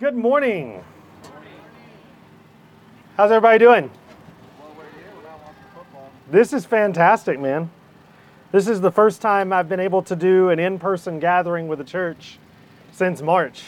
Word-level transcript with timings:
Good 0.00 0.16
morning. 0.16 0.82
How's 3.16 3.30
everybody 3.30 3.60
doing? 3.60 3.92
This 6.28 6.52
is 6.52 6.66
fantastic, 6.66 7.38
man. 7.38 7.70
This 8.50 8.66
is 8.66 8.80
the 8.80 8.90
first 8.90 9.22
time 9.22 9.52
I've 9.52 9.68
been 9.68 9.78
able 9.78 10.02
to 10.02 10.16
do 10.16 10.48
an 10.48 10.58
in 10.58 10.80
person 10.80 11.20
gathering 11.20 11.68
with 11.68 11.78
the 11.78 11.84
church 11.84 12.40
since 12.90 13.22
March. 13.22 13.62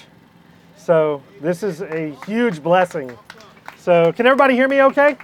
So, 0.76 1.22
this 1.40 1.62
is 1.62 1.80
a 1.80 2.16
huge 2.26 2.60
blessing. 2.60 3.16
So, 3.78 4.12
can 4.12 4.26
everybody 4.26 4.54
hear 4.54 4.66
me 4.66 4.82
okay? 4.82 5.16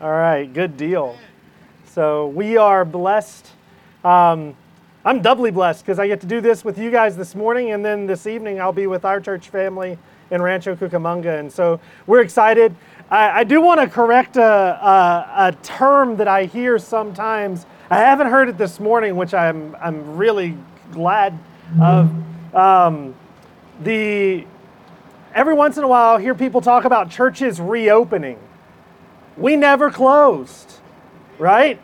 All 0.00 0.10
right, 0.10 0.52
good 0.52 0.76
deal. 0.76 1.16
So, 1.84 2.26
we 2.26 2.56
are 2.56 2.84
blessed. 2.84 3.48
Um, 4.02 4.56
I'm 5.02 5.22
doubly 5.22 5.50
blessed 5.50 5.84
because 5.84 5.98
I 5.98 6.06
get 6.06 6.20
to 6.20 6.26
do 6.26 6.42
this 6.42 6.62
with 6.62 6.76
you 6.76 6.90
guys 6.90 7.16
this 7.16 7.34
morning, 7.34 7.70
and 7.70 7.82
then 7.82 8.06
this 8.06 8.26
evening 8.26 8.60
I'll 8.60 8.72
be 8.72 8.86
with 8.86 9.06
our 9.06 9.18
church 9.18 9.48
family 9.48 9.96
in 10.30 10.42
Rancho 10.42 10.76
Cucamonga. 10.76 11.40
And 11.40 11.50
so 11.50 11.80
we're 12.06 12.20
excited. 12.20 12.74
I, 13.10 13.40
I 13.40 13.44
do 13.44 13.62
want 13.62 13.80
to 13.80 13.88
correct 13.88 14.36
a, 14.36 14.42
a, 14.42 15.32
a, 15.48 15.52
term 15.62 16.16
that 16.16 16.28
I 16.28 16.44
hear 16.44 16.78
sometimes. 16.78 17.64
I 17.88 17.96
haven't 17.96 18.28
heard 18.28 18.50
it 18.50 18.58
this 18.58 18.78
morning, 18.78 19.16
which 19.16 19.32
I'm, 19.32 19.74
I'm 19.80 20.16
really 20.16 20.56
glad 20.92 21.38
of. 21.80 22.54
Um, 22.54 23.14
the, 23.82 24.44
every 25.34 25.54
once 25.54 25.78
in 25.78 25.84
a 25.84 25.88
while, 25.88 26.16
I 26.16 26.20
hear 26.20 26.34
people 26.34 26.60
talk 26.60 26.84
about 26.84 27.10
churches 27.10 27.58
reopening. 27.58 28.38
We 29.38 29.56
never 29.56 29.90
closed, 29.90 30.74
right? 31.38 31.80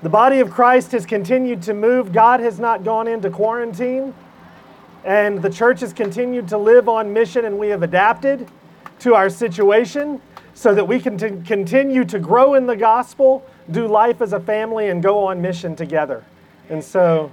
The 0.00 0.08
body 0.08 0.38
of 0.38 0.50
Christ 0.50 0.92
has 0.92 1.04
continued 1.04 1.62
to 1.62 1.74
move. 1.74 2.12
God 2.12 2.38
has 2.38 2.60
not 2.60 2.84
gone 2.84 3.08
into 3.08 3.30
quarantine. 3.30 4.14
And 5.04 5.42
the 5.42 5.50
church 5.50 5.80
has 5.80 5.92
continued 5.92 6.48
to 6.48 6.58
live 6.58 6.88
on 6.88 7.12
mission, 7.12 7.44
and 7.44 7.58
we 7.58 7.68
have 7.68 7.82
adapted 7.82 8.48
to 9.00 9.14
our 9.14 9.30
situation 9.30 10.20
so 10.54 10.74
that 10.74 10.86
we 10.86 11.00
can 11.00 11.16
t- 11.16 11.46
continue 11.46 12.04
to 12.04 12.18
grow 12.18 12.54
in 12.54 12.66
the 12.66 12.76
gospel, 12.76 13.44
do 13.70 13.86
life 13.86 14.20
as 14.20 14.32
a 14.32 14.40
family, 14.40 14.88
and 14.88 15.02
go 15.02 15.24
on 15.24 15.40
mission 15.40 15.74
together. 15.74 16.24
And 16.68 16.82
so 16.82 17.30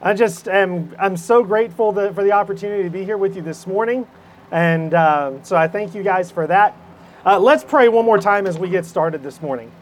I 0.00 0.14
just 0.14 0.48
am 0.48 0.94
I'm 0.98 1.16
so 1.16 1.42
grateful 1.42 1.92
that, 1.92 2.14
for 2.14 2.22
the 2.22 2.32
opportunity 2.32 2.82
to 2.84 2.90
be 2.90 3.04
here 3.04 3.16
with 3.16 3.36
you 3.36 3.42
this 3.42 3.66
morning. 3.66 4.06
And 4.50 4.94
uh, 4.94 5.42
so 5.42 5.56
I 5.56 5.66
thank 5.66 5.94
you 5.94 6.02
guys 6.02 6.30
for 6.30 6.46
that. 6.46 6.76
Uh, 7.24 7.38
let's 7.38 7.64
pray 7.64 7.88
one 7.88 8.04
more 8.04 8.18
time 8.18 8.46
as 8.46 8.58
we 8.58 8.68
get 8.70 8.86
started 8.86 9.22
this 9.22 9.42
morning. 9.42 9.72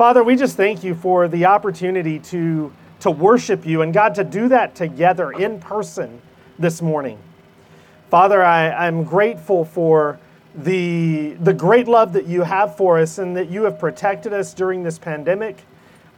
Father, 0.00 0.24
we 0.24 0.34
just 0.34 0.56
thank 0.56 0.82
you 0.82 0.94
for 0.94 1.28
the 1.28 1.44
opportunity 1.44 2.18
to, 2.20 2.72
to 3.00 3.10
worship 3.10 3.66
you 3.66 3.82
and 3.82 3.92
God 3.92 4.14
to 4.14 4.24
do 4.24 4.48
that 4.48 4.74
together 4.74 5.30
in 5.30 5.60
person 5.60 6.22
this 6.58 6.80
morning. 6.80 7.18
Father, 8.08 8.42
I, 8.42 8.70
I'm 8.70 9.04
grateful 9.04 9.66
for 9.66 10.18
the, 10.54 11.36
the 11.40 11.52
great 11.52 11.86
love 11.86 12.14
that 12.14 12.24
you 12.24 12.40
have 12.40 12.78
for 12.78 12.98
us 12.98 13.18
and 13.18 13.36
that 13.36 13.50
you 13.50 13.64
have 13.64 13.78
protected 13.78 14.32
us 14.32 14.54
during 14.54 14.84
this 14.84 14.98
pandemic. 14.98 15.58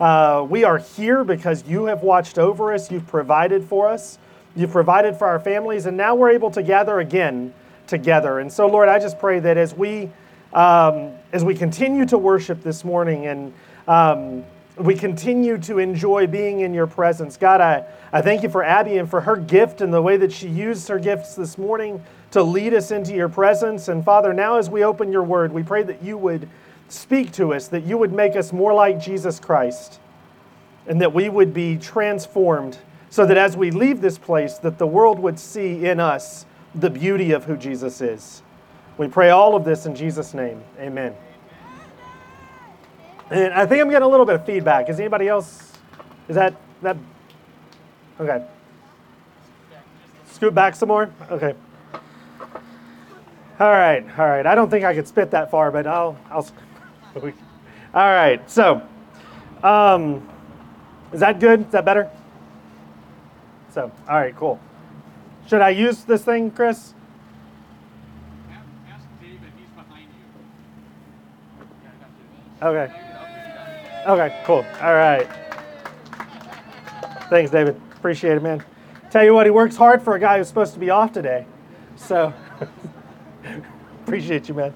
Uh, 0.01 0.47
we 0.49 0.63
are 0.63 0.79
here 0.79 1.25
because 1.25 1.67
you 1.67 1.87
have 1.87 2.05
watched 2.05 2.39
over 2.39 2.73
us, 2.73 2.89
you've 2.89 3.09
provided 3.09 3.65
for 3.65 3.89
us, 3.89 4.17
you've 4.55 4.71
provided 4.71 5.17
for 5.17 5.27
our 5.27 5.41
families, 5.41 5.87
and 5.87 5.97
now 5.97 6.15
we're 6.15 6.31
able 6.31 6.53
to 6.53 6.63
gather 6.63 7.01
again 7.01 7.53
together. 7.89 8.39
And 8.39 8.53
so, 8.53 8.69
Lord, 8.69 8.89
I 8.89 9.01
just 9.01 9.19
pray 9.19 9.41
that 9.41 9.57
as 9.57 9.75
we 9.75 10.09
um, 10.53 11.13
as 11.33 11.45
we 11.45 11.55
continue 11.55 12.05
to 12.07 12.19
worship 12.19 12.63
this 12.63 12.85
morning 12.85 13.27
and 13.27 13.55
um, 13.89 14.45
we 14.77 14.95
continue 14.95 15.59
to 15.59 15.79
enjoy 15.79 16.27
being 16.27 16.61
in 16.61 16.73
your 16.73 16.87
presence. 16.87 17.37
God, 17.37 17.61
I, 17.61 17.85
I 18.13 18.23
thank 18.23 18.43
you 18.43 18.49
for 18.49 18.65
Abby 18.65 18.97
and 18.99 19.09
for 19.09 19.21
her 19.21 19.37
gift 19.37 19.81
and 19.81 19.93
the 19.93 20.01
way 20.01 20.17
that 20.17 20.33
she 20.33 20.49
used 20.49 20.89
her 20.89 20.99
gifts 20.99 21.35
this 21.35 21.59
morning 21.59 22.03
to 22.31 22.43
lead 22.43 22.73
us 22.73 22.91
into 22.91 23.15
your 23.15 23.29
presence. 23.29 23.89
And 23.89 24.05
Father, 24.05 24.33
now 24.33 24.57
as 24.57 24.71
we 24.71 24.85
open 24.85 25.13
your 25.13 25.23
word, 25.23 25.53
we 25.53 25.63
pray 25.63 25.83
that 25.83 26.03
you 26.03 26.17
would 26.17 26.49
speak 26.89 27.33
to 27.33 27.53
us, 27.53 27.69
that 27.69 27.85
you 27.85 27.99
would 27.99 28.13
make 28.13 28.35
us 28.35 28.53
more 28.53 28.73
like 28.73 28.99
Jesus 29.01 29.39
Christ, 29.39 30.01
and 30.87 31.01
that 31.01 31.13
we 31.13 31.29
would 31.29 31.53
be 31.53 31.77
transformed 31.77 32.79
so 33.11 33.27
that 33.27 33.37
as 33.37 33.57
we 33.57 33.71
leave 33.71 34.01
this 34.01 34.17
place, 34.17 34.55
that 34.59 34.79
the 34.79 34.87
world 34.87 35.19
would 35.19 35.39
see 35.39 35.87
in 35.87 36.01
us 36.01 36.47
the 36.75 36.89
beauty 36.89 37.33
of 37.33 37.45
who 37.45 37.59
Jesus 37.59 38.01
is. 38.01 38.43
We 38.97 39.09
pray 39.09 39.29
all 39.29 39.55
of 39.55 39.65
this 39.65 39.85
in 39.85 39.95
Jesus' 39.95 40.33
name. 40.33 40.63
Amen. 40.79 41.15
And 43.33 43.55
I 43.55 43.65
think 43.65 43.81
I'm 43.81 43.89
getting 43.89 44.07
a 44.07 44.09
little 44.11 44.27
bit 44.27 44.35
of 44.35 44.45
feedback. 44.45 44.91
Is 44.91 45.01
anybody 45.01 45.27
else? 45.27 45.73
Is 46.29 46.35
that 46.35 46.55
that? 46.83 46.99
Okay. 48.21 48.45
Scoot 50.27 50.55
back 50.55 50.75
some 50.75 50.89
more. 50.89 51.11
Okay. 51.31 51.55
All 53.59 53.71
right, 53.71 54.05
all 54.19 54.29
right. 54.29 54.45
I 54.45 54.55
don't 54.55 54.69
think 54.69 54.85
I 54.85 54.95
could 54.95 55.09
spit 55.09 55.31
that 55.31 55.51
far, 55.51 55.71
but 55.71 55.87
I'll 55.87 56.19
I'll. 56.31 56.47
all 57.25 57.33
right. 57.95 58.51
So, 58.51 58.83
um, 59.63 60.29
is 61.11 61.21
that 61.21 61.41
good? 61.41 61.61
Is 61.63 61.73
that 61.73 61.87
better? 61.87 62.11
So, 63.73 63.91
all 64.11 64.17
right, 64.17 64.37
cool. 64.37 64.61
Should 65.49 65.63
I 65.63 65.71
use 65.71 66.05
this 66.05 66.23
thing, 66.23 66.51
Chris? 66.51 66.93
Okay. 72.61 73.02
Okay, 74.05 74.43
cool. 74.45 74.67
All 74.81 74.95
right. 74.95 75.29
Thanks, 77.31 77.53
David. 77.53 77.81
Appreciate 77.95 78.37
it, 78.37 78.43
man. 78.43 78.65
Tell 79.13 79.23
you 79.23 79.33
what, 79.33 79.47
he 79.47 79.51
works 79.51 79.77
hard 79.77 80.03
for 80.03 80.17
a 80.17 80.19
guy 80.19 80.39
who's 80.39 80.49
supposed 80.49 80.75
to 80.75 80.81
be 80.81 80.91
off 80.91 81.13
today. 81.13 81.47
So, 81.95 82.35
appreciate 84.03 84.49
you, 84.49 84.55
man. 84.55 84.75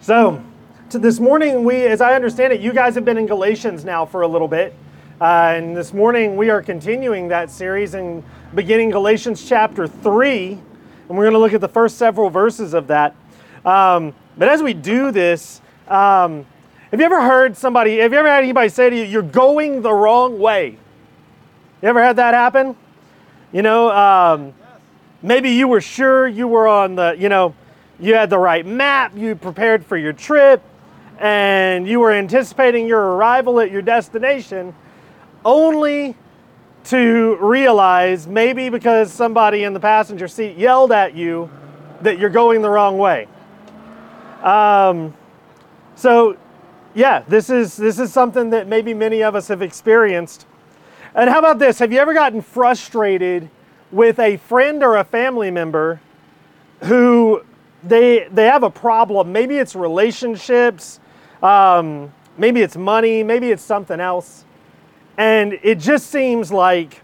So, 0.00 0.42
to 0.90 0.98
this 0.98 1.20
morning, 1.20 1.62
we, 1.64 1.86
as 1.86 2.00
I 2.00 2.14
understand 2.14 2.52
it, 2.52 2.60
you 2.60 2.72
guys 2.72 2.96
have 2.96 3.04
been 3.04 3.16
in 3.16 3.26
Galatians 3.26 3.84
now 3.84 4.04
for 4.04 4.22
a 4.22 4.28
little 4.28 4.48
bit. 4.48 4.74
Uh, 5.20 5.54
and 5.54 5.76
this 5.76 5.94
morning, 5.94 6.36
we 6.36 6.50
are 6.50 6.60
continuing 6.60 7.28
that 7.28 7.52
series 7.52 7.94
and 7.94 8.24
beginning 8.56 8.90
Galatians 8.90 9.48
chapter 9.48 9.86
3. 9.86 10.48
And 10.50 11.16
we're 11.16 11.24
going 11.24 11.32
to 11.34 11.38
look 11.38 11.52
at 11.52 11.60
the 11.60 11.68
first 11.68 11.96
several 11.96 12.28
verses 12.28 12.74
of 12.74 12.88
that. 12.88 13.14
Um, 13.64 14.16
but 14.36 14.48
as 14.48 14.64
we 14.64 14.74
do 14.74 15.12
this, 15.12 15.60
um, 15.86 16.44
have 16.94 17.00
you 17.00 17.06
ever 17.06 17.22
heard 17.22 17.56
somebody, 17.56 17.98
have 17.98 18.12
you 18.12 18.20
ever 18.20 18.28
had 18.28 18.44
anybody 18.44 18.68
say 18.68 18.88
to 18.88 18.94
you, 18.94 19.02
you're 19.02 19.20
going 19.20 19.82
the 19.82 19.92
wrong 19.92 20.38
way? 20.38 20.78
You 21.82 21.88
ever 21.88 22.00
had 22.00 22.14
that 22.18 22.34
happen? 22.34 22.76
You 23.52 23.62
know, 23.62 23.90
um, 23.90 24.54
maybe 25.20 25.50
you 25.50 25.66
were 25.66 25.80
sure 25.80 26.28
you 26.28 26.46
were 26.46 26.68
on 26.68 26.94
the, 26.94 27.16
you 27.18 27.28
know, 27.28 27.52
you 27.98 28.14
had 28.14 28.30
the 28.30 28.38
right 28.38 28.64
map, 28.64 29.10
you 29.16 29.34
prepared 29.34 29.84
for 29.84 29.96
your 29.96 30.12
trip, 30.12 30.62
and 31.18 31.88
you 31.88 31.98
were 31.98 32.12
anticipating 32.12 32.86
your 32.86 33.16
arrival 33.16 33.58
at 33.58 33.72
your 33.72 33.82
destination, 33.82 34.72
only 35.44 36.14
to 36.84 37.36
realize, 37.40 38.28
maybe 38.28 38.68
because 38.68 39.12
somebody 39.12 39.64
in 39.64 39.74
the 39.74 39.80
passenger 39.80 40.28
seat 40.28 40.56
yelled 40.56 40.92
at 40.92 41.12
you, 41.12 41.50
that 42.02 42.20
you're 42.20 42.30
going 42.30 42.62
the 42.62 42.70
wrong 42.70 42.98
way. 42.98 43.26
Um, 44.44 45.12
so 45.96 46.36
yeah, 46.94 47.24
this 47.26 47.50
is 47.50 47.76
this 47.76 47.98
is 47.98 48.12
something 48.12 48.50
that 48.50 48.68
maybe 48.68 48.94
many 48.94 49.22
of 49.22 49.34
us 49.34 49.48
have 49.48 49.62
experienced. 49.62 50.46
And 51.14 51.28
how 51.28 51.40
about 51.40 51.58
this? 51.58 51.78
Have 51.80 51.92
you 51.92 51.98
ever 51.98 52.14
gotten 52.14 52.40
frustrated 52.40 53.50
with 53.90 54.18
a 54.18 54.36
friend 54.36 54.82
or 54.82 54.96
a 54.96 55.04
family 55.04 55.50
member 55.50 56.00
who 56.82 57.42
they 57.82 58.28
they 58.30 58.46
have 58.46 58.62
a 58.62 58.70
problem? 58.70 59.32
Maybe 59.32 59.58
it's 59.58 59.74
relationships, 59.74 61.00
um, 61.42 62.12
maybe 62.38 62.62
it's 62.62 62.76
money, 62.76 63.22
maybe 63.22 63.50
it's 63.50 63.62
something 63.62 63.98
else, 64.00 64.44
and 65.18 65.58
it 65.62 65.80
just 65.80 66.10
seems 66.10 66.52
like 66.52 67.02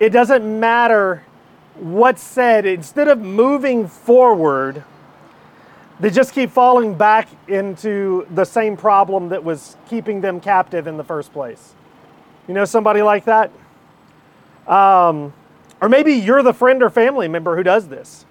it 0.00 0.10
doesn't 0.10 0.60
matter 0.60 1.24
what's 1.76 2.22
said. 2.22 2.66
Instead 2.66 3.06
of 3.06 3.20
moving 3.20 3.86
forward 3.86 4.82
they 6.00 6.10
just 6.10 6.32
keep 6.32 6.50
falling 6.50 6.94
back 6.94 7.28
into 7.48 8.26
the 8.30 8.44
same 8.44 8.76
problem 8.76 9.30
that 9.30 9.42
was 9.42 9.76
keeping 9.88 10.20
them 10.20 10.40
captive 10.40 10.86
in 10.86 10.96
the 10.96 11.04
first 11.04 11.32
place. 11.32 11.74
You 12.46 12.54
know 12.54 12.64
somebody 12.64 13.02
like 13.02 13.24
that? 13.24 13.50
Um, 14.66 15.32
or 15.80 15.88
maybe 15.88 16.12
you're 16.12 16.42
the 16.42 16.52
friend 16.52 16.82
or 16.82 16.90
family 16.90 17.28
member 17.28 17.56
who 17.56 17.62
does 17.62 17.88
this. 17.88 18.26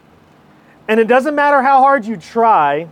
And 0.88 1.00
it 1.00 1.08
doesn't 1.08 1.36
matter 1.36 1.62
how 1.62 1.82
hard 1.82 2.06
you 2.06 2.16
try, 2.16 2.88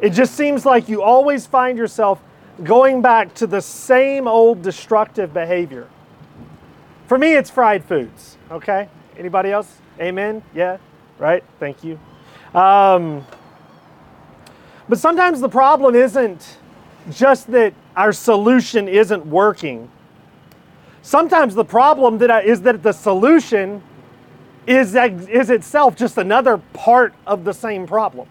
it 0.00 0.10
just 0.10 0.34
seems 0.34 0.64
like 0.64 0.88
you 0.88 1.02
always 1.02 1.46
find 1.46 1.76
yourself 1.76 2.20
going 2.62 3.02
back 3.02 3.34
to 3.34 3.46
the 3.46 3.60
same 3.60 4.26
old 4.26 4.62
destructive 4.62 5.34
behavior. 5.34 5.88
For 7.06 7.18
me, 7.18 7.34
it's 7.34 7.50
fried 7.50 7.84
foods, 7.84 8.36
okay? 8.50 8.88
Anybody 9.18 9.50
else? 9.50 9.78
Amen? 10.00 10.42
Yeah? 10.54 10.78
Right? 11.18 11.44
Thank 11.60 11.84
you. 11.84 11.98
Um, 12.54 13.24
but 14.88 14.98
sometimes 14.98 15.40
the 15.40 15.48
problem 15.48 15.94
isn't 15.94 16.58
just 17.10 17.50
that 17.52 17.74
our 17.96 18.12
solution 18.12 18.88
isn't 18.88 19.24
working. 19.26 19.90
Sometimes 21.02 21.54
the 21.54 21.64
problem 21.64 22.18
that 22.18 22.44
is 22.44 22.62
that 22.62 22.82
the 22.82 22.92
solution 22.92 23.82
is, 24.66 24.94
is 24.94 25.50
itself 25.50 25.96
just 25.96 26.18
another 26.18 26.58
part 26.72 27.14
of 27.26 27.44
the 27.44 27.52
same 27.52 27.86
problem. 27.86 28.28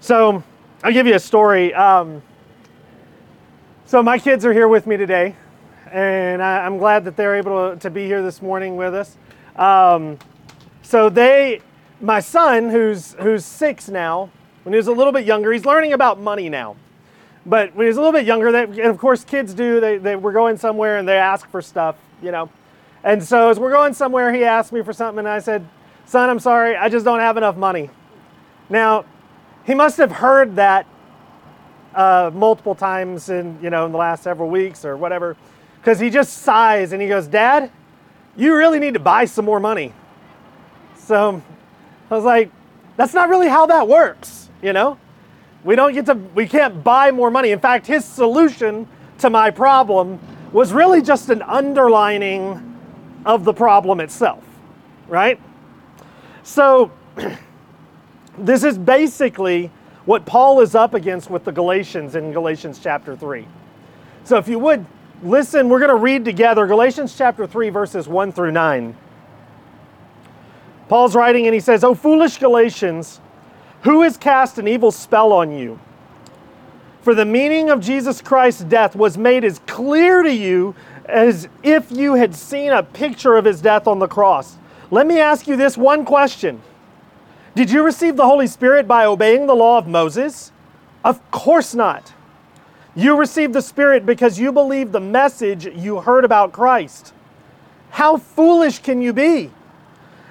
So 0.00 0.42
I'll 0.82 0.92
give 0.92 1.06
you 1.06 1.14
a 1.14 1.20
story. 1.20 1.72
Um, 1.74 2.22
so 3.86 4.02
my 4.02 4.18
kids 4.18 4.44
are 4.44 4.52
here 4.52 4.68
with 4.68 4.86
me 4.86 4.96
today, 4.96 5.36
and 5.90 6.42
I, 6.42 6.64
am 6.66 6.78
glad 6.78 7.04
that 7.04 7.16
they're 7.16 7.36
able 7.36 7.70
to, 7.70 7.76
to, 7.80 7.90
be 7.90 8.06
here 8.06 8.22
this 8.22 8.40
morning 8.40 8.76
with 8.76 8.94
us. 8.94 9.16
Um, 9.56 10.18
so 10.82 11.08
they, 11.08 11.60
my 12.00 12.20
son, 12.20 12.70
who's 12.70 13.14
who's 13.14 13.44
six 13.44 13.88
now, 13.88 14.30
when 14.62 14.72
he 14.72 14.76
was 14.76 14.86
a 14.86 14.92
little 14.92 15.12
bit 15.12 15.24
younger, 15.24 15.52
he's 15.52 15.64
learning 15.64 15.92
about 15.92 16.20
money 16.20 16.48
now. 16.48 16.76
But 17.46 17.74
when 17.74 17.84
he 17.84 17.88
was 17.88 17.96
a 17.96 18.00
little 18.00 18.12
bit 18.12 18.26
younger, 18.26 18.52
they, 18.52 18.64
and 18.64 18.80
of 18.80 18.98
course 18.98 19.24
kids 19.24 19.54
do, 19.54 19.80
they, 19.80 19.96
they 19.98 20.16
we're 20.16 20.32
going 20.32 20.58
somewhere 20.58 20.98
and 20.98 21.08
they 21.08 21.16
ask 21.16 21.48
for 21.50 21.62
stuff, 21.62 21.96
you 22.22 22.30
know. 22.30 22.50
And 23.02 23.22
so 23.24 23.48
as 23.48 23.58
we're 23.58 23.70
going 23.70 23.94
somewhere, 23.94 24.32
he 24.32 24.44
asked 24.44 24.72
me 24.72 24.82
for 24.82 24.92
something, 24.92 25.20
and 25.20 25.28
I 25.28 25.38
said, 25.38 25.66
"Son, 26.04 26.28
I'm 26.28 26.38
sorry, 26.38 26.76
I 26.76 26.90
just 26.90 27.04
don't 27.04 27.20
have 27.20 27.38
enough 27.38 27.56
money." 27.56 27.88
Now, 28.68 29.06
he 29.64 29.74
must 29.74 29.96
have 29.96 30.12
heard 30.12 30.56
that 30.56 30.86
uh, 31.94 32.30
multiple 32.34 32.74
times 32.74 33.30
in 33.30 33.58
you 33.62 33.70
know 33.70 33.86
in 33.86 33.92
the 33.92 33.98
last 33.98 34.22
several 34.22 34.50
weeks 34.50 34.84
or 34.84 34.98
whatever, 34.98 35.36
because 35.80 35.98
he 35.98 36.10
just 36.10 36.34
sighs 36.38 36.92
and 36.92 37.00
he 37.00 37.08
goes, 37.08 37.26
"Dad, 37.26 37.70
you 38.36 38.54
really 38.54 38.78
need 38.78 38.94
to 38.94 39.00
buy 39.00 39.24
some 39.24 39.46
more 39.46 39.60
money." 39.60 39.94
So 40.98 41.42
I 42.10 42.14
was 42.14 42.24
like, 42.24 42.50
"That's 42.98 43.14
not 43.14 43.30
really 43.30 43.48
how 43.48 43.64
that 43.64 43.88
works, 43.88 44.49
you 44.62 44.72
know." 44.72 44.98
We 45.62 45.76
don't 45.76 45.92
get 45.92 46.06
to, 46.06 46.14
we 46.14 46.46
can't 46.46 46.82
buy 46.82 47.10
more 47.10 47.30
money. 47.30 47.50
In 47.50 47.60
fact, 47.60 47.86
his 47.86 48.04
solution 48.04 48.88
to 49.18 49.28
my 49.28 49.50
problem 49.50 50.18
was 50.52 50.72
really 50.72 51.02
just 51.02 51.28
an 51.28 51.42
underlining 51.42 52.66
of 53.26 53.44
the 53.44 53.52
problem 53.52 54.00
itself, 54.00 54.42
right? 55.06 55.38
So, 56.42 56.90
this 58.38 58.64
is 58.64 58.78
basically 58.78 59.70
what 60.06 60.24
Paul 60.24 60.60
is 60.60 60.74
up 60.74 60.94
against 60.94 61.28
with 61.28 61.44
the 61.44 61.52
Galatians 61.52 62.14
in 62.14 62.32
Galatians 62.32 62.80
chapter 62.82 63.14
3. 63.14 63.46
So, 64.24 64.38
if 64.38 64.48
you 64.48 64.58
would 64.58 64.86
listen, 65.22 65.68
we're 65.68 65.78
going 65.78 65.90
to 65.90 65.96
read 65.96 66.24
together 66.24 66.66
Galatians 66.66 67.14
chapter 67.16 67.46
3, 67.46 67.68
verses 67.68 68.08
1 68.08 68.32
through 68.32 68.52
9. 68.52 68.96
Paul's 70.88 71.14
writing 71.14 71.46
and 71.46 71.54
he 71.54 71.60
says, 71.60 71.84
O 71.84 71.94
foolish 71.94 72.38
Galatians, 72.38 73.20
who 73.82 74.02
has 74.02 74.16
cast 74.16 74.58
an 74.58 74.68
evil 74.68 74.90
spell 74.90 75.32
on 75.32 75.52
you? 75.52 75.78
For 77.02 77.14
the 77.14 77.24
meaning 77.24 77.70
of 77.70 77.80
Jesus 77.80 78.20
Christ's 78.20 78.64
death 78.64 78.94
was 78.94 79.16
made 79.16 79.42
as 79.44 79.58
clear 79.60 80.22
to 80.22 80.32
you 80.32 80.74
as 81.06 81.48
if 81.62 81.90
you 81.90 82.14
had 82.14 82.34
seen 82.34 82.72
a 82.72 82.82
picture 82.82 83.36
of 83.36 83.44
his 83.44 83.60
death 83.60 83.86
on 83.86 83.98
the 83.98 84.06
cross. 84.06 84.58
Let 84.90 85.06
me 85.06 85.18
ask 85.18 85.46
you 85.46 85.56
this 85.56 85.78
one 85.78 86.04
question 86.04 86.60
Did 87.54 87.70
you 87.70 87.82
receive 87.82 88.16
the 88.16 88.26
Holy 88.26 88.46
Spirit 88.46 88.86
by 88.86 89.06
obeying 89.06 89.46
the 89.46 89.56
law 89.56 89.78
of 89.78 89.86
Moses? 89.86 90.52
Of 91.02 91.30
course 91.30 91.74
not. 91.74 92.12
You 92.94 93.16
received 93.16 93.54
the 93.54 93.62
Spirit 93.62 94.04
because 94.04 94.38
you 94.38 94.52
believed 94.52 94.92
the 94.92 95.00
message 95.00 95.64
you 95.64 96.00
heard 96.00 96.24
about 96.24 96.52
Christ. 96.52 97.14
How 97.90 98.18
foolish 98.18 98.80
can 98.80 99.00
you 99.00 99.12
be? 99.12 99.50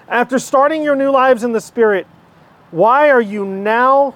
After 0.07 0.38
starting 0.38 0.84
your 0.84 0.95
new 0.95 1.10
lives 1.10 1.44
in 1.44 1.52
the 1.52 1.62
Spirit, 1.62 2.06
why 2.71 3.10
are 3.10 3.21
you 3.21 3.45
now, 3.45 4.16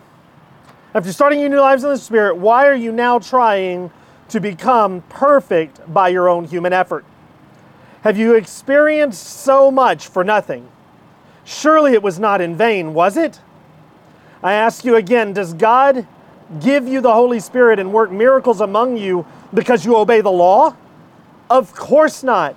after 0.94 1.12
starting 1.12 1.40
your 1.40 1.50
new 1.50 1.60
lives 1.60 1.84
in 1.84 1.90
the 1.90 1.98
Spirit, 1.98 2.38
why 2.38 2.68
are 2.68 2.76
you 2.76 2.92
now 2.92 3.20
trying 3.20 3.92
to 4.30 4.40
become 4.40 5.02
perfect 5.10 5.82
by 5.92 6.10
your 6.10 6.30
own 6.30 6.46
human 6.46 6.74
effort? 6.74 7.06
Have 8.02 8.18
you 8.18 8.36
experienced 8.36 9.26
so 9.26 9.72
much 9.72 10.08
for 10.08 10.24
nothing? 10.24 10.70
Surely 11.46 11.94
it 11.94 12.04
was 12.04 12.20
not 12.20 12.42
in 12.42 12.56
vain, 12.56 12.94
was 12.94 13.18
it? 13.18 13.40
I 14.44 14.54
ask 14.54 14.84
you 14.84 14.96
again 14.96 15.34
Does 15.34 15.54
God 15.54 16.06
give 16.60 16.88
you 16.88 17.02
the 17.02 17.14
Holy 17.14 17.40
Spirit 17.40 17.80
and 17.80 17.92
work 17.92 18.12
miracles 18.12 18.62
among 18.62 18.98
you 18.98 19.26
because 19.54 19.86
you 19.86 19.96
obey 19.96 20.22
the 20.22 20.32
law? 20.32 20.76
Of 21.50 21.74
course 21.74 22.24
not. 22.24 22.56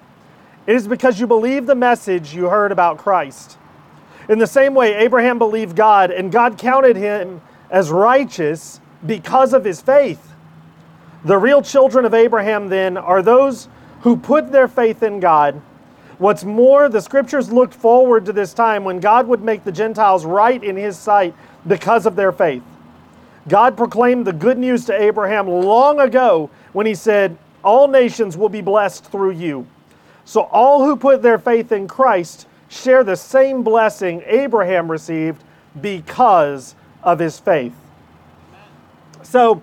It 0.66 0.74
is 0.74 0.88
because 0.88 1.20
you 1.20 1.26
believe 1.26 1.66
the 1.66 1.74
message 1.74 2.34
you 2.34 2.46
heard 2.46 2.72
about 2.72 2.98
Christ. 2.98 3.56
In 4.28 4.38
the 4.38 4.46
same 4.46 4.74
way, 4.74 4.94
Abraham 4.94 5.38
believed 5.38 5.76
God, 5.76 6.10
and 6.10 6.32
God 6.32 6.58
counted 6.58 6.96
him 6.96 7.40
as 7.70 7.90
righteous 7.90 8.80
because 9.04 9.52
of 9.52 9.64
his 9.64 9.80
faith. 9.80 10.32
The 11.24 11.38
real 11.38 11.62
children 11.62 12.04
of 12.04 12.14
Abraham, 12.14 12.68
then, 12.68 12.96
are 12.96 13.22
those 13.22 13.68
who 14.00 14.16
put 14.16 14.52
their 14.52 14.68
faith 14.68 15.02
in 15.02 15.20
God. 15.20 15.60
What's 16.18 16.44
more, 16.44 16.88
the 16.88 17.00
scriptures 17.00 17.52
looked 17.52 17.74
forward 17.74 18.24
to 18.26 18.32
this 18.32 18.54
time 18.54 18.84
when 18.84 19.00
God 19.00 19.28
would 19.28 19.42
make 19.42 19.64
the 19.64 19.72
Gentiles 19.72 20.24
right 20.24 20.62
in 20.62 20.76
his 20.76 20.96
sight 20.96 21.34
because 21.66 22.06
of 22.06 22.16
their 22.16 22.32
faith. 22.32 22.62
God 23.48 23.76
proclaimed 23.76 24.26
the 24.26 24.32
good 24.32 24.58
news 24.58 24.86
to 24.86 25.00
Abraham 25.00 25.46
long 25.46 26.00
ago 26.00 26.50
when 26.72 26.86
he 26.86 26.94
said, 26.94 27.36
All 27.62 27.86
nations 27.86 28.36
will 28.36 28.48
be 28.48 28.60
blessed 28.60 29.04
through 29.04 29.32
you. 29.32 29.66
So 30.24 30.42
all 30.42 30.84
who 30.84 30.96
put 30.96 31.22
their 31.22 31.38
faith 31.38 31.70
in 31.70 31.86
Christ 31.86 32.46
share 32.68 33.04
the 33.04 33.16
same 33.16 33.62
blessing 33.62 34.22
Abraham 34.26 34.90
received 34.90 35.42
because 35.80 36.74
of 37.02 37.18
his 37.18 37.38
faith. 37.38 37.74
So, 39.22 39.62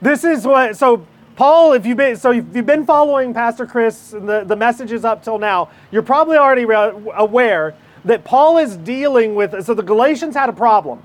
this 0.00 0.24
is 0.24 0.46
what, 0.46 0.76
so 0.76 1.06
Paul, 1.36 1.74
if 1.74 1.84
you've 1.86 1.96
been, 1.96 2.16
so 2.16 2.32
if 2.32 2.44
you've 2.54 2.66
been 2.66 2.86
following 2.86 3.34
Pastor 3.34 3.66
Chris 3.66 4.12
and 4.12 4.28
the, 4.28 4.44
the 4.44 4.56
messages 4.56 5.04
up 5.04 5.22
till 5.22 5.38
now, 5.38 5.70
you're 5.90 6.02
probably 6.02 6.36
already 6.36 6.64
aware 7.14 7.74
that 8.04 8.24
Paul 8.24 8.58
is 8.58 8.76
dealing 8.76 9.34
with, 9.34 9.64
so 9.64 9.74
the 9.74 9.82
Galatians 9.82 10.34
had 10.34 10.48
a 10.48 10.52
problem. 10.52 11.02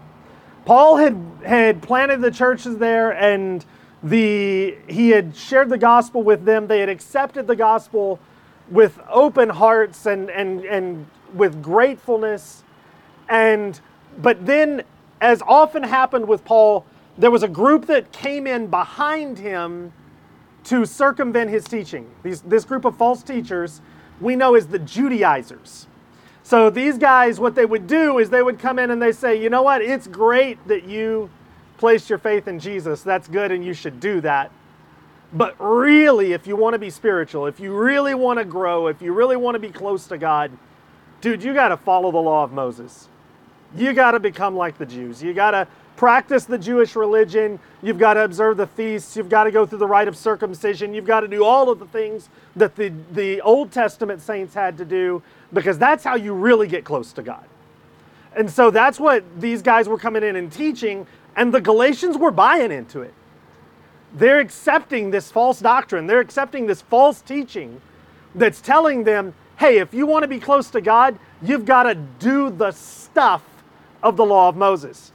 Paul 0.66 0.98
had, 0.98 1.18
had 1.44 1.82
planted 1.82 2.22
the 2.22 2.32
churches 2.32 2.78
there 2.78 3.12
and 3.12 3.66
the, 4.04 4.78
he 4.88 5.10
had 5.10 5.36
shared 5.36 5.70
the 5.70 5.78
gospel 5.78 6.24
with 6.24 6.46
them. 6.46 6.68
They 6.68 6.80
had 6.80 6.90
accepted 6.90 7.48
the 7.48 7.56
gospel 7.56 8.20
with 8.70 9.00
open 9.10 9.50
hearts 9.50 10.06
and, 10.06 10.30
and, 10.30 10.64
and 10.66 11.06
with 11.34 11.62
gratefulness. 11.62 12.64
And 13.30 13.80
but 14.22 14.46
then, 14.46 14.84
as 15.22 15.42
often 15.48 15.84
happened 15.84 16.28
with 16.28 16.44
Paul, 16.44 16.86
there 17.18 17.32
was 17.32 17.44
a 17.44 17.48
group 17.48 17.86
that 17.88 18.12
came 18.12 18.48
in 18.48 18.68
behind 18.68 19.38
him 19.38 19.94
to 20.66 20.86
circumvent 20.86 21.50
his 21.50 21.66
teaching. 21.66 22.10
These, 22.24 22.42
this 22.42 22.66
group 22.66 22.86
of 22.86 22.96
false 22.98 23.24
teachers 23.24 23.82
we 24.22 24.36
know 24.36 24.56
as 24.56 24.68
the 24.68 24.80
Judaizers. 24.80 25.88
So 26.44 26.70
these 26.70 26.98
guys, 26.98 27.40
what 27.40 27.56
they 27.56 27.66
would 27.66 27.88
do 27.88 28.20
is 28.20 28.30
they 28.30 28.44
would 28.44 28.60
come 28.60 28.80
in 28.80 28.92
and 28.92 29.02
they 29.02 29.12
say, 29.12 29.42
you 29.42 29.50
know 29.50 29.64
what, 29.64 29.82
it's 29.82 30.08
great 30.08 30.66
that 30.68 30.86
you 30.86 31.30
placed 31.78 32.10
your 32.10 32.20
faith 32.20 32.48
in 32.48 32.60
Jesus. 32.60 33.02
That's 33.02 33.28
good 33.28 33.52
and 33.52 33.66
you 33.66 33.74
should 33.74 34.00
do 34.00 34.22
that. 34.22 34.52
But 35.34 35.56
really, 35.60 36.34
if 36.34 36.46
you 36.46 36.56
want 36.56 36.74
to 36.74 36.80
be 36.80 36.90
spiritual, 36.90 37.48
if 37.48 37.60
you 37.60 37.74
really 37.74 38.14
want 38.14 38.40
to 38.40 38.46
grow, 38.46 38.88
if 38.88 39.02
you 39.02 39.14
really 39.14 39.38
want 39.38 39.56
to 39.56 39.60
be 39.60 39.70
close 39.70 40.06
to 40.08 40.18
God, 40.18 40.52
dude, 41.22 41.44
you 41.44 41.54
got 41.54 41.70
to 41.70 41.78
follow 41.78 42.12
the 42.12 42.18
law 42.18 42.44
of 42.44 42.52
Moses. 42.52 43.08
You 43.76 43.94
got 43.94 44.12
to 44.12 44.20
become 44.20 44.56
like 44.56 44.78
the 44.78 44.86
Jews. 44.86 45.24
You 45.24 45.34
got 45.34 45.52
to 45.52 45.68
practice 45.96 46.46
the 46.46 46.58
Jewish 46.58 46.96
religion. 46.96 47.60
You've 47.82 48.00
got 48.00 48.16
to 48.16 48.24
observe 48.24 48.58
the 48.58 48.68
feasts. 48.68 49.16
You've 49.16 49.30
got 49.30 49.46
to 49.46 49.52
go 49.52 49.66
through 49.66 49.78
the 49.78 49.88
rite 49.88 50.08
of 50.08 50.18
circumcision. 50.18 50.94
You've 50.94 51.06
got 51.06 51.22
to 51.22 51.28
do 51.28 51.46
all 51.46 51.70
of 51.70 51.80
the 51.80 51.86
things 51.86 52.30
that 52.56 52.76
the, 52.76 52.92
the 53.12 53.40
Old 53.42 53.72
Testament 53.72 54.22
saints 54.22 54.54
had 54.54 54.78
to 54.80 54.86
do 54.86 55.22
because 55.54 55.78
that's 55.78 56.04
how 56.04 56.16
you 56.16 56.34
really 56.34 56.68
get 56.68 56.84
close 56.84 57.14
to 57.14 57.22
God. 57.22 57.46
And 58.36 58.50
so 58.50 58.72
that's 58.72 59.00
what 59.00 59.24
these 59.40 59.62
guys 59.62 59.88
were 59.88 59.98
coming 59.98 60.24
in 60.24 60.36
and 60.36 60.52
teaching, 60.52 61.06
and 61.36 61.54
the 61.54 61.62
Galatians 61.62 62.18
were 62.18 62.32
buying 62.32 62.72
into 62.72 63.02
it. 63.02 63.14
They're 64.14 64.40
accepting 64.40 65.12
this 65.12 65.32
false 65.32 65.60
doctrine, 65.60 66.08
they're 66.08 66.20
accepting 66.20 66.66
this 66.66 66.82
false 66.82 67.22
teaching 67.22 67.82
that's 68.36 68.62
telling 68.62 69.04
them 69.04 69.34
hey, 69.62 69.78
if 69.78 69.94
you 69.94 70.08
want 70.08 70.24
to 70.24 70.28
be 70.28 70.40
close 70.40 70.72
to 70.72 70.82
God, 70.82 71.20
you've 71.40 71.66
got 71.66 71.84
to 71.84 71.94
do 71.94 72.50
the 72.50 72.72
stuff 72.72 73.44
of 74.02 74.18
the 74.18 74.26
law 74.26 74.50
of 74.50 74.56
Moses. 74.56 75.12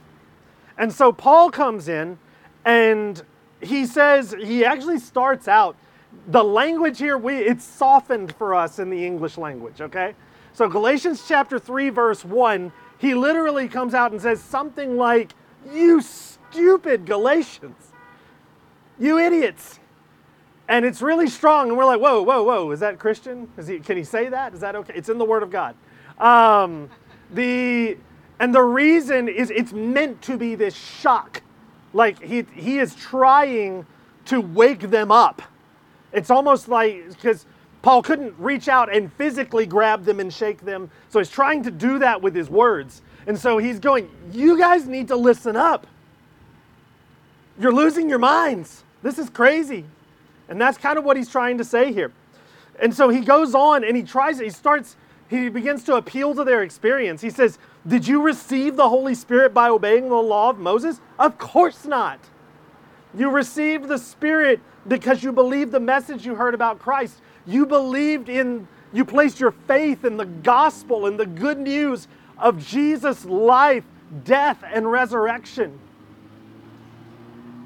And 0.77 0.93
so 0.93 1.11
Paul 1.11 1.51
comes 1.51 1.89
in 1.89 2.17
and 2.63 3.21
he 3.59 3.85
says, 3.85 4.33
he 4.41 4.63
actually 4.63 4.99
starts 4.99 5.49
out, 5.49 5.75
the 6.29 6.45
language 6.45 6.97
here, 6.97 7.17
we 7.17 7.35
it's 7.35 7.65
softened 7.65 8.33
for 8.35 8.55
us 8.55 8.79
in 8.79 8.89
the 8.89 9.05
English 9.05 9.37
language, 9.37 9.81
okay? 9.81 10.15
So 10.53 10.69
Galatians 10.69 11.25
chapter 11.27 11.59
3, 11.59 11.89
verse 11.89 12.23
1, 12.23 12.71
he 12.99 13.15
literally 13.15 13.67
comes 13.67 13.93
out 13.93 14.13
and 14.13 14.21
says 14.21 14.41
something 14.41 14.95
like, 14.95 15.33
You 15.69 15.99
stupid 15.99 17.05
Galatians, 17.05 17.91
you 18.97 19.19
idiots. 19.19 19.81
And 20.67 20.85
it's 20.85 21.01
really 21.01 21.27
strong, 21.27 21.69
and 21.69 21.77
we're 21.77 21.85
like, 21.85 22.01
whoa, 22.01 22.21
whoa, 22.21 22.43
whoa, 22.43 22.71
is 22.71 22.81
that 22.81 22.99
Christian? 22.99 23.47
Is 23.57 23.67
he, 23.67 23.79
can 23.79 23.95
he 23.95 24.03
say 24.03 24.27
that? 24.29 24.53
Is 24.53 24.59
that 24.59 24.75
okay? 24.75 24.93
It's 24.95 25.07
in 25.09 25.17
the 25.17 25.25
Word 25.25 25.43
of 25.43 25.49
God. 25.49 25.75
Um, 26.19 26.89
the, 27.33 27.97
and 28.39 28.53
the 28.53 28.61
reason 28.61 29.29
is 29.29 29.49
it's 29.49 29.71
meant 29.71 30.21
to 30.23 30.37
be 30.37 30.55
this 30.55 30.75
shock. 30.75 31.41
Like 31.93 32.21
he, 32.21 32.45
he 32.53 32.79
is 32.79 32.95
trying 32.95 33.85
to 34.25 34.41
wake 34.41 34.81
them 34.81 35.11
up. 35.11 35.41
It's 36.11 36.29
almost 36.29 36.67
like, 36.67 37.07
because 37.09 37.45
Paul 37.81 38.01
couldn't 38.01 38.35
reach 38.37 38.67
out 38.67 38.93
and 38.93 39.11
physically 39.13 39.65
grab 39.65 40.03
them 40.03 40.19
and 40.19 40.33
shake 40.33 40.61
them. 40.61 40.89
So 41.09 41.19
he's 41.19 41.29
trying 41.29 41.63
to 41.63 41.71
do 41.71 41.99
that 41.99 42.21
with 42.21 42.35
his 42.35 42.49
words. 42.49 43.01
And 43.25 43.37
so 43.39 43.57
he's 43.57 43.79
going, 43.79 44.09
You 44.31 44.57
guys 44.57 44.87
need 44.87 45.07
to 45.09 45.15
listen 45.15 45.55
up. 45.55 45.87
You're 47.59 47.73
losing 47.73 48.09
your 48.09 48.19
minds. 48.19 48.83
This 49.01 49.17
is 49.17 49.29
crazy. 49.29 49.85
And 50.49 50.59
that's 50.59 50.77
kind 50.77 50.97
of 50.97 51.03
what 51.03 51.17
he's 51.17 51.29
trying 51.29 51.57
to 51.57 51.63
say 51.63 51.91
here. 51.91 52.11
And 52.79 52.93
so 52.93 53.09
he 53.09 53.21
goes 53.21 53.55
on 53.55 53.83
and 53.83 53.97
he 53.97 54.03
tries, 54.03 54.39
he 54.39 54.49
starts, 54.49 54.95
he 55.29 55.49
begins 55.49 55.83
to 55.85 55.95
appeal 55.95 56.35
to 56.35 56.43
their 56.43 56.63
experience. 56.63 57.21
He 57.21 57.29
says, 57.29 57.57
Did 57.85 58.07
you 58.07 58.21
receive 58.21 58.75
the 58.75 58.89
Holy 58.89 59.15
Spirit 59.15 59.53
by 59.53 59.69
obeying 59.69 60.09
the 60.09 60.15
law 60.15 60.49
of 60.49 60.59
Moses? 60.59 61.01
Of 61.17 61.37
course 61.37 61.85
not. 61.85 62.19
You 63.17 63.29
received 63.29 63.87
the 63.87 63.97
Spirit 63.97 64.59
because 64.87 65.23
you 65.23 65.31
believed 65.31 65.71
the 65.71 65.79
message 65.79 66.25
you 66.25 66.35
heard 66.35 66.53
about 66.53 66.79
Christ. 66.79 67.19
You 67.45 67.65
believed 67.65 68.29
in, 68.29 68.67
you 68.93 69.03
placed 69.05 69.39
your 69.39 69.51
faith 69.51 70.05
in 70.05 70.17
the 70.17 70.25
gospel 70.25 71.07
and 71.07 71.19
the 71.19 71.25
good 71.25 71.59
news 71.59 72.07
of 72.37 72.63
Jesus' 72.65 73.25
life, 73.25 73.83
death, 74.23 74.63
and 74.71 74.89
resurrection. 74.91 75.79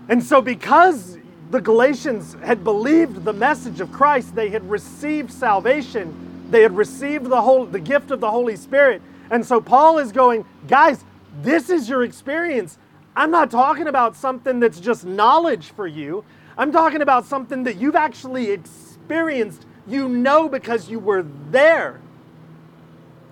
And 0.07 0.23
so, 0.23 0.41
because 0.41 1.17
the 1.51 1.60
Galatians 1.60 2.36
had 2.43 2.63
believed 2.63 3.25
the 3.25 3.34
message 3.34 3.81
of 3.81 3.91
Christ, 3.91 4.36
they 4.36 4.50
had 4.50 4.67
received 4.70 5.31
salvation, 5.31 6.48
they 6.50 6.62
had 6.62 6.75
received 6.75 7.25
the 7.25 7.41
whole 7.41 7.65
the 7.65 7.79
gift 7.79 8.10
of 8.10 8.22
the 8.22 8.31
Holy 8.31 8.55
Spirit. 8.55 9.01
And 9.29 9.46
so 9.46 9.60
Paul 9.60 10.00
is 10.00 10.12
going, 10.12 10.46
guys, 10.67 11.03
this 11.41 11.70
is 11.70 11.89
your 11.89 12.03
experience. 12.03 12.77
I'm 13.15 13.31
not 13.31 13.51
talking 13.51 13.88
about 13.88 14.15
something 14.15 14.60
that's 14.60 14.79
just 14.79 15.05
knowledge 15.05 15.72
for 15.72 15.88
you. 15.88 16.24
I'm 16.58 16.72
talking 16.72 17.01
about 17.01 17.25
something 17.25 17.63
that 17.63 17.77
you've 17.77 17.96
actually 17.96 18.51
experienced. 18.51 19.65
You 19.88 20.08
know 20.08 20.48
because 20.48 20.89
you 20.89 21.00
were 21.00 21.25
there. 21.50 22.00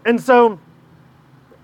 And 0.05 0.21
so 0.21 0.59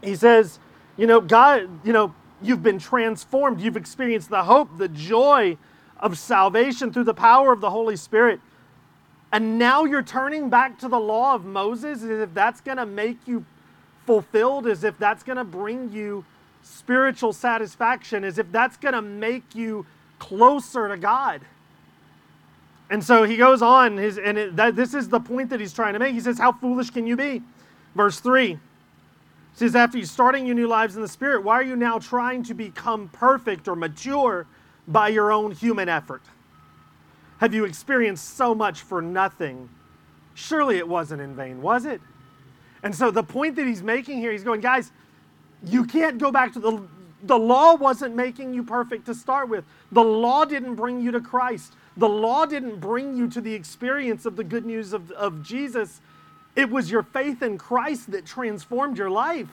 he 0.01 0.15
says, 0.15 0.59
you 0.95 1.07
know, 1.07 1.19
God, 1.19 1.69
you 1.85 1.91
know, 1.91 2.13
you've 2.41 2.63
been 2.63 2.79
transformed. 2.79 3.59
You've 3.59 3.77
experienced 3.77 4.29
the 4.29 4.43
hope, 4.43 4.77
the 4.77 4.87
joy 4.87 5.57
of 5.99 6.17
salvation 6.17 6.91
through 6.91 7.03
the 7.03 7.13
power 7.13 7.51
of 7.51 7.61
the 7.61 7.69
Holy 7.69 7.95
Spirit. 7.95 8.39
And 9.31 9.57
now 9.57 9.85
you're 9.85 10.03
turning 10.03 10.49
back 10.49 10.79
to 10.79 10.87
the 10.87 10.99
law 10.99 11.35
of 11.35 11.45
Moses 11.45 12.03
as 12.03 12.09
if 12.09 12.33
that's 12.33 12.61
going 12.61 12.77
to 12.77 12.85
make 12.85 13.17
you 13.25 13.45
fulfilled, 14.05 14.67
as 14.67 14.83
if 14.83 14.97
that's 14.97 15.23
going 15.23 15.37
to 15.37 15.43
bring 15.43 15.91
you 15.91 16.23
spiritual 16.63 17.33
satisfaction, 17.33 18.23
as 18.23 18.37
if 18.37 18.51
that's 18.51 18.77
going 18.77 18.93
to 18.93 19.01
make 19.01 19.55
you 19.55 19.85
closer 20.19 20.87
to 20.87 20.97
God. 20.97 21.41
And 22.89 23.03
so 23.03 23.23
he 23.23 23.35
goes 23.35 23.61
on, 23.61 23.97
his, 23.97 24.17
and 24.17 24.37
it, 24.37 24.55
that, 24.55 24.75
this 24.75 24.93
is 24.93 25.09
the 25.09 25.19
point 25.19 25.49
that 25.49 25.59
he's 25.59 25.73
trying 25.73 25.93
to 25.93 25.99
make. 25.99 26.13
He 26.13 26.19
says, 26.19 26.37
How 26.37 26.51
foolish 26.51 26.91
can 26.91 27.07
you 27.07 27.15
be? 27.15 27.41
Verse 27.95 28.19
3 28.19 28.59
he 29.55 29.59
says, 29.59 29.75
After 29.75 29.97
you 29.97 30.05
starting 30.05 30.45
your 30.45 30.55
new 30.55 30.67
lives 30.67 30.97
in 30.97 31.01
the 31.01 31.07
Spirit, 31.07 31.43
why 31.43 31.55
are 31.55 31.63
you 31.63 31.77
now 31.77 31.97
trying 31.97 32.43
to 32.43 32.53
become 32.53 33.07
perfect 33.09 33.69
or 33.69 33.75
mature 33.75 34.45
by 34.87 35.09
your 35.09 35.31
own 35.31 35.51
human 35.51 35.89
effort? 35.89 36.21
Have 37.39 37.53
you 37.53 37.65
experienced 37.65 38.37
so 38.37 38.55
much 38.55 38.81
for 38.81 39.01
nothing? 39.01 39.69
Surely 40.33 40.77
it 40.77 40.87
wasn't 40.87 41.21
in 41.21 41.35
vain, 41.35 41.61
was 41.61 41.85
it? 41.85 42.01
And 42.83 42.93
so 42.93 43.11
the 43.11 43.23
point 43.23 43.55
that 43.55 43.65
he's 43.65 43.83
making 43.83 44.19
here, 44.19 44.31
he's 44.31 44.43
going, 44.43 44.61
guys, 44.61 44.91
you 45.63 45.85
can't 45.85 46.17
go 46.17 46.31
back 46.31 46.53
to 46.53 46.59
the 46.59 46.87
the 47.25 47.37
law 47.37 47.75
wasn't 47.75 48.15
making 48.15 48.53
you 48.53 48.63
perfect 48.63 49.07
to 49.07 49.15
start 49.15 49.49
with. 49.49 49.65
The 49.91 50.03
law 50.03 50.45
didn't 50.45 50.75
bring 50.75 51.01
you 51.01 51.11
to 51.11 51.19
Christ. 51.19 51.73
The 51.97 52.07
law 52.07 52.45
didn't 52.45 52.79
bring 52.79 53.17
you 53.17 53.27
to 53.29 53.41
the 53.41 53.53
experience 53.53 54.25
of 54.25 54.35
the 54.35 54.43
good 54.43 54.65
news 54.65 54.93
of, 54.93 55.11
of 55.11 55.41
Jesus. 55.41 56.01
It 56.55 56.69
was 56.69 56.91
your 56.91 57.01
faith 57.01 57.41
in 57.41 57.57
Christ 57.57 58.11
that 58.11 58.25
transformed 58.25 58.97
your 58.97 59.09
life. 59.09 59.47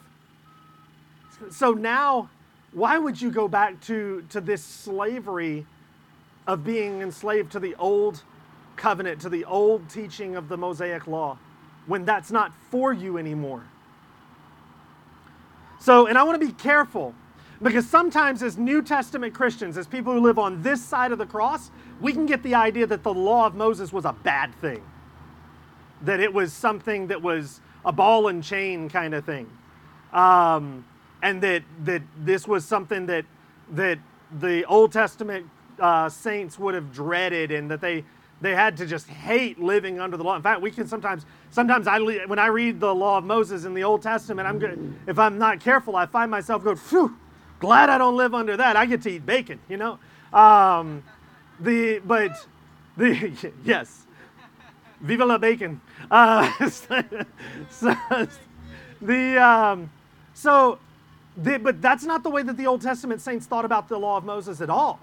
So 1.51 1.73
now 1.73 2.29
why 2.73 2.99
would 2.99 3.21
you 3.21 3.31
go 3.31 3.49
back 3.49 3.81
to, 3.83 4.25
to 4.31 4.41
this 4.41 4.63
slavery 4.63 5.67
of 6.47 6.65
being 6.65 7.03
enslaved 7.03 7.53
to 7.53 7.61
the 7.61 7.75
old 7.77 8.23
covenant, 8.77 9.21
to 9.21 9.29
the 9.29 9.45
old 9.45 9.89
teaching 9.89 10.37
of 10.37 10.49
the 10.49 10.57
Mosaic 10.57 11.07
law, 11.07 11.39
when 11.87 12.05
that's 12.05 12.31
not 12.31 12.53
for 12.71 12.93
you 12.93 13.19
anymore? 13.19 13.65
So, 15.81 16.07
and 16.07 16.17
I 16.17 16.23
want 16.23 16.41
to 16.41 16.47
be 16.47 16.53
careful 16.53 17.15
because 17.61 17.89
sometimes, 17.89 18.43
as 18.43 18.57
New 18.57 18.83
Testament 18.83 19.35
Christians, 19.35 19.77
as 19.77 19.87
people 19.87 20.13
who 20.13 20.21
live 20.21 20.39
on 20.39 20.63
this 20.63 20.83
side 20.83 21.13
of 21.13 21.19
the 21.19 21.27
cross, 21.27 21.71
we 22.01 22.13
can 22.13 22.27
get 22.27 22.43
the 22.43 22.55
idea 22.55 22.87
that 22.87 23.03
the 23.03 23.13
law 23.13 23.47
of 23.47 23.55
Moses 23.55 23.93
was 23.93 24.05
a 24.05 24.13
bad 24.13 24.55
thing, 24.61 24.83
that 26.03 26.21
it 26.21 26.33
was 26.33 26.53
something 26.53 27.09
that 27.09 27.23
was 27.23 27.61
a 27.85 27.93
ball 27.93 28.29
and 28.29 28.43
chain 28.43 28.89
kind 28.89 29.15
of 29.15 29.25
thing. 29.25 29.49
Um, 30.13 30.85
and 31.23 31.41
that 31.43 31.63
that 31.85 32.03
this 32.19 32.47
was 32.47 32.65
something 32.65 33.07
that 33.07 33.25
that 33.73 33.99
the 34.41 34.65
Old 34.67 34.93
Testament 34.93 35.49
uh, 35.81 36.09
saints 36.09 36.59
would 36.59 36.75
have 36.75 36.93
dreaded, 36.93 37.51
and 37.51 37.71
that 37.71 37.81
they 37.81 38.05
they 38.41 38.55
had 38.55 38.77
to 38.79 38.87
just 38.87 39.07
hate 39.07 39.61
living 39.61 40.01
under 40.01 40.17
the 40.17 40.25
law. 40.25 40.35
In 40.35 40.43
fact, 40.43 40.61
we 40.61 40.71
can 40.71 40.87
sometimes 40.87 41.25
sometimes 41.51 41.87
I 41.87 41.99
when 42.01 42.39
I 42.39 42.47
read 42.47 42.81
the 42.81 42.95
law 42.95 43.19
of 43.19 43.25
Moses 43.25 43.65
in 43.65 43.73
the 43.73 43.85
Old 43.85 44.03
Testament, 44.03 44.47
I'm 44.47 44.59
good. 44.59 44.95
If 45.07 45.19
I'm 45.19 45.39
not 45.39 45.61
careful, 45.61 45.97
I 45.97 46.07
find 46.07 46.31
myself 46.31 46.65
going, 46.65 46.77
"Phew, 46.77 47.17
glad 47.61 47.89
I 47.89 47.99
don't 47.99 48.17
live 48.17 48.35
under 48.35 48.57
that. 48.57 48.77
I 48.77 48.85
get 48.87 49.03
to 49.03 49.11
eat 49.11 49.25
bacon," 49.25 49.61
you 49.69 49.77
know. 49.77 49.99
Um, 50.33 51.05
the 51.61 52.01
but 52.01 52.47
the 52.97 53.33
yes, 53.65 54.07
viva 55.01 55.25
la 55.25 55.39
bacon. 55.39 55.81
Uh, 56.11 56.69
so, 56.69 57.95
the 59.01 59.39
um, 59.43 59.91
so 60.35 60.79
they, 61.37 61.57
but 61.57 61.81
that's 61.81 62.05
not 62.05 62.23
the 62.23 62.31
way 62.31 62.43
that 62.43 62.57
the 62.57 62.67
Old 62.67 62.83
Testament 62.83 63.21
saints 63.21 63.47
thought 63.47 63.65
about 63.65 63.89
the 63.89 63.99
law 63.99 64.17
of 64.17 64.25
Moses 64.25 64.61
at 64.61 64.71
all. 64.71 65.01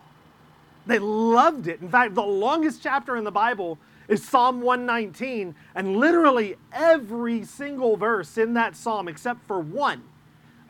They 0.85 0.99
loved 0.99 1.67
it. 1.67 1.81
In 1.81 1.89
fact, 1.89 2.15
the 2.15 2.23
longest 2.23 2.81
chapter 2.81 3.15
in 3.15 3.23
the 3.23 3.31
Bible 3.31 3.77
is 4.07 4.27
Psalm 4.27 4.61
119, 4.61 5.53
and 5.75 5.97
literally 5.97 6.55
every 6.73 7.43
single 7.43 7.95
verse 7.95 8.37
in 8.37 8.55
that 8.55 8.75
psalm, 8.75 9.07
except 9.07 9.45
for 9.45 9.59
one, 9.59 10.03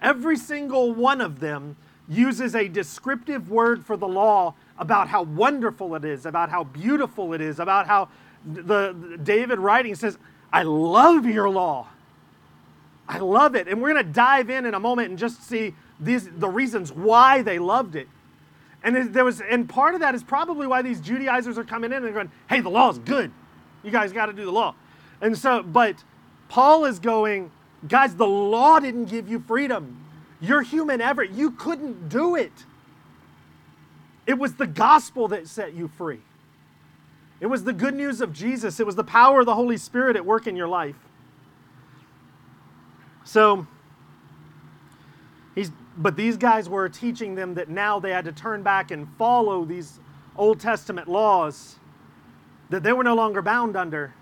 every 0.02 0.36
single 0.36 0.94
one 0.94 1.22
of 1.22 1.40
them 1.40 1.78
uses 2.10 2.56
a 2.56 2.68
descriptive 2.68 3.50
word 3.50 3.86
for 3.86 3.96
the 3.96 4.08
law 4.08 4.54
about 4.78 5.08
how 5.08 5.24
wonderful 5.24 5.96
it 5.96 6.04
is, 6.04 6.26
about 6.26 6.50
how 6.50 6.64
beautiful 6.64 7.34
it 7.34 7.40
is, 7.40 7.60
about 7.60 7.88
how 7.88 8.10
the, 8.46 8.62
the 8.62 9.18
David 9.18 9.60
writing 9.60 9.96
says, 9.96 10.18
I 10.52 10.64
love 10.64 11.26
your 11.26 11.50
law. 11.50 11.88
I 13.10 13.18
love 13.18 13.56
it. 13.56 13.68
And 13.68 13.82
we're 13.82 13.92
going 13.92 14.06
to 14.06 14.12
dive 14.12 14.50
in 14.52 14.66
in 14.66 14.76
a 14.76 14.80
moment 14.80 15.10
and 15.10 15.18
just 15.18 15.44
see 15.44 15.74
these, 16.00 16.30
the 16.30 16.48
reasons 16.48 16.94
why 16.94 17.42
they 17.42 17.58
loved 17.60 17.96
it. 17.96 18.08
And 18.84 19.14
there 19.14 19.26
was, 19.26 19.42
and 19.42 19.68
part 19.68 19.96
of 19.96 20.00
that 20.00 20.16
is 20.16 20.24
probably 20.24 20.68
why 20.68 20.82
these 20.82 21.02
Judaizers 21.02 21.58
are 21.58 21.66
coming 21.66 21.92
in 21.92 22.06
and 22.06 22.14
going, 22.14 22.32
"Hey, 22.48 22.62
the 22.62 22.70
law 22.70 22.90
is 22.90 23.00
good. 23.00 23.30
You 23.84 23.92
guys 23.92 24.14
got 24.14 24.28
to 24.28 24.34
do 24.34 24.46
the 24.46 24.52
law." 24.52 24.74
And 25.20 25.38
so, 25.38 25.64
but 25.64 26.02
Paul 26.48 26.86
is 26.86 27.00
going, 27.00 27.52
guys, 27.88 28.16
the 28.16 28.28
law 28.28 28.80
didn't 28.80 29.06
give 29.06 29.28
you 29.28 29.40
freedom. 29.40 29.98
You're 30.40 30.62
human 30.62 31.02
ever. 31.02 31.24
You 31.24 31.52
couldn't 31.52 32.08
do 32.08 32.36
it. 32.36 32.52
It 34.26 34.38
was 34.38 34.56
the 34.56 34.68
gospel 34.68 35.28
that 35.30 35.48
set 35.48 35.74
you 35.74 35.88
free. 35.88 36.20
It 37.42 37.48
was 37.48 37.64
the 37.64 37.74
good 37.74 37.96
news 37.96 38.22
of 38.22 38.34
Jesus. 38.34 38.80
It 38.80 38.86
was 38.86 38.96
the 38.96 39.04
power 39.04 39.42
of 39.42 39.46
the 39.46 39.56
Holy 39.56 39.78
Spirit 39.78 40.16
at 40.16 40.26
work 40.26 40.48
in 40.48 40.56
your 40.56 40.68
life. 40.68 40.96
So 43.30 43.68
he's 45.54 45.72
but 45.96 46.16
these 46.16 46.36
guys 46.36 46.68
were 46.68 46.90
teaching 46.90 47.36
them 47.36 47.54
that 47.54 47.70
now 47.70 48.00
they 48.00 48.10
had 48.10 48.26
to 48.26 48.32
turn 48.32 48.64
back 48.64 48.90
and 48.90 49.08
follow 49.20 49.66
these 49.66 50.00
Old 50.36 50.60
Testament 50.60 51.08
laws 51.08 51.76
that 52.72 52.82
they 52.82 52.92
were 52.92 53.04
no 53.04 53.14
longer 53.14 53.44
bound 53.44 53.76
under 53.76 54.16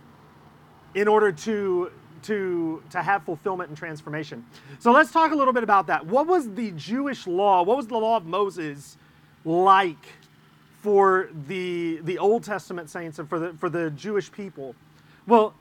in 0.93 1.07
order 1.07 1.31
to 1.31 1.89
to 2.23 2.83
to 2.89 3.01
have 3.01 3.23
fulfillment 3.23 3.69
and 3.69 3.77
transformation. 3.77 4.45
So 4.79 4.91
let's 4.91 5.13
talk 5.13 5.31
a 5.31 5.35
little 5.35 5.53
bit 5.53 5.63
about 5.63 5.87
that. 5.87 6.05
What 6.05 6.27
was 6.27 6.53
the 6.53 6.71
Jewish 6.71 7.27
law? 7.27 7.63
What 7.63 7.77
was 7.77 7.87
the 7.87 7.97
law 7.97 8.17
of 8.17 8.25
Moses 8.25 8.97
like 9.45 10.05
for 10.81 11.29
the 11.47 12.01
the 12.03 12.17
Old 12.17 12.43
Testament 12.43 12.89
saints 12.89 13.19
and 13.19 13.29
for 13.29 13.39
the 13.39 13.53
for 13.53 13.69
the 13.69 13.89
Jewish 13.91 14.29
people? 14.29 14.75
Well, 15.25 15.53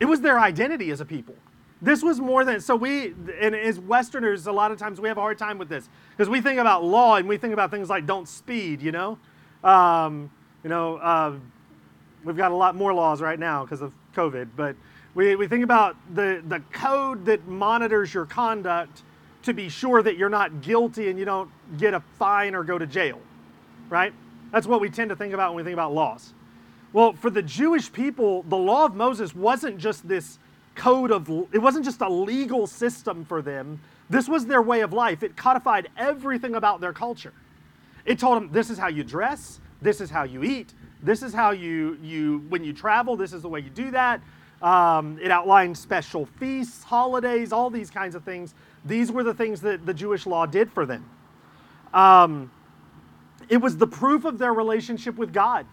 it 0.00 0.06
was 0.06 0.22
their 0.22 0.40
identity 0.40 0.90
as 0.90 1.02
a 1.02 1.04
people. 1.04 1.34
This 1.80 2.02
was 2.02 2.18
more 2.18 2.44
than 2.44 2.60
so 2.60 2.74
we 2.74 3.14
and 3.40 3.54
as 3.54 3.78
Westerners, 3.78 4.46
a 4.46 4.52
lot 4.52 4.72
of 4.72 4.78
times 4.78 5.00
we 5.00 5.08
have 5.08 5.16
a 5.16 5.20
hard 5.20 5.38
time 5.38 5.58
with 5.58 5.68
this 5.68 5.88
because 6.10 6.28
we 6.28 6.40
think 6.40 6.58
about 6.58 6.84
law 6.84 7.16
and 7.16 7.28
we 7.28 7.36
think 7.36 7.52
about 7.52 7.70
things 7.70 7.88
like 7.88 8.04
don't 8.04 8.28
speed. 8.28 8.82
You 8.82 8.92
know, 8.92 9.18
um, 9.62 10.30
you 10.64 10.70
know, 10.70 10.96
uh, 10.96 11.34
we've 12.24 12.36
got 12.36 12.50
a 12.50 12.56
lot 12.56 12.74
more 12.74 12.92
laws 12.92 13.20
right 13.20 13.38
now 13.38 13.64
because 13.64 13.80
of 13.80 13.92
COVID, 14.16 14.48
but 14.56 14.74
we, 15.14 15.36
we 15.36 15.46
think 15.46 15.62
about 15.62 15.96
the 16.14 16.42
the 16.48 16.60
code 16.72 17.24
that 17.26 17.46
monitors 17.46 18.12
your 18.12 18.26
conduct 18.26 19.02
to 19.42 19.54
be 19.54 19.68
sure 19.68 20.02
that 20.02 20.16
you're 20.16 20.28
not 20.28 20.62
guilty 20.62 21.10
and 21.10 21.18
you 21.18 21.24
don't 21.24 21.50
get 21.78 21.94
a 21.94 22.00
fine 22.18 22.56
or 22.56 22.64
go 22.64 22.76
to 22.76 22.86
jail, 22.86 23.20
right? 23.88 24.12
That's 24.50 24.66
what 24.66 24.80
we 24.80 24.90
tend 24.90 25.10
to 25.10 25.16
think 25.16 25.32
about 25.32 25.54
when 25.54 25.64
we 25.64 25.68
think 25.68 25.74
about 25.74 25.94
laws. 25.94 26.34
Well, 26.92 27.12
for 27.12 27.30
the 27.30 27.42
Jewish 27.42 27.92
people, 27.92 28.42
the 28.48 28.56
law 28.56 28.84
of 28.84 28.96
Moses 28.96 29.34
wasn't 29.34 29.78
just 29.78 30.08
this 30.08 30.38
code 30.78 31.10
of, 31.10 31.28
it 31.52 31.58
wasn't 31.58 31.84
just 31.84 32.00
a 32.00 32.08
legal 32.08 32.66
system 32.66 33.24
for 33.24 33.42
them. 33.42 33.80
This 34.08 34.28
was 34.28 34.46
their 34.46 34.62
way 34.62 34.80
of 34.80 34.92
life. 34.92 35.22
It 35.22 35.36
codified 35.36 35.88
everything 35.98 36.54
about 36.54 36.80
their 36.80 36.92
culture. 36.92 37.34
It 38.06 38.18
told 38.18 38.36
them 38.36 38.50
this 38.52 38.70
is 38.70 38.78
how 38.78 38.88
you 38.88 39.04
dress, 39.04 39.60
this 39.82 40.00
is 40.00 40.08
how 40.08 40.22
you 40.22 40.42
eat, 40.42 40.72
this 41.02 41.22
is 41.22 41.34
how 41.34 41.50
you, 41.50 41.98
you 42.02 42.44
when 42.48 42.64
you 42.64 42.72
travel, 42.72 43.16
this 43.16 43.32
is 43.32 43.42
the 43.42 43.48
way 43.48 43.60
you 43.60 43.70
do 43.70 43.90
that. 43.90 44.22
Um, 44.62 45.18
it 45.22 45.30
outlined 45.30 45.76
special 45.76 46.26
feasts, 46.26 46.82
holidays, 46.82 47.52
all 47.52 47.70
these 47.70 47.90
kinds 47.90 48.14
of 48.14 48.24
things. 48.24 48.54
These 48.84 49.12
were 49.12 49.22
the 49.22 49.34
things 49.34 49.60
that 49.60 49.84
the 49.84 49.94
Jewish 49.94 50.26
law 50.26 50.46
did 50.46 50.72
for 50.72 50.86
them. 50.86 51.08
Um, 51.92 52.50
it 53.48 53.58
was 53.58 53.76
the 53.76 53.86
proof 53.86 54.24
of 54.24 54.38
their 54.38 54.52
relationship 54.52 55.16
with 55.16 55.32
God. 55.32 55.66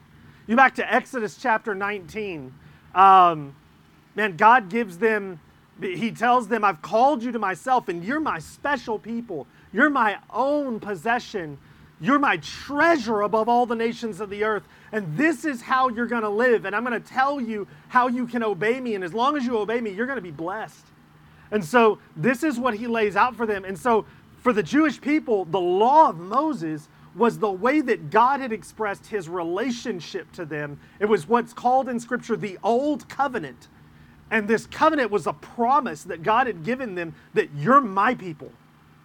You 0.47 0.55
back 0.55 0.75
to 0.75 0.93
Exodus 0.93 1.37
chapter 1.37 1.73
19. 1.73 2.53
Um, 2.93 3.55
man, 4.15 4.37
God 4.37 4.69
gives 4.69 4.97
them, 4.97 5.39
He 5.81 6.11
tells 6.11 6.47
them, 6.47 6.63
I've 6.63 6.81
called 6.81 7.23
you 7.23 7.31
to 7.31 7.39
myself, 7.39 7.89
and 7.89 8.03
you're 8.03 8.19
my 8.19 8.39
special 8.39 8.97
people. 8.97 9.47
You're 9.71 9.89
my 9.89 10.17
own 10.29 10.79
possession. 10.79 11.57
You're 11.99 12.19
my 12.19 12.37
treasure 12.37 13.21
above 13.21 13.47
all 13.47 13.65
the 13.65 13.75
nations 13.75 14.19
of 14.19 14.29
the 14.29 14.43
earth. 14.43 14.63
And 14.91 15.17
this 15.17 15.45
is 15.45 15.61
how 15.61 15.89
you're 15.89 16.07
going 16.07 16.23
to 16.23 16.29
live. 16.29 16.65
And 16.65 16.75
I'm 16.75 16.85
going 16.85 17.01
to 17.01 17.07
tell 17.07 17.39
you 17.39 17.67
how 17.89 18.07
you 18.07 18.27
can 18.27 18.43
obey 18.43 18.79
me. 18.79 18.95
And 18.95 19.03
as 19.03 19.13
long 19.13 19.37
as 19.37 19.45
you 19.45 19.57
obey 19.57 19.81
me, 19.81 19.91
you're 19.91 20.05
going 20.05 20.17
to 20.17 20.21
be 20.21 20.31
blessed. 20.31 20.85
And 21.51 21.63
so 21.63 21.99
this 22.15 22.43
is 22.43 22.59
what 22.59 22.75
he 22.75 22.87
lays 22.87 23.15
out 23.15 23.35
for 23.35 23.45
them. 23.45 23.65
And 23.65 23.77
so 23.77 24.05
for 24.39 24.51
the 24.51 24.63
Jewish 24.63 24.99
people, 24.99 25.45
the 25.45 25.59
law 25.59 26.09
of 26.09 26.17
Moses 26.17 26.87
was 27.15 27.39
the 27.39 27.51
way 27.51 27.81
that 27.81 28.09
God 28.09 28.41
had 28.41 28.51
expressed 28.51 29.07
his 29.07 29.29
relationship 29.29 30.31
to 30.33 30.45
them. 30.45 30.79
It 30.99 31.05
was 31.05 31.27
what's 31.27 31.53
called 31.53 31.87
in 31.87 31.99
Scripture 31.99 32.35
the 32.35 32.57
Old 32.61 33.07
Covenant. 33.07 33.69
And 34.31 34.47
this 34.47 34.65
covenant 34.65 35.11
was 35.11 35.27
a 35.27 35.33
promise 35.33 36.03
that 36.03 36.23
God 36.23 36.47
had 36.47 36.63
given 36.63 36.95
them 36.95 37.15
that 37.33 37.49
you're 37.55 37.81
my 37.81 38.15
people. 38.15 38.51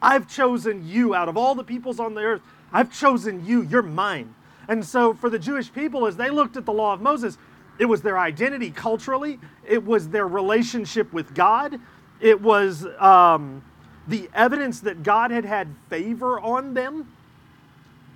I've 0.02 0.28
chosen 0.28 0.88
you 0.88 1.14
out 1.14 1.28
of 1.28 1.36
all 1.36 1.54
the 1.54 1.64
peoples 1.64 2.00
on 2.00 2.14
the 2.14 2.22
earth. 2.22 2.42
I've 2.72 2.92
chosen 2.92 3.44
you. 3.44 3.62
You're 3.62 3.82
mine. 3.82 4.34
And 4.68 4.84
so 4.84 5.14
for 5.14 5.28
the 5.28 5.38
Jewish 5.38 5.72
people, 5.72 6.06
as 6.06 6.16
they 6.16 6.30
looked 6.30 6.56
at 6.56 6.64
the 6.64 6.72
law 6.72 6.94
of 6.94 7.00
Moses, 7.00 7.36
it 7.78 7.86
was 7.86 8.02
their 8.02 8.18
identity 8.18 8.70
culturally, 8.70 9.38
it 9.66 9.84
was 9.84 10.10
their 10.10 10.28
relationship 10.28 11.12
with 11.12 11.34
God, 11.34 11.80
it 12.20 12.40
was 12.40 12.86
um, 12.98 13.64
the 14.06 14.28
evidence 14.34 14.80
that 14.80 15.02
God 15.02 15.30
had 15.30 15.44
had 15.44 15.68
favor 15.88 16.38
on 16.38 16.74
them. 16.74 17.10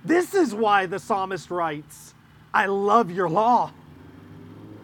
This 0.03 0.35
is 0.35 0.53
why 0.53 0.85
the 0.85 0.99
psalmist 0.99 1.49
writes, 1.49 2.13
I 2.53 2.67
love 2.67 3.09
your 3.09 3.27
law. 3.27 3.71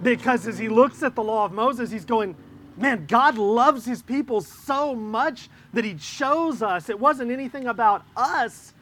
Because 0.02 0.48
as 0.48 0.58
he 0.58 0.70
looks 0.70 1.04
at 1.04 1.16
the 1.16 1.24
law 1.24 1.46
of 1.46 1.52
Moses, 1.52 1.92
he's 1.92 2.06
going, 2.06 2.36
Man, 2.78 3.06
God 3.06 3.38
loves 3.38 3.86
his 3.86 4.02
people 4.02 4.42
so 4.42 4.96
much 4.96 5.50
that 5.74 5.86
he 5.86 5.94
chose 5.96 6.62
us. 6.62 6.90
It 6.90 7.00
wasn't 7.00 7.30
anything 7.30 7.68
about 7.68 8.04
us, 8.16 8.74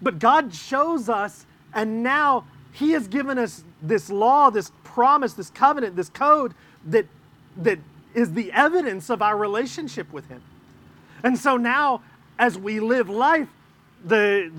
but 0.00 0.18
God 0.18 0.52
chose 0.52 1.08
us, 1.08 1.46
and 1.74 2.02
now 2.02 2.44
he 2.72 2.92
has 2.92 3.08
given 3.08 3.38
us 3.38 3.64
this 3.82 4.10
law, 4.10 4.50
this 4.50 4.70
promise, 4.84 5.32
this 5.32 5.50
covenant, 5.50 5.96
this 5.96 6.08
code 6.08 6.54
that, 6.86 7.06
that 7.56 7.78
is 8.14 8.32
the 8.32 8.52
evidence 8.52 9.10
of 9.10 9.22
our 9.22 9.36
relationship 9.36 10.12
with 10.12 10.28
him. 10.28 10.42
And 11.24 11.38
so 11.38 11.56
now, 11.56 12.02
as 12.38 12.58
we 12.58 12.80
live 12.80 13.08
life, 13.08 13.48
the, 14.04 14.52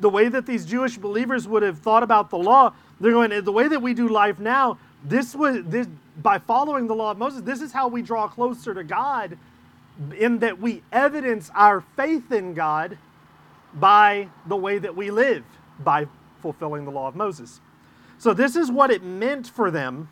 the 0.00 0.08
way 0.08 0.28
that 0.28 0.46
these 0.46 0.64
Jewish 0.64 0.98
believers 0.98 1.48
would 1.48 1.62
have 1.62 1.78
thought 1.78 2.02
about 2.02 2.30
the 2.30 2.38
law, 2.38 2.72
they're 3.00 3.12
going, 3.12 3.44
the 3.44 3.52
way 3.52 3.68
that 3.68 3.80
we 3.80 3.94
do 3.94 4.08
life 4.08 4.38
now, 4.38 4.78
this 5.04 5.34
was 5.34 5.58
this 5.64 5.88
by 6.20 6.38
following 6.38 6.86
the 6.86 6.94
law 6.94 7.12
of 7.12 7.18
Moses, 7.18 7.42
this 7.42 7.60
is 7.60 7.72
how 7.72 7.88
we 7.88 8.02
draw 8.02 8.28
closer 8.28 8.74
to 8.74 8.84
God, 8.84 9.38
in 10.18 10.38
that 10.40 10.60
we 10.60 10.82
evidence 10.92 11.50
our 11.54 11.80
faith 11.96 12.30
in 12.32 12.54
God 12.54 12.98
by 13.74 14.28
the 14.46 14.56
way 14.56 14.78
that 14.78 14.94
we 14.94 15.10
live, 15.10 15.44
by 15.82 16.06
fulfilling 16.42 16.84
the 16.84 16.90
law 16.90 17.08
of 17.08 17.16
Moses. 17.16 17.60
So 18.18 18.34
this 18.34 18.56
is 18.56 18.70
what 18.70 18.90
it 18.90 19.02
meant 19.02 19.46
for 19.46 19.70
them 19.70 20.08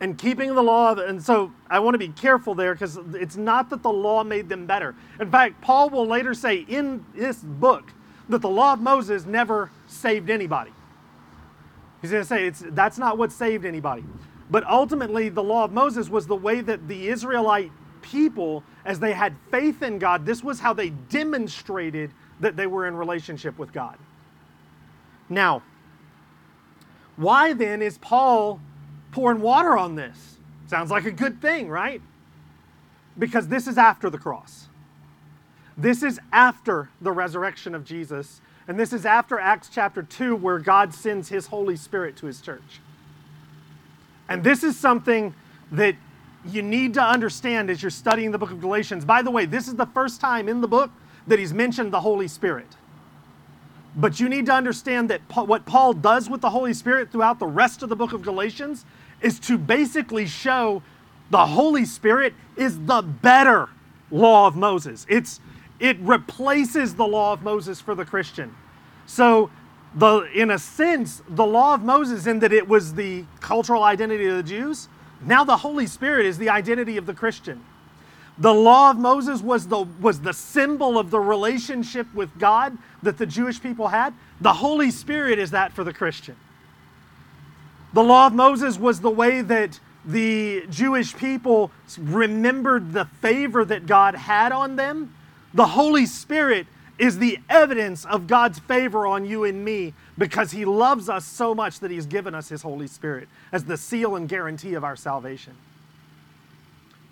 and 0.00 0.18
keeping 0.18 0.54
the 0.54 0.62
law 0.62 0.92
of, 0.92 0.98
and 0.98 1.22
so 1.22 1.52
i 1.70 1.78
want 1.78 1.94
to 1.94 1.98
be 1.98 2.08
careful 2.08 2.54
there 2.54 2.74
because 2.74 2.98
it's 3.14 3.36
not 3.36 3.70
that 3.70 3.82
the 3.82 3.92
law 3.92 4.22
made 4.22 4.48
them 4.48 4.66
better 4.66 4.94
in 5.20 5.30
fact 5.30 5.60
paul 5.60 5.88
will 5.88 6.06
later 6.06 6.34
say 6.34 6.66
in 6.68 7.04
this 7.14 7.38
book 7.38 7.92
that 8.28 8.42
the 8.42 8.48
law 8.48 8.72
of 8.72 8.80
moses 8.80 9.24
never 9.24 9.70
saved 9.86 10.28
anybody 10.28 10.70
he's 12.00 12.10
going 12.10 12.22
to 12.22 12.28
say 12.28 12.46
it's 12.46 12.62
that's 12.70 12.98
not 12.98 13.18
what 13.18 13.32
saved 13.32 13.64
anybody 13.64 14.04
but 14.50 14.64
ultimately 14.66 15.28
the 15.28 15.42
law 15.42 15.64
of 15.64 15.72
moses 15.72 16.08
was 16.08 16.26
the 16.26 16.36
way 16.36 16.60
that 16.60 16.86
the 16.88 17.08
israelite 17.08 17.70
people 18.02 18.62
as 18.84 19.00
they 19.00 19.12
had 19.12 19.34
faith 19.50 19.82
in 19.82 19.98
god 19.98 20.24
this 20.24 20.44
was 20.44 20.60
how 20.60 20.72
they 20.72 20.90
demonstrated 20.90 22.12
that 22.40 22.56
they 22.56 22.66
were 22.66 22.86
in 22.86 22.94
relationship 22.96 23.58
with 23.58 23.72
god 23.72 23.98
now 25.28 25.62
why 27.16 27.52
then 27.52 27.82
is 27.82 27.98
paul 27.98 28.60
pouring 29.16 29.40
water 29.40 29.78
on 29.78 29.94
this. 29.94 30.36
Sounds 30.66 30.90
like 30.90 31.06
a 31.06 31.10
good 31.10 31.40
thing, 31.40 31.70
right? 31.70 32.02
Because 33.18 33.48
this 33.48 33.66
is 33.66 33.78
after 33.78 34.10
the 34.10 34.18
cross. 34.18 34.68
This 35.74 36.02
is 36.02 36.20
after 36.32 36.90
the 37.00 37.12
resurrection 37.12 37.74
of 37.74 37.82
Jesus. 37.82 38.42
And 38.68 38.78
this 38.78 38.92
is 38.92 39.06
after 39.06 39.38
Acts 39.38 39.68
chapter 39.72 40.02
2, 40.02 40.34
where 40.36 40.58
God 40.58 40.92
sends 40.92 41.28
his 41.28 41.46
Holy 41.46 41.76
Spirit 41.76 42.16
to 42.16 42.26
his 42.26 42.40
church. 42.40 42.80
And 44.28 44.42
this 44.42 44.64
is 44.64 44.76
something 44.76 45.34
that 45.70 45.94
you 46.44 46.62
need 46.62 46.94
to 46.94 47.02
understand 47.02 47.70
as 47.70 47.82
you're 47.82 47.90
studying 47.90 48.30
the 48.30 48.38
book 48.38 48.50
of 48.50 48.60
Galatians. 48.60 49.04
By 49.04 49.22
the 49.22 49.30
way, 49.30 49.46
this 49.46 49.68
is 49.68 49.74
the 49.74 49.86
first 49.86 50.20
time 50.20 50.48
in 50.48 50.60
the 50.60 50.68
book 50.68 50.90
that 51.26 51.38
he's 51.38 51.52
mentioned 51.52 51.92
the 51.92 52.00
Holy 52.00 52.28
Spirit. 52.28 52.76
But 53.96 54.20
you 54.20 54.28
need 54.28 54.46
to 54.46 54.52
understand 54.52 55.10
that 55.10 55.22
what 55.34 55.64
Paul 55.64 55.94
does 55.94 56.28
with 56.28 56.40
the 56.40 56.50
Holy 56.50 56.74
Spirit 56.74 57.10
throughout 57.10 57.38
the 57.38 57.46
rest 57.46 57.82
of 57.82 57.88
the 57.88 57.96
book 57.96 58.12
of 58.12 58.22
Galatians 58.22 58.84
is 59.22 59.40
to 59.40 59.56
basically 59.56 60.26
show 60.26 60.82
the 61.30 61.46
Holy 61.46 61.84
Spirit 61.84 62.34
is 62.56 62.78
the 62.84 63.02
better 63.02 63.68
law 64.10 64.46
of 64.46 64.54
Moses. 64.54 65.06
It's 65.08 65.40
it 65.78 65.98
replaces 66.00 66.94
the 66.94 67.06
law 67.06 67.32
of 67.32 67.42
Moses 67.42 67.80
for 67.80 67.94
the 67.94 68.04
Christian. 68.04 68.54
So 69.06 69.50
the 69.94 70.28
in 70.34 70.50
a 70.50 70.58
sense, 70.58 71.22
the 71.28 71.46
law 71.46 71.74
of 71.74 71.82
Moses 71.82 72.26
in 72.26 72.40
that 72.40 72.52
it 72.52 72.68
was 72.68 72.94
the 72.94 73.24
cultural 73.40 73.82
identity 73.82 74.26
of 74.26 74.36
the 74.36 74.42
Jews, 74.42 74.88
now 75.22 75.44
the 75.44 75.56
Holy 75.56 75.86
Spirit 75.86 76.26
is 76.26 76.38
the 76.38 76.50
identity 76.50 76.96
of 76.96 77.06
the 77.06 77.14
Christian. 77.14 77.64
The 78.38 78.52
law 78.52 78.90
of 78.90 78.98
Moses 78.98 79.40
was 79.40 79.66
the, 79.66 79.86
was 80.00 80.20
the 80.20 80.34
symbol 80.34 80.98
of 80.98 81.10
the 81.10 81.18
relationship 81.18 82.12
with 82.14 82.38
God 82.38 82.76
that 83.02 83.16
the 83.16 83.24
Jewish 83.24 83.62
people 83.62 83.88
had. 83.88 84.12
The 84.42 84.52
Holy 84.52 84.90
Spirit 84.90 85.38
is 85.38 85.52
that 85.52 85.72
for 85.72 85.84
the 85.84 85.92
Christian. 85.92 86.36
The 87.94 88.02
law 88.04 88.26
of 88.26 88.34
Moses 88.34 88.78
was 88.78 89.00
the 89.00 89.10
way 89.10 89.40
that 89.40 89.80
the 90.04 90.66
Jewish 90.68 91.16
people 91.16 91.70
remembered 91.98 92.92
the 92.92 93.06
favor 93.06 93.64
that 93.64 93.86
God 93.86 94.14
had 94.14 94.52
on 94.52 94.76
them. 94.76 95.14
The 95.56 95.66
Holy 95.66 96.04
Spirit 96.04 96.66
is 96.98 97.18
the 97.18 97.38
evidence 97.48 98.04
of 98.04 98.26
God's 98.26 98.58
favor 98.58 99.06
on 99.06 99.24
you 99.24 99.44
and 99.44 99.64
me 99.64 99.94
because 100.18 100.50
He 100.50 100.66
loves 100.66 101.08
us 101.08 101.24
so 101.24 101.54
much 101.54 101.80
that 101.80 101.90
He's 101.90 102.04
given 102.04 102.34
us 102.34 102.50
His 102.50 102.60
Holy 102.60 102.86
Spirit 102.86 103.26
as 103.52 103.64
the 103.64 103.78
seal 103.78 104.16
and 104.16 104.28
guarantee 104.28 104.74
of 104.74 104.84
our 104.84 104.96
salvation. 104.96 105.54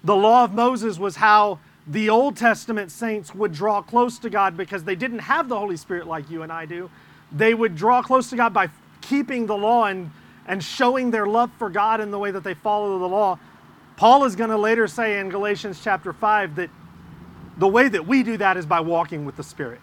The 0.05 0.15
law 0.15 0.45
of 0.45 0.53
Moses 0.53 0.99
was 0.99 1.17
how 1.17 1.59
the 1.87 2.11
Old 2.11 2.37
Testament 2.37 2.91
saints 2.91 3.35
would 3.35 3.53
draw 3.53 3.81
close 3.81 4.19
to 4.19 4.29
God 4.29 4.59
because 4.59 4.85
they 4.85 4.95
didn't 4.95 5.21
have 5.21 5.49
the 5.49 5.59
Holy 5.59 5.79
Spirit 5.79 6.07
like 6.07 6.31
you 6.31 6.43
and 6.43 6.53
I 6.53 6.67
do. 6.67 6.91
They 7.33 7.55
would 7.55 7.75
draw 7.75 8.03
close 8.03 8.29
to 8.31 8.37
God 8.37 8.53
by 8.53 8.69
keeping 9.01 9.47
the 9.47 9.57
law 9.57 9.87
and 9.87 10.11
and 10.47 10.63
showing 10.63 11.11
their 11.11 11.27
love 11.27 11.51
for 11.59 11.71
God 11.71 12.03
in 12.03 12.11
the 12.11 12.19
way 12.19 12.31
that 12.31 12.45
they 12.45 12.53
follow 12.53 12.99
the 12.99 13.09
law. 13.09 13.39
Paul 13.97 14.25
is 14.25 14.37
going 14.37 14.51
to 14.51 14.59
later 14.59 14.87
say 14.87 15.19
in 15.19 15.31
Galatians 15.31 15.81
chapter 15.83 16.13
5 16.13 16.57
that 16.57 16.69
the 17.57 17.69
way 17.69 17.89
that 17.89 18.07
we 18.07 18.23
do 18.23 18.37
that 18.37 18.57
is 18.57 18.67
by 18.67 18.81
walking 18.81 19.25
with 19.25 19.37
the 19.37 19.43
Spirit. 19.43 19.81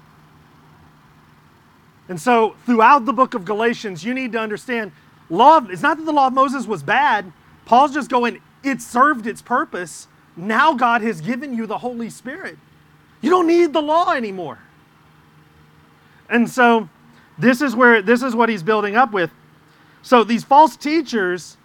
And 2.10 2.20
so, 2.20 2.56
throughout 2.66 3.06
the 3.06 3.14
book 3.14 3.34
of 3.34 3.46
Galatians, 3.46 4.04
you 4.04 4.14
need 4.14 4.34
to 4.34 4.40
understand 4.40 4.92
law. 5.30 5.66
It's 5.70 5.82
not 5.82 5.98
that 5.98 6.04
the 6.04 6.12
law 6.12 6.28
of 6.28 6.34
Moses 6.34 6.68
was 6.68 6.84
bad. 6.84 7.32
Paul's 7.66 7.94
just 7.94 8.10
going, 8.10 8.42
it 8.64 8.82
served 8.82 9.28
its 9.28 9.42
purpose. 9.42 10.08
Now 10.36 10.74
God 10.74 11.02
has 11.02 11.22
given 11.22 11.56
you 11.56 11.66
the 11.66 11.78
Holy 11.78 12.10
Spirit. 12.10 12.58
You 13.22 13.30
don't 13.30 13.48
need 13.48 13.72
the 13.72 13.82
law 13.82 14.12
anymore. 14.12 14.60
And 16.30 16.50
so, 16.50 16.90
this 17.38 17.62
is 17.62 17.76
where 17.76 18.02
this 18.02 18.22
is 18.22 18.36
what 18.36 18.50
he's 18.50 18.64
building 18.64 18.96
up 18.96 19.12
with. 19.12 19.32
So 20.02 20.24
these 20.24 20.44
false 20.44 20.76
teachers 20.76 21.58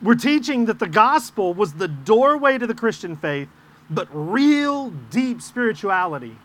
were 0.00 0.14
teaching 0.14 0.64
that 0.66 0.78
the 0.78 0.88
gospel 0.88 1.54
was 1.54 1.74
the 1.74 1.88
doorway 1.88 2.58
to 2.58 2.66
the 2.66 2.74
Christian 2.74 3.16
faith, 3.16 3.48
but 3.90 4.08
real 4.12 4.90
deep 5.10 5.42
spirituality 5.42 6.36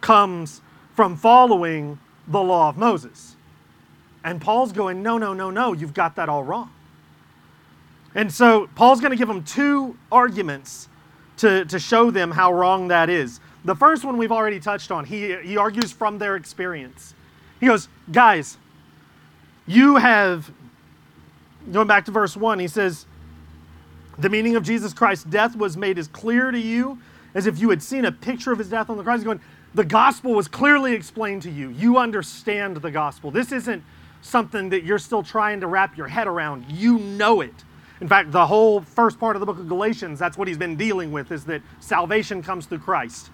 comes 0.00 0.60
from 0.94 1.16
following 1.16 1.98
the 2.28 2.40
law 2.40 2.68
of 2.68 2.76
Moses. 2.76 3.36
And 4.22 4.40
Paul's 4.40 4.72
going, 4.72 5.02
no, 5.02 5.18
no, 5.18 5.34
no, 5.34 5.50
no, 5.50 5.72
you've 5.72 5.94
got 5.94 6.16
that 6.16 6.28
all 6.28 6.42
wrong. 6.42 6.70
And 8.14 8.32
so 8.32 8.68
Paul's 8.74 9.00
going 9.00 9.10
to 9.10 9.16
give 9.16 9.28
them 9.28 9.42
two 9.44 9.96
arguments 10.10 10.88
to, 11.38 11.64
to 11.66 11.78
show 11.78 12.10
them 12.10 12.30
how 12.30 12.52
wrong 12.52 12.88
that 12.88 13.10
is. 13.10 13.40
The 13.64 13.74
first 13.74 14.04
one 14.04 14.16
we've 14.16 14.32
already 14.32 14.60
touched 14.60 14.90
on. 14.90 15.04
He, 15.04 15.34
he 15.36 15.56
argues 15.56 15.90
from 15.90 16.18
their 16.18 16.36
experience. 16.36 17.14
He 17.60 17.66
goes, 17.66 17.88
Guys, 18.12 18.58
you 19.66 19.96
have, 19.96 20.50
going 21.72 21.88
back 21.88 22.04
to 22.04 22.10
verse 22.10 22.36
1, 22.36 22.58
he 22.58 22.68
says, 22.68 23.06
The 24.18 24.28
meaning 24.28 24.56
of 24.56 24.62
Jesus 24.62 24.92
Christ's 24.92 25.24
death 25.24 25.56
was 25.56 25.76
made 25.76 25.98
as 25.98 26.08
clear 26.08 26.50
to 26.50 26.58
you 26.58 26.98
as 27.34 27.46
if 27.46 27.58
you 27.58 27.70
had 27.70 27.82
seen 27.82 28.04
a 28.04 28.12
picture 28.12 28.52
of 28.52 28.58
his 28.58 28.68
death 28.68 28.88
on 28.88 28.96
the 28.96 29.02
cross. 29.02 29.18
He's 29.18 29.24
going, 29.24 29.40
The 29.74 29.84
gospel 29.84 30.32
was 30.32 30.48
clearly 30.48 30.94
explained 30.94 31.42
to 31.42 31.50
you. 31.50 31.70
You 31.70 31.98
understand 31.98 32.76
the 32.76 32.90
gospel. 32.90 33.30
This 33.30 33.50
isn't 33.52 33.82
something 34.22 34.70
that 34.70 34.84
you're 34.84 34.98
still 34.98 35.22
trying 35.22 35.60
to 35.60 35.66
wrap 35.66 35.96
your 35.96 36.08
head 36.08 36.26
around. 36.26 36.66
You 36.70 36.98
know 36.98 37.40
it. 37.40 37.64
In 38.00 38.08
fact, 38.08 38.32
the 38.32 38.46
whole 38.46 38.80
first 38.80 39.18
part 39.18 39.36
of 39.36 39.40
the 39.40 39.46
book 39.46 39.58
of 39.58 39.68
Galatians, 39.68 40.18
that's 40.18 40.36
what 40.36 40.48
he's 40.48 40.58
been 40.58 40.76
dealing 40.76 41.12
with, 41.12 41.30
is 41.30 41.44
that 41.44 41.62
salvation 41.80 42.42
comes 42.42 42.66
through 42.66 42.80
Christ. 42.80 43.30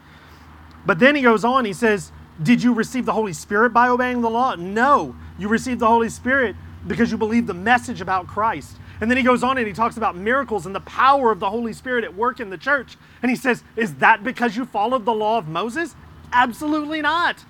But 0.87 0.99
then 0.99 1.15
he 1.15 1.23
goes 1.23 1.45
on, 1.45 1.65
he 1.65 1.73
says, 1.73 2.13
Did 2.43 2.63
you 2.63 2.73
receive 2.73 3.07
the 3.07 3.13
Holy 3.13 3.33
Spirit 3.33 3.71
by 3.71 3.89
obeying 3.89 4.23
the 4.23 4.31
law? 4.31 4.55
No. 4.55 5.15
You 5.39 5.49
received 5.49 5.81
the 5.81 5.87
Holy 5.87 6.09
Spirit 6.09 6.57
because 6.87 7.11
you 7.11 7.19
believed 7.19 7.47
the 7.47 7.55
message 7.55 8.01
about 8.01 8.27
Christ. 8.27 8.77
And 9.01 9.11
then 9.11 9.17
he 9.17 9.23
goes 9.23 9.43
on 9.43 9.57
and 9.57 9.67
he 9.67 9.73
talks 9.73 9.97
about 9.97 10.15
miracles 10.15 10.67
and 10.67 10.75
the 10.75 10.81
power 10.81 11.31
of 11.31 11.41
the 11.41 11.49
Holy 11.49 11.73
Spirit 11.73 12.05
at 12.05 12.15
work 12.15 12.39
in 12.39 12.51
the 12.51 12.59
church. 12.59 12.99
And 13.23 13.31
he 13.31 13.37
says, 13.37 13.65
Is 13.77 13.95
that 13.97 14.23
because 14.23 14.57
you 14.57 14.67
followed 14.67 15.05
the 15.05 15.15
law 15.15 15.39
of 15.39 15.49
Moses? 15.49 15.95
Absolutely 16.33 17.01
not. 17.01 17.45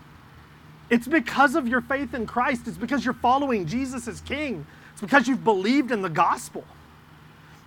It's 0.91 1.09
because 1.09 1.55
of 1.55 1.67
your 1.67 1.81
faith 1.81 2.15
in 2.15 2.27
Christ. 2.27 2.67
It's 2.67 2.77
because 2.77 3.05
you're 3.05 3.15
following 3.15 3.67
Jesus 3.67 4.07
as 4.09 4.21
King. 4.21 4.67
It's 4.93 5.01
because 5.01 5.29
you've 5.29 5.45
believed 5.45 5.91
in 5.91 6.03
the 6.03 6.09
gospel. 6.09 6.65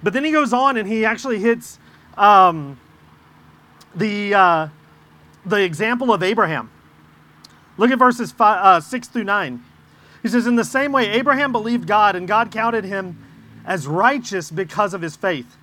But 0.02 0.14
then 0.14 0.24
he 0.24 0.32
goes 0.32 0.54
on 0.54 0.78
and 0.78 0.88
he 0.88 1.06
actually 1.06 1.40
hits 1.40 1.80
um, 2.18 2.80
the, 3.96 4.34
uh, 4.34 4.68
the 5.46 5.64
example 5.64 6.14
of 6.14 6.24
Abraham. 6.24 6.70
Look 7.78 7.92
at 7.92 8.00
verses 8.00 8.32
five, 8.32 8.64
uh, 8.64 8.82
6 8.82 9.08
through 9.08 9.24
9. 9.24 9.64
He 10.22 10.28
says, 10.30 10.48
In 10.48 10.56
the 10.56 10.66
same 10.66 10.92
way, 10.92 11.10
Abraham 11.10 11.52
believed 11.52 11.88
God, 11.88 12.16
and 12.16 12.28
God 12.28 12.52
counted 12.52 12.86
him 12.86 13.18
as 13.66 13.88
righteous 13.88 14.52
because 14.52 14.94
of 14.94 15.02
his 15.02 15.16
faith. 15.16 15.58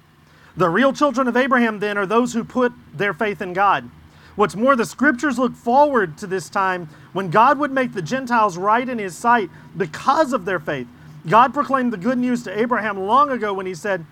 The 0.57 0.69
real 0.69 0.93
children 0.93 1.29
of 1.29 1.37
Abraham, 1.37 1.79
then, 1.79 1.97
are 1.97 2.07
those 2.07 2.33
who 2.33 2.45
put 2.45 2.73
their 2.95 3.15
faith 3.15 3.41
in 3.41 3.53
God. 3.53 3.89
What's 4.37 4.57
more, 4.57 4.77
the 4.77 4.87
scriptures 4.87 5.39
look 5.39 5.55
forward 5.55 6.17
to 6.19 6.27
this 6.27 6.49
time 6.49 6.89
when 7.13 7.31
God 7.31 7.59
would 7.59 7.73
make 7.73 7.93
the 7.93 8.03
Gentiles 8.03 8.57
right 8.57 8.89
in 8.89 8.99
his 8.99 9.17
sight 9.17 9.51
because 9.77 10.33
of 10.33 10.45
their 10.45 10.61
faith. 10.61 10.87
God 11.29 11.53
proclaimed 11.53 11.93
the 11.93 11.99
good 11.99 12.19
news 12.19 12.43
to 12.45 12.59
Abraham 12.59 12.99
long 12.99 13.31
ago 13.31 13.53
when 13.53 13.67
he 13.67 13.75
said, 13.75 14.05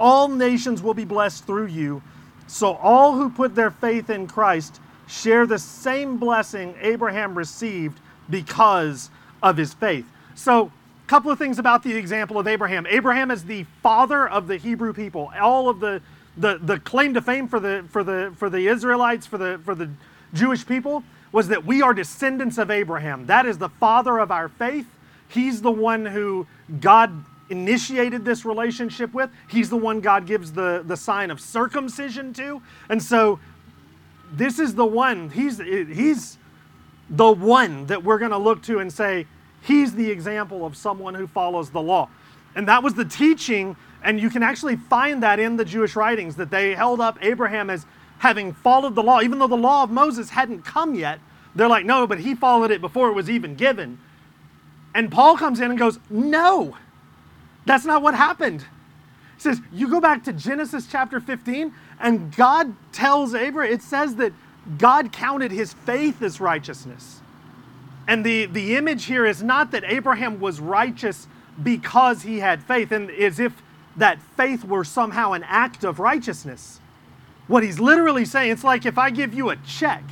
All 0.00 0.28
nations 0.28 0.82
will 0.82 0.94
be 0.94 1.04
blessed 1.04 1.44
through 1.46 1.66
you. 1.66 2.02
So 2.46 2.74
all 2.74 3.12
who 3.14 3.30
put 3.30 3.54
their 3.54 3.70
faith 3.70 4.10
in 4.10 4.26
Christ 4.26 4.80
share 5.06 5.46
the 5.46 5.58
same 5.58 6.16
blessing 6.16 6.74
Abraham 6.80 7.36
received 7.36 8.00
because 8.30 9.10
of 9.42 9.56
his 9.56 9.74
faith. 9.74 10.06
So, 10.34 10.72
couple 11.06 11.30
of 11.30 11.38
things 11.38 11.58
about 11.58 11.82
the 11.82 11.94
example 11.94 12.38
of 12.38 12.46
Abraham. 12.46 12.86
Abraham 12.88 13.30
is 13.30 13.44
the 13.44 13.64
father 13.82 14.28
of 14.28 14.46
the 14.48 14.56
Hebrew 14.56 14.92
people. 14.92 15.30
All 15.40 15.68
of 15.68 15.80
the 15.80 16.00
the, 16.36 16.58
the 16.60 16.80
claim 16.80 17.14
to 17.14 17.20
fame 17.20 17.46
for 17.46 17.60
the 17.60 17.84
for 17.90 18.02
the 18.02 18.32
for 18.36 18.50
the 18.50 18.66
Israelites, 18.68 19.26
for 19.26 19.38
the 19.38 19.60
for 19.64 19.74
the 19.74 19.88
Jewish 20.32 20.66
people, 20.66 21.04
was 21.30 21.48
that 21.48 21.64
we 21.64 21.82
are 21.82 21.94
descendants 21.94 22.58
of 22.58 22.70
Abraham. 22.70 23.26
That 23.26 23.46
is 23.46 23.58
the 23.58 23.68
father 23.68 24.18
of 24.18 24.30
our 24.30 24.48
faith. 24.48 24.86
He's 25.28 25.62
the 25.62 25.70
one 25.70 26.06
who 26.06 26.46
God 26.80 27.24
initiated 27.50 28.24
this 28.24 28.44
relationship 28.44 29.12
with. 29.12 29.30
He's 29.48 29.68
the 29.68 29.76
one 29.76 30.00
God 30.00 30.26
gives 30.26 30.52
the, 30.52 30.82
the 30.86 30.96
sign 30.96 31.30
of 31.30 31.40
circumcision 31.40 32.32
to. 32.34 32.62
And 32.88 33.02
so 33.02 33.38
this 34.32 34.58
is 34.58 34.74
the 34.74 34.86
one, 34.86 35.30
he's, 35.30 35.58
he's 35.58 36.38
the 37.10 37.30
one 37.30 37.86
that 37.86 38.02
we're 38.02 38.18
to 38.30 38.38
look 38.38 38.62
to 38.62 38.78
and 38.78 38.92
say, 38.92 39.26
he's 39.64 39.94
the 39.94 40.10
example 40.10 40.64
of 40.64 40.76
someone 40.76 41.14
who 41.14 41.26
follows 41.26 41.70
the 41.70 41.80
law. 41.80 42.08
And 42.54 42.68
that 42.68 42.82
was 42.82 42.94
the 42.94 43.04
teaching, 43.04 43.76
and 44.02 44.20
you 44.20 44.30
can 44.30 44.42
actually 44.42 44.76
find 44.76 45.22
that 45.22 45.40
in 45.40 45.56
the 45.56 45.64
Jewish 45.64 45.96
writings 45.96 46.36
that 46.36 46.50
they 46.50 46.74
held 46.74 47.00
up 47.00 47.18
Abraham 47.20 47.70
as 47.70 47.86
having 48.18 48.52
followed 48.52 48.94
the 48.94 49.02
law, 49.02 49.20
even 49.20 49.38
though 49.38 49.46
the 49.46 49.56
law 49.56 49.82
of 49.82 49.90
Moses 49.90 50.30
hadn't 50.30 50.64
come 50.64 50.94
yet. 50.94 51.18
They're 51.54 51.68
like, 51.68 51.84
no, 51.84 52.06
but 52.06 52.20
he 52.20 52.34
followed 52.34 52.70
it 52.70 52.80
before 52.80 53.08
it 53.08 53.12
was 53.12 53.28
even 53.28 53.54
given. 53.54 53.98
And 54.94 55.10
Paul 55.10 55.36
comes 55.36 55.60
in 55.60 55.70
and 55.70 55.78
goes, 55.78 55.98
no, 56.08 56.76
that's 57.66 57.84
not 57.84 58.02
what 58.02 58.14
happened. 58.14 58.62
He 59.36 59.40
says, 59.40 59.60
you 59.72 59.88
go 59.88 60.00
back 60.00 60.24
to 60.24 60.32
Genesis 60.32 60.86
chapter 60.90 61.20
15, 61.20 61.72
and 62.00 62.34
God 62.36 62.74
tells 62.92 63.34
Abraham, 63.34 63.72
it 63.72 63.82
says 63.82 64.16
that 64.16 64.32
God 64.78 65.12
counted 65.12 65.50
his 65.50 65.72
faith 65.72 66.22
as 66.22 66.40
righteousness. 66.40 67.20
And 68.06 68.24
the, 68.24 68.46
the 68.46 68.76
image 68.76 69.04
here 69.04 69.24
is 69.24 69.42
not 69.42 69.70
that 69.70 69.84
Abraham 69.84 70.40
was 70.40 70.60
righteous 70.60 71.26
because 71.62 72.22
he 72.22 72.40
had 72.40 72.62
faith, 72.62 72.92
and 72.92 73.10
as 73.10 73.38
if 73.38 73.62
that 73.96 74.20
faith 74.36 74.64
were 74.64 74.84
somehow 74.84 75.32
an 75.32 75.44
act 75.44 75.84
of 75.84 76.00
righteousness. 76.00 76.80
What 77.46 77.62
he's 77.62 77.78
literally 77.78 78.24
saying, 78.24 78.50
it's 78.50 78.64
like 78.64 78.86
if 78.86 78.98
I 78.98 79.10
give 79.10 79.34
you 79.34 79.50
a 79.50 79.56
check 79.56 80.02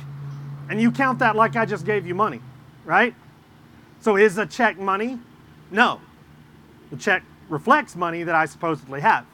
and 0.69 0.81
you 0.81 0.91
count 0.91 1.19
that 1.19 1.35
like 1.35 1.55
I 1.55 1.65
just 1.65 1.85
gave 1.85 2.07
you 2.07 2.15
money, 2.15 2.41
right? 2.85 3.13
So 3.99 4.15
is 4.15 4.37
a 4.37 4.45
check 4.45 4.77
money? 4.77 5.19
No. 5.71 5.99
The 6.91 6.97
check 6.97 7.23
reflects 7.49 7.95
money 7.95 8.23
that 8.23 8.35
I 8.35 8.45
supposedly 8.45 9.01
have. 9.01 9.25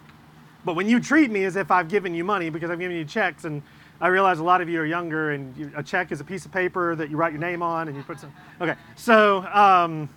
But 0.66 0.76
when 0.76 0.88
you 0.88 1.00
treat 1.00 1.30
me 1.32 1.44
as 1.44 1.56
if 1.56 1.72
I've 1.72 1.90
given 1.90 2.14
you 2.14 2.24
money 2.24 2.50
because 2.50 2.70
I've 2.70 2.80
given 2.80 2.96
you 2.96 3.06
checks, 3.06 3.46
and 3.46 3.62
I 4.02 4.08
realize 4.08 4.40
a 4.40 4.44
lot 4.44 4.62
of 4.62 4.70
you 4.70 4.80
are 4.80 4.86
younger, 4.86 5.32
and 5.32 5.56
you, 5.58 5.72
a 5.76 5.84
check 5.84 6.12
is 6.12 6.22
a 6.22 6.24
piece 6.24 6.46
of 6.46 6.52
paper 6.52 6.96
that 6.96 7.10
you 7.10 7.18
write 7.18 7.34
your 7.34 7.42
name 7.42 7.62
on 7.62 7.88
and 7.88 7.98
you 7.98 8.04
put 8.04 8.20
some. 8.20 8.34
Okay, 8.62 8.76
so 8.96 9.46
um, 9.48 10.10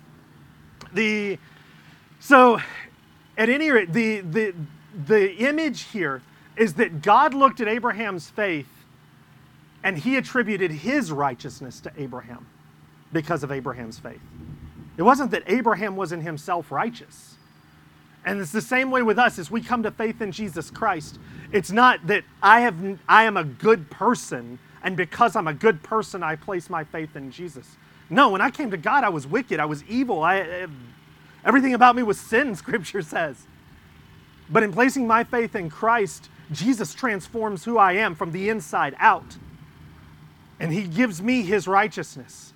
the 0.93 1.39
so 2.21 2.61
at 3.37 3.49
any 3.49 3.71
rate, 3.71 3.93
the 3.93 4.21
the 4.21 4.55
the 5.07 5.35
image 5.37 5.83
here 5.83 6.23
is 6.57 6.75
that 6.75 7.03
God 7.03 7.35
looked 7.35 7.61
at 7.61 7.69
Abraham's 7.69 8.31
faith, 8.31 8.69
and 9.83 9.99
He 9.99 10.17
attributed 10.17 10.71
His 10.71 11.11
righteousness 11.11 11.81
to 11.81 11.93
Abraham 11.97 12.47
because 13.13 13.43
of 13.43 13.51
Abraham's 13.51 13.99
faith. 13.99 14.21
It 14.97 15.03
wasn't 15.03 15.31
that 15.31 15.43
Abraham 15.47 15.97
was 15.97 16.13
in 16.13 16.21
himself 16.21 16.71
righteous. 16.71 17.32
And 18.25 18.41
it's 18.41 18.53
the 18.53 18.61
same 18.61 18.91
way 18.91 19.03
with 19.03 19.19
us 19.19 19.39
as 19.39 19.51
we 19.51 19.61
come 19.61 19.83
to 19.83 19.91
faith 19.91 20.21
in 20.21 20.31
Jesus 20.31 20.71
Christ. 20.71 21.19
It's 21.51 21.71
not 21.71 22.07
that 22.07 22.25
I 22.43 22.61
have 22.61 22.99
I 23.09 23.25
am 23.25 23.37
a 23.37 23.45
good 23.45 23.91
person 23.91 24.59
and 24.83 24.97
because 24.97 25.37
I'm 25.37 25.49
a 25.49 25.55
good 25.55 25.83
person 25.83 26.23
I 26.23 26.37
place 26.37 26.71
my 26.71 26.85
faith 26.85 27.17
in 27.17 27.31
Jesus. 27.31 27.77
No, 28.11 28.29
when 28.31 28.41
I 28.41 28.51
came 28.51 28.71
to 28.71 28.77
God 28.77 29.05
I 29.05 29.09
was 29.09 29.27
wicked, 29.27 29.59
I 29.59 29.65
was 29.65 29.83
evil. 29.85 30.23
I, 30.23 30.67
everything 31.45 31.75
about 31.75 31.97
me 31.97 32.03
was 32.03 32.21
sin, 32.21 32.55
scripture 32.57 33.03
says. 33.03 33.47
But 34.49 34.63
in 34.63 34.73
placing 34.73 35.07
my 35.07 35.25
faith 35.25 35.57
in 35.57 35.71
Christ, 35.71 36.29
Jesus 36.53 36.95
transforms 36.95 37.65
who 37.65 37.79
I 37.79 37.95
am 37.95 38.15
from 38.15 38.33
the 38.33 38.49
inside 38.49 38.95
out. 38.99 39.37
And 40.61 40.73
he 40.73 40.83
gives 40.85 41.23
me 41.23 41.43
his 41.43 41.67
righteousness 41.67 42.53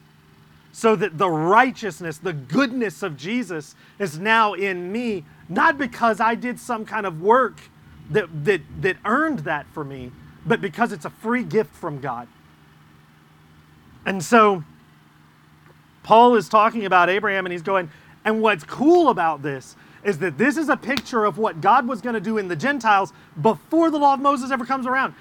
so 0.76 0.94
that 0.94 1.16
the 1.16 1.31
righteousness, 1.31 2.18
the 2.18 2.35
goodness 2.35 3.02
of 3.02 3.16
Jesus 3.16 3.74
is 3.98 4.18
now 4.18 4.52
in 4.52 4.92
me 4.92 5.24
not 5.48 5.78
because 5.78 6.20
I 6.20 6.35
did 6.35 6.59
some 6.59 6.85
kind 6.85 7.06
of 7.06 7.20
work 7.20 7.61
that, 8.11 8.28
that, 8.44 8.61
that 8.80 8.96
earned 9.04 9.40
that 9.40 9.66
for 9.72 9.85
me, 9.85 10.12
but 10.44 10.61
because 10.61 10.92
it's 10.92 11.04
a 11.04 11.11
free 11.11 11.42
gift 11.42 11.74
from 11.74 12.00
God. 12.00 12.28
And 14.04 14.22
so 14.22 14.64
Paul 16.02 16.37
is 16.37 16.48
talking 16.48 16.87
about 16.87 17.11
Abraham 17.11 17.46
and 17.46 17.52
he's 17.52 17.62
going, 17.62 17.90
and 18.24 18.40
what's 18.40 18.64
cool 18.64 19.09
about 19.09 19.42
this 19.42 19.76
is 20.04 20.18
that 20.18 20.38
this 20.38 20.56
is 20.56 20.68
a 20.68 20.76
picture 20.76 21.24
of 21.24 21.37
what 21.37 21.61
God 21.61 21.88
was 21.88 22.00
going 22.00 22.14
to 22.14 22.20
do 22.20 22.38
in 22.38 22.46
the 22.46 22.54
Gentiles 22.54 23.12
before 23.40 23.90
the 23.90 23.98
law 23.98 24.14
of 24.14 24.20
Moses 24.20 24.52
ever 24.52 24.64
comes 24.64 24.87
around. 24.87 25.14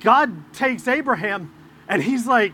God 0.00 0.52
takes 0.52 0.86
Abraham 0.86 1.52
and 1.88 2.02
he's 2.02 2.26
like, 2.26 2.52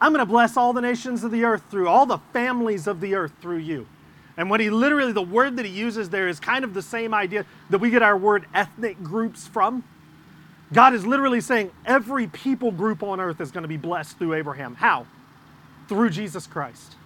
I'm 0.00 0.12
going 0.12 0.24
to 0.24 0.30
bless 0.30 0.56
all 0.56 0.72
the 0.72 0.80
nations 0.80 1.24
of 1.24 1.30
the 1.30 1.44
earth 1.44 1.62
through 1.70 1.88
all 1.88 2.04
the 2.04 2.18
families 2.32 2.86
of 2.86 3.00
the 3.00 3.14
earth 3.14 3.32
through 3.40 3.58
you. 3.58 3.86
And 4.36 4.48
what 4.48 4.60
he 4.60 4.70
literally, 4.70 5.12
the 5.12 5.22
word 5.22 5.56
that 5.56 5.66
he 5.66 5.72
uses 5.72 6.08
there 6.10 6.28
is 6.28 6.40
kind 6.40 6.64
of 6.64 6.74
the 6.74 6.82
same 6.82 7.12
idea 7.12 7.44
that 7.70 7.78
we 7.78 7.90
get 7.90 8.02
our 8.02 8.16
word 8.16 8.46
ethnic 8.54 9.02
groups 9.02 9.46
from. 9.46 9.84
God 10.72 10.94
is 10.94 11.04
literally 11.04 11.42
saying 11.42 11.70
every 11.84 12.26
people 12.26 12.70
group 12.70 13.02
on 13.02 13.20
earth 13.20 13.40
is 13.40 13.50
going 13.50 13.62
to 13.62 13.68
be 13.68 13.76
blessed 13.76 14.18
through 14.18 14.34
Abraham. 14.34 14.74
How? 14.74 15.06
Through 15.86 16.10
Jesus 16.10 16.46
Christ. 16.46 16.96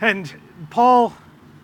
And 0.00 0.34
Paul, 0.70 1.14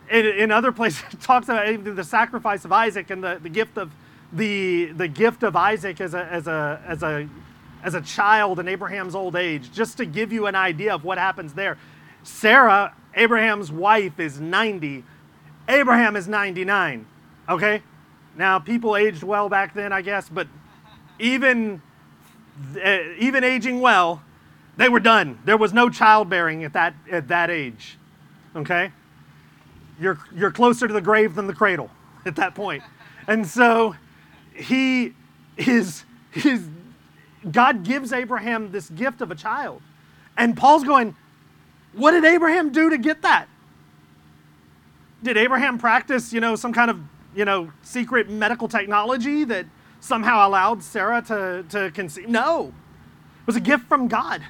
in, 0.08 0.24
in 0.24 0.50
other 0.52 0.70
places, 0.70 1.02
talks 1.20 1.48
about 1.48 1.84
the 1.84 2.04
sacrifice 2.04 2.64
of 2.64 2.70
Isaac 2.70 3.10
and 3.10 3.22
the, 3.24 3.40
the 3.42 3.48
gift 3.48 3.76
of 3.76 3.90
the, 4.32 4.92
the 4.92 5.08
gift 5.08 5.42
of 5.42 5.56
Isaac 5.56 6.00
as 6.00 6.14
a, 6.14 6.24
as, 6.26 6.46
a, 6.46 6.80
as, 6.86 7.02
a, 7.02 7.28
as 7.82 7.94
a 7.94 8.00
child 8.00 8.60
in 8.60 8.68
Abraham's 8.68 9.16
old 9.16 9.34
age, 9.34 9.72
just 9.72 9.96
to 9.96 10.06
give 10.06 10.32
you 10.32 10.46
an 10.46 10.54
idea 10.54 10.94
of 10.94 11.04
what 11.04 11.18
happens 11.18 11.54
there 11.54 11.76
Sarah, 12.24 12.94
Abraham's 13.14 13.70
wife, 13.70 14.18
is 14.18 14.40
90. 14.40 15.04
Abraham 15.68 16.16
is 16.16 16.28
99. 16.28 17.06
Okay? 17.48 17.82
Now, 18.36 18.58
people 18.58 18.96
aged 18.96 19.22
well 19.22 19.48
back 19.48 19.74
then, 19.74 19.92
I 19.92 20.02
guess, 20.02 20.28
but 20.28 20.48
even, 21.18 21.82
uh, 22.76 22.98
even 23.18 23.44
aging 23.44 23.80
well, 23.80 24.22
they 24.76 24.88
were 24.88 25.00
done. 25.00 25.38
There 25.44 25.56
was 25.56 25.72
no 25.72 25.90
childbearing 25.90 26.64
at 26.64 26.72
that, 26.72 26.94
at 27.10 27.28
that 27.28 27.50
age. 27.50 27.98
Okay? 28.56 28.92
You're, 30.00 30.18
you're 30.34 30.50
closer 30.50 30.88
to 30.88 30.94
the 30.94 31.00
grave 31.00 31.34
than 31.34 31.46
the 31.46 31.54
cradle 31.54 31.90
at 32.26 32.36
that 32.36 32.54
point. 32.54 32.82
And 33.28 33.46
so 33.46 33.94
he 34.54 35.14
is, 35.56 36.04
his, 36.30 36.68
God 37.50 37.84
gives 37.84 38.12
Abraham 38.12 38.72
this 38.72 38.88
gift 38.90 39.20
of 39.20 39.30
a 39.30 39.34
child. 39.34 39.82
And 40.36 40.56
Paul's 40.56 40.84
going, 40.84 41.14
What 41.92 42.12
did 42.12 42.24
Abraham 42.24 42.72
do 42.72 42.90
to 42.90 42.98
get 42.98 43.22
that? 43.22 43.46
Did 45.22 45.36
Abraham 45.36 45.78
practice, 45.78 46.32
you 46.32 46.40
know, 46.40 46.56
some 46.56 46.72
kind 46.72 46.90
of, 46.90 46.98
you 47.34 47.44
know, 47.44 47.70
secret 47.82 48.28
medical 48.28 48.68
technology 48.68 49.44
that 49.44 49.66
somehow 50.00 50.46
allowed 50.46 50.82
Sarah 50.82 51.22
to, 51.22 51.64
to 51.68 51.90
conceive? 51.92 52.28
No. 52.28 52.72
It 53.40 53.46
was 53.46 53.56
a 53.56 53.60
gift 53.60 53.86
from 53.86 54.08
God. 54.08 54.42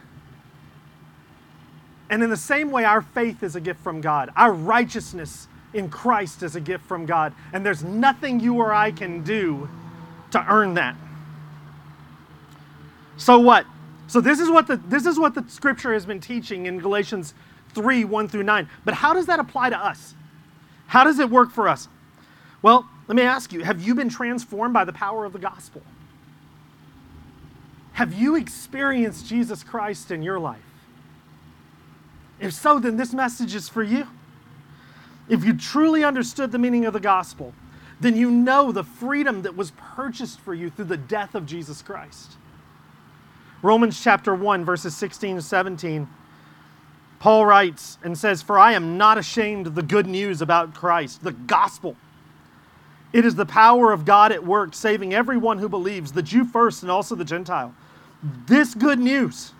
And 2.09 2.23
in 2.23 2.31
the 2.31 2.37
same 2.37 2.71
way, 2.71 2.85
our 2.85 3.03
faith 3.03 3.43
is 3.43 3.57
a 3.57 3.61
gift 3.61 3.81
from 3.81 4.01
God. 4.01 4.31
Our 4.37 4.53
righteousness 4.53 5.49
in 5.73 5.89
Christ 5.89 6.43
is 6.43 6.57
a 6.57 6.61
gift 6.61 6.85
from 6.85 7.07
God. 7.07 7.33
And 7.53 7.65
there's 7.65 7.83
nothing 7.83 8.39
you 8.41 8.57
or 8.57 8.73
I 8.73 8.91
can 8.91 9.23
do 9.23 9.69
to 10.31 10.45
earn 10.47 10.75
that. 10.75 10.95
So 13.17 13.39
what? 13.39 13.67
So 14.07 14.21
this 14.21 14.41
is 14.41 14.51
what 14.51 14.67
the 14.67 14.77
this 14.77 15.07
is 15.07 15.19
what 15.19 15.35
the 15.35 15.45
scripture 15.49 15.93
has 15.93 16.05
been 16.05 16.21
teaching 16.21 16.67
in 16.67 16.79
Galatians 16.79 17.35
3, 17.75 18.05
1 18.05 18.29
through 18.29 18.43
9. 18.43 18.69
But 18.85 18.95
how 18.95 19.15
does 19.15 19.27
that 19.27 19.39
apply 19.39 19.71
to 19.71 19.79
us? 19.79 20.15
How 20.87 21.05
does 21.05 21.19
it 21.19 21.31
work 21.31 21.51
for 21.51 21.69
us? 21.69 21.89
Well, 22.61 22.89
let 23.09 23.17
me 23.17 23.23
ask 23.23 23.53
you, 23.53 23.65
have 23.65 23.83
you 23.83 23.95
been 23.95 24.09
transformed 24.09 24.75
by 24.75 24.85
the 24.85 24.93
power 24.93 25.25
of 25.25 25.33
the 25.33 25.39
gospel? 25.39 25.83
Have 27.95 28.15
you 28.15 28.37
experienced 28.37 29.27
Jesus 29.27 29.63
Christ 29.63 30.11
in 30.11 30.23
your 30.23 30.39
life? 30.39 30.61
If 32.41 32.53
so, 32.53 32.79
then 32.79 32.97
this 32.97 33.13
message 33.13 33.55
is 33.55 33.69
for 33.69 33.83
you. 33.83 34.07
If 35.29 35.45
you 35.45 35.57
truly 35.57 36.05
understood 36.05 36.53
the 36.53 36.59
meaning 36.59 36.85
of 36.85 36.93
the 36.93 37.01
gospel, 37.01 37.55
then 38.01 38.17
you 38.17 38.31
know 38.31 38.73
the 38.73 38.83
freedom 38.83 39.43
that 39.43 39.57
was 39.57 39.73
purchased 39.73 40.41
for 40.41 40.53
you 40.53 40.71
through 40.71 40.87
the 40.87 40.97
death 40.97 41.35
of 41.35 41.47
Jesus 41.47 41.83
Christ. 41.83 42.33
Romans 43.63 44.03
chapter 44.03 44.35
1, 44.35 44.65
verses 44.65 44.95
16 44.97 45.37
to 45.37 45.43
17, 45.43 46.09
Paul 47.21 47.47
writes 47.47 47.97
and 48.03 48.19
says, 48.19 48.43
For 48.43 48.59
I 48.59 48.73
am 48.73 48.99
not 48.99 49.17
ashamed 49.17 49.69
of 49.69 49.77
the 49.77 49.83
good 49.83 50.09
news 50.09 50.43
about 50.43 50.75
Christ, 50.75 51.23
the 51.23 51.31
gospel. 51.31 51.97
It 53.13 53.25
is 53.25 53.37
the 53.37 53.47
power 53.47 53.93
of 53.93 54.05
God 54.05 54.33
at 54.33 54.45
work, 54.45 54.75
saving 54.75 55.15
everyone 55.15 55.59
who 55.59 55.69
believes, 55.69 56.13
the 56.13 56.23
Jew 56.23 56.45
first 56.45 56.83
and 56.83 56.91
also 56.91 57.15
the 57.15 57.25
Gentile. 57.25 57.73
This 58.47 58.75
good 58.75 58.99
news 58.99 59.53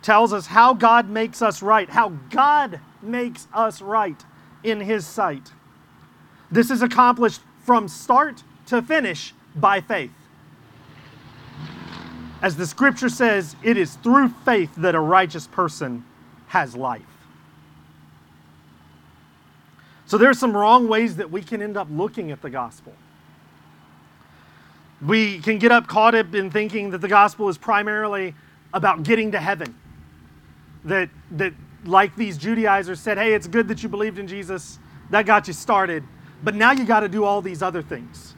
tells 0.00 0.32
us 0.32 0.46
how 0.46 0.72
God 0.72 1.10
makes 1.10 1.42
us 1.42 1.62
right, 1.62 1.88
how 1.90 2.10
God 2.30 2.80
makes 3.02 3.46
us 3.52 3.82
right 3.82 4.24
in 4.64 4.80
His 4.80 5.06
sight. 5.06 5.52
This 6.50 6.70
is 6.70 6.80
accomplished 6.80 7.42
from 7.64 7.88
start 7.88 8.42
to 8.66 8.80
finish 8.80 9.34
by 9.54 9.80
faith. 9.80 10.12
As 12.42 12.56
the 12.56 12.66
scripture 12.66 13.08
says, 13.08 13.54
it 13.62 13.76
is 13.76 13.94
through 13.96 14.30
faith 14.44 14.74
that 14.76 14.94
a 14.94 15.00
righteous 15.00 15.46
person 15.46 16.04
has 16.48 16.74
life. 16.74 17.02
So 20.06 20.18
there 20.18 20.30
are 20.30 20.34
some 20.34 20.56
wrong 20.56 20.88
ways 20.88 21.16
that 21.16 21.30
we 21.30 21.42
can 21.42 21.62
end 21.62 21.76
up 21.76 21.86
looking 21.90 22.32
at 22.32 22.42
the 22.42 22.50
gospel. 22.50 22.92
We 25.00 25.38
can 25.38 25.58
get 25.58 25.70
up 25.70 25.86
caught 25.86 26.14
up 26.14 26.34
in 26.34 26.50
thinking 26.50 26.90
that 26.90 27.00
the 27.00 27.08
gospel 27.08 27.48
is 27.48 27.56
primarily 27.56 28.34
about 28.74 29.02
getting 29.02 29.32
to 29.32 29.38
heaven. 29.38 29.74
That, 30.84 31.10
that 31.32 31.52
like 31.84 32.16
these 32.16 32.36
Judaizers 32.38 33.00
said, 33.00 33.18
hey, 33.18 33.34
it's 33.34 33.46
good 33.46 33.68
that 33.68 33.82
you 33.82 33.88
believed 33.88 34.18
in 34.18 34.26
Jesus, 34.26 34.78
that 35.10 35.26
got 35.26 35.46
you 35.46 35.52
started, 35.52 36.02
but 36.42 36.54
now 36.54 36.72
you 36.72 36.84
got 36.84 37.00
to 37.00 37.08
do 37.08 37.24
all 37.24 37.42
these 37.42 37.62
other 37.62 37.82
things. 37.82 38.34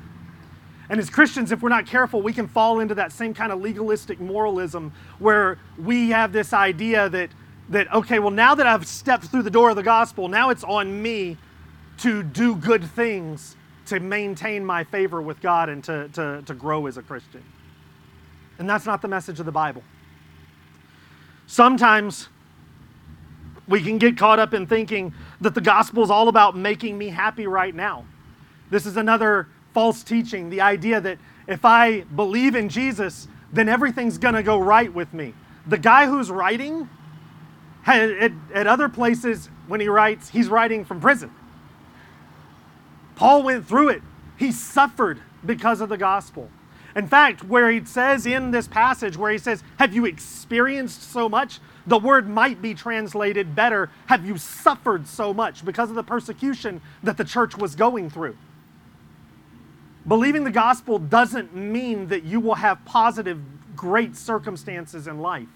And 0.93 1.01
as 1.01 1.09
Christians, 1.09 1.53
if 1.53 1.63
we're 1.63 1.71
not 1.71 1.87
careful, 1.87 2.21
we 2.21 2.35
can 2.35 2.47
fall 2.47 2.81
into 2.81 2.95
that 2.97 3.13
same 3.13 3.33
kind 3.33 3.51
of 3.51 3.63
legalistic 3.63 4.21
moralism 4.21 4.93
where 5.19 5.59
we 5.79 6.11
have 6.11 6.35
this 6.35 6.53
idea 6.53 7.09
that, 7.09 7.31
that 7.71 7.91
okay, 7.95 8.19
well, 8.19 8.31
now 8.31 8.55
that 8.55 8.67
I've 8.67 8.87
stepped 8.87 9.25
through 9.25 9.45
the 9.45 9.51
door 9.51 9.71
of 9.71 9.77
the 9.77 9.83
gospel, 9.83 10.29
now 10.29 10.51
it's 10.51 10.63
on 10.63 11.01
me 11.01 11.39
to 12.01 12.23
do 12.23 12.55
good 12.55 12.85
things 12.85 13.57
to 13.87 14.01
maintain 14.01 14.67
my 14.67 14.85
favor 14.85 15.23
with 15.23 15.41
God 15.41 15.71
and 15.71 15.83
to, 15.85 16.09
to, 16.09 16.43
to 16.43 16.53
grow 16.53 16.87
as 16.87 16.99
a 16.99 17.03
Christian. 17.03 17.43
And 18.59 18.69
that's 18.69 18.85
not 18.85 19.01
the 19.01 19.09
message 19.09 19.41
of 19.41 19.47
the 19.47 19.53
Bible. 19.53 19.83
Sometimes 21.47 22.29
we 23.67 23.81
can 23.81 23.97
get 23.97 24.19
caught 24.19 24.39
up 24.39 24.53
in 24.53 24.67
thinking 24.67 25.15
that 25.41 25.55
the 25.55 25.63
gospel 25.63 26.03
is 26.03 26.11
all 26.11 26.29
about 26.29 26.55
making 26.55 26.99
me 26.99 27.09
happy 27.09 27.47
right 27.47 27.75
now. 27.75 28.05
This 28.69 28.85
is 28.85 28.99
another 28.99 29.49
false 29.73 30.03
teaching 30.03 30.51
the 30.51 30.61
idea 30.61 31.01
that 31.01 31.19
if 31.47 31.65
I 31.65 32.03
believe 32.03 32.55
in 32.55 32.69
Jesus, 32.69 33.29
then 33.53 33.69
everything's 33.69 34.19
going 34.19 34.35
to 34.35 34.43
go 34.43 34.59
right 34.59 34.93
with 34.93 35.13
me. 35.13 35.35
The 35.67 35.79
guy 35.79 36.07
who's 36.07 36.31
writing, 36.31 36.89
at, 37.87 38.33
at 38.55 38.67
other 38.67 38.89
places, 38.89 39.49
when 39.67 39.81
he 39.81 39.89
writes, 39.89 40.29
he's 40.29 40.49
writing 40.49 40.85
from 40.85 41.01
prison. 41.01 41.31
Paul 43.17 43.43
went 43.43 43.67
through 43.67 43.91
it, 43.91 44.03
he 44.37 44.53
suffered 44.53 45.21
because 45.45 45.81
of 45.81 45.89
the 45.89 45.99
gospel. 45.99 46.49
In 46.95 47.07
fact, 47.07 47.43
where 47.45 47.71
he 47.71 47.85
says 47.85 48.27
in 48.27 48.51
this 48.51 48.69
passage, 48.69 49.17
where 49.17 49.33
he 49.33 49.39
says, 49.39 49.63
Have 49.79 49.95
you 49.95 50.05
experienced 50.05 51.03
so 51.11 51.29
much? 51.29 51.59
The 51.87 51.99
word 51.99 52.29
might 52.29 52.61
be 52.61 52.75
translated 52.75 53.55
better, 53.55 53.91
Have 54.07 54.27
you 54.27 54.37
suffered 54.37 55.07
so 55.07 55.33
much 55.33 55.65
because 55.65 55.89
of 55.89 55.97
the 55.97 56.03
persecution 56.03 56.83
that 57.03 57.17
the 57.17 57.25
church 57.25 57.57
was 57.57 57.75
going 57.75 58.11
through? 58.11 58.37
Believing 60.07 60.45
the 60.45 60.51
gospel 60.51 60.99
doesn't 60.99 61.55
mean 61.55 62.09
that 62.09 62.25
you 62.25 62.41
will 62.41 62.57
have 62.57 62.85
positive, 62.85 63.41
great 63.77 64.17
circumstances 64.17 65.07
in 65.07 65.21
life. 65.21 65.49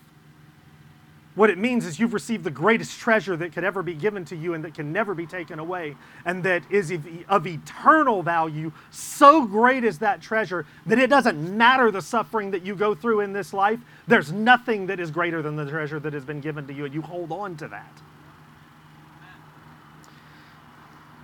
What 1.34 1.50
it 1.50 1.58
means 1.58 1.84
is 1.84 2.00
you've 2.00 2.14
received 2.14 2.44
the 2.44 2.50
greatest 2.50 2.98
treasure 2.98 3.36
that 3.36 3.52
could 3.52 3.62
ever 3.62 3.82
be 3.82 3.92
given 3.92 4.24
to 4.26 4.36
you 4.36 4.54
and 4.54 4.64
that 4.64 4.72
can 4.72 4.90
never 4.90 5.14
be 5.14 5.26
taken 5.26 5.58
away, 5.58 5.94
and 6.24 6.42
that 6.44 6.62
is 6.70 6.90
of 7.28 7.46
eternal 7.46 8.22
value. 8.22 8.72
So 8.90 9.44
great 9.44 9.84
is 9.84 9.98
that 9.98 10.22
treasure 10.22 10.64
that 10.86 10.98
it 10.98 11.10
doesn't 11.10 11.56
matter 11.56 11.90
the 11.90 12.00
suffering 12.00 12.52
that 12.52 12.64
you 12.64 12.74
go 12.74 12.94
through 12.94 13.20
in 13.20 13.34
this 13.34 13.52
life. 13.52 13.80
There's 14.08 14.32
nothing 14.32 14.86
that 14.86 14.98
is 14.98 15.10
greater 15.10 15.42
than 15.42 15.56
the 15.56 15.68
treasure 15.68 16.00
that 16.00 16.14
has 16.14 16.24
been 16.24 16.40
given 16.40 16.66
to 16.68 16.72
you, 16.72 16.86
and 16.86 16.94
you 16.94 17.02
hold 17.02 17.30
on 17.30 17.54
to 17.58 17.68
that. 17.68 18.00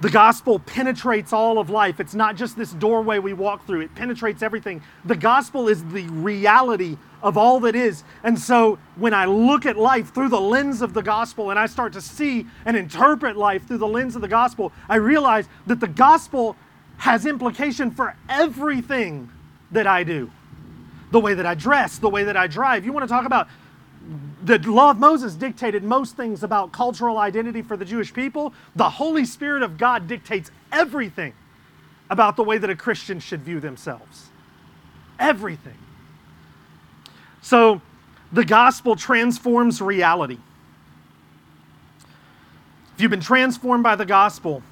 The 0.02 0.10
gospel 0.10 0.58
penetrates 0.58 1.32
all 1.32 1.60
of 1.60 1.70
life. 1.70 2.00
It's 2.00 2.12
not 2.12 2.34
just 2.34 2.56
this 2.56 2.72
doorway 2.72 3.20
we 3.20 3.34
walk 3.34 3.64
through, 3.68 3.82
it 3.82 3.94
penetrates 3.94 4.42
everything. 4.42 4.82
The 5.04 5.14
gospel 5.14 5.68
is 5.68 5.84
the 5.84 6.08
reality 6.08 6.96
of 7.22 7.38
all 7.38 7.60
that 7.60 7.76
is. 7.76 8.02
And 8.24 8.36
so 8.36 8.80
when 8.96 9.14
I 9.14 9.26
look 9.26 9.64
at 9.64 9.76
life 9.76 10.12
through 10.12 10.30
the 10.30 10.40
lens 10.40 10.82
of 10.82 10.92
the 10.92 11.02
gospel 11.02 11.50
and 11.50 11.58
I 11.58 11.66
start 11.66 11.92
to 11.92 12.00
see 12.00 12.48
and 12.64 12.76
interpret 12.76 13.36
life 13.36 13.68
through 13.68 13.78
the 13.78 13.86
lens 13.86 14.16
of 14.16 14.22
the 14.22 14.28
gospel, 14.28 14.72
I 14.88 14.96
realize 14.96 15.48
that 15.68 15.78
the 15.78 15.86
gospel 15.86 16.56
has 16.96 17.24
implication 17.24 17.92
for 17.92 18.16
everything 18.28 19.30
that 19.70 19.86
I 19.86 20.02
do. 20.02 20.32
The 21.12 21.20
way 21.20 21.34
that 21.34 21.46
I 21.46 21.54
dress, 21.54 21.98
the 21.98 22.10
way 22.10 22.24
that 22.24 22.36
I 22.36 22.48
drive. 22.48 22.84
You 22.84 22.92
want 22.92 23.04
to 23.04 23.08
talk 23.08 23.24
about 23.24 23.46
the 24.42 24.58
law 24.58 24.90
of 24.90 24.98
Moses 24.98 25.34
dictated 25.34 25.84
most 25.84 26.16
things 26.16 26.42
about 26.42 26.72
cultural 26.72 27.18
identity 27.18 27.62
for 27.62 27.76
the 27.76 27.84
Jewish 27.84 28.12
people. 28.12 28.52
The 28.74 28.88
Holy 28.88 29.24
Spirit 29.24 29.62
of 29.62 29.78
God 29.78 30.08
dictates 30.08 30.50
everything 30.72 31.32
about 32.10 32.36
the 32.36 32.42
way 32.42 32.58
that 32.58 32.68
a 32.68 32.76
Christian 32.76 33.20
should 33.20 33.42
view 33.42 33.60
themselves. 33.60 34.28
Everything. 35.18 35.76
So 37.40 37.80
the 38.32 38.44
gospel 38.44 38.96
transforms 38.96 39.80
reality. 39.80 40.38
If 42.94 43.00
you've 43.00 43.10
been 43.10 43.20
transformed 43.20 43.82
by 43.82 43.96
the 43.96 44.04
gospel, 44.04 44.62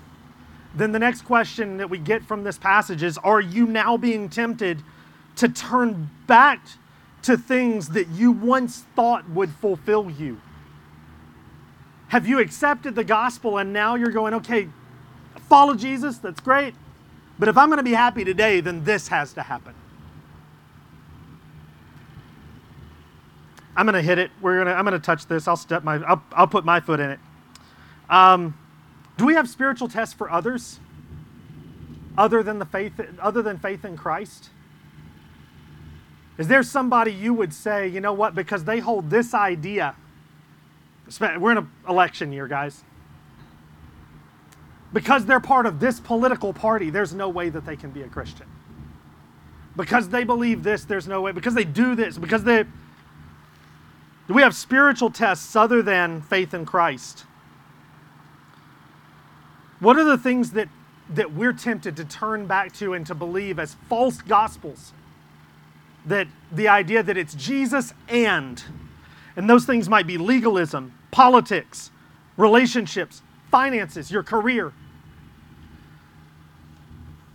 then 0.74 0.92
the 0.92 0.98
next 0.98 1.22
question 1.22 1.78
that 1.78 1.90
we 1.90 1.98
get 1.98 2.24
from 2.24 2.44
this 2.44 2.58
passage 2.58 3.02
is 3.02 3.18
Are 3.18 3.40
you 3.40 3.66
now 3.66 3.96
being 3.96 4.28
tempted 4.28 4.82
to 5.36 5.48
turn 5.48 6.10
back 6.26 6.60
to 7.22 7.36
things 7.36 7.88
that 7.90 8.08
you 8.08 8.32
once 8.32 8.84
thought 8.96 9.28
would 9.30 9.50
fulfill 9.50 10.10
you? 10.10 10.40
Have 12.08 12.26
you 12.26 12.40
accepted 12.40 12.94
the 12.94 13.04
gospel 13.04 13.58
and 13.58 13.72
now 13.72 13.94
you're 13.94 14.10
going, 14.10 14.34
okay, 14.34 14.68
follow 15.48 15.74
Jesus, 15.74 16.18
that's 16.18 16.40
great. 16.40 16.74
But 17.38 17.48
if 17.48 17.56
I'm 17.56 17.68
going 17.68 17.78
to 17.78 17.84
be 17.84 17.92
happy 17.92 18.24
today, 18.24 18.60
then 18.60 18.84
this 18.84 19.08
has 19.08 19.32
to 19.34 19.42
happen. 19.42 19.74
I'm 23.76 23.86
going 23.86 23.94
to 23.94 24.02
hit 24.02 24.18
it. 24.18 24.30
We're 24.40 24.56
going 24.56 24.66
to 24.66 24.74
I'm 24.74 24.84
going 24.84 24.98
to 24.98 25.04
touch 25.04 25.26
this. 25.26 25.48
I'll 25.48 25.56
step 25.56 25.84
my 25.84 25.96
I'll, 26.04 26.22
I'll 26.32 26.46
put 26.46 26.64
my 26.64 26.80
foot 26.80 27.00
in 27.00 27.10
it. 27.10 27.20
Um, 28.10 28.58
do 29.16 29.24
we 29.24 29.34
have 29.34 29.48
spiritual 29.48 29.88
tests 29.88 30.12
for 30.12 30.30
others 30.30 30.80
other 32.18 32.42
than 32.42 32.58
the 32.58 32.66
faith 32.66 32.92
other 33.20 33.40
than 33.40 33.58
faith 33.58 33.84
in 33.84 33.96
Christ? 33.96 34.50
Is 36.40 36.48
there 36.48 36.62
somebody 36.62 37.12
you 37.12 37.34
would 37.34 37.52
say, 37.52 37.86
you 37.86 38.00
know 38.00 38.14
what, 38.14 38.34
because 38.34 38.64
they 38.64 38.78
hold 38.78 39.10
this 39.10 39.34
idea? 39.34 39.94
We're 41.20 41.52
in 41.52 41.58
an 41.58 41.70
election 41.86 42.32
year, 42.32 42.48
guys. 42.48 42.82
Because 44.90 45.26
they're 45.26 45.38
part 45.38 45.66
of 45.66 45.80
this 45.80 46.00
political 46.00 46.54
party, 46.54 46.88
there's 46.88 47.12
no 47.12 47.28
way 47.28 47.50
that 47.50 47.66
they 47.66 47.76
can 47.76 47.90
be 47.90 48.00
a 48.00 48.08
Christian. 48.08 48.46
Because 49.76 50.08
they 50.08 50.24
believe 50.24 50.62
this, 50.62 50.84
there's 50.84 51.06
no 51.06 51.20
way. 51.20 51.32
Because 51.32 51.52
they 51.52 51.64
do 51.64 51.94
this, 51.94 52.16
because 52.16 52.42
they. 52.42 52.62
Do 54.26 54.32
we 54.32 54.40
have 54.40 54.54
spiritual 54.54 55.10
tests 55.10 55.54
other 55.54 55.82
than 55.82 56.22
faith 56.22 56.54
in 56.54 56.64
Christ? 56.64 57.26
What 59.78 59.98
are 59.98 60.04
the 60.04 60.16
things 60.16 60.52
that, 60.52 60.70
that 61.10 61.34
we're 61.34 61.52
tempted 61.52 61.96
to 61.98 62.04
turn 62.06 62.46
back 62.46 62.72
to 62.76 62.94
and 62.94 63.06
to 63.08 63.14
believe 63.14 63.58
as 63.58 63.74
false 63.90 64.22
gospels? 64.22 64.94
That 66.06 66.28
the 66.50 66.68
idea 66.68 67.02
that 67.02 67.16
it's 67.16 67.34
Jesus 67.34 67.92
and, 68.08 68.62
and 69.36 69.48
those 69.48 69.64
things 69.64 69.88
might 69.88 70.06
be 70.06 70.18
legalism, 70.18 70.92
politics, 71.10 71.90
relationships, 72.36 73.22
finances, 73.50 74.10
your 74.10 74.22
career. 74.22 74.72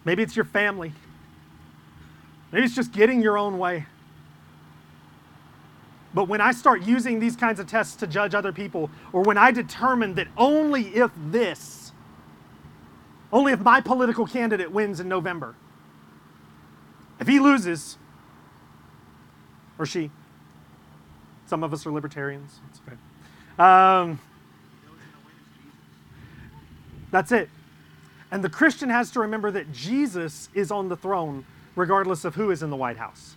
Maybe 0.03 0.23
it's 0.23 0.35
your 0.35 0.45
family. 0.45 0.93
Maybe 2.51 2.65
it's 2.65 2.75
just 2.75 2.91
getting 2.91 3.21
your 3.21 3.37
own 3.37 3.57
way. 3.57 3.85
But 6.13 6.29
when 6.29 6.39
I 6.39 6.53
start 6.53 6.83
using 6.83 7.19
these 7.19 7.35
kinds 7.35 7.59
of 7.59 7.67
tests 7.67 7.97
to 7.97 8.07
judge 8.07 8.33
other 8.33 8.53
people, 8.53 8.89
or 9.11 9.21
when 9.21 9.37
I 9.37 9.51
determine 9.51 10.15
that 10.15 10.29
only 10.37 10.95
if 10.95 11.11
this, 11.29 11.91
only 13.33 13.51
if 13.51 13.59
my 13.59 13.81
political 13.81 14.25
candidate 14.25 14.71
wins 14.71 15.01
in 15.01 15.09
November. 15.09 15.55
If 17.19 17.27
he 17.27 17.39
loses, 17.39 17.97
or 19.77 19.85
she, 19.85 20.11
some 21.47 21.63
of 21.63 21.73
us 21.73 21.85
are 21.85 21.91
libertarians. 21.91 22.59
It's 22.69 22.81
okay. 22.87 22.97
Um, 23.63 24.19
that's 27.11 27.31
it. 27.31 27.49
And 28.31 28.43
the 28.43 28.49
Christian 28.49 28.89
has 28.89 29.11
to 29.11 29.21
remember 29.21 29.51
that 29.51 29.71
Jesus 29.71 30.49
is 30.53 30.71
on 30.71 30.89
the 30.89 30.97
throne 30.97 31.45
regardless 31.75 32.25
of 32.25 32.35
who 32.35 32.51
is 32.51 32.63
in 32.63 32.69
the 32.69 32.75
White 32.75 32.97
House. 32.97 33.35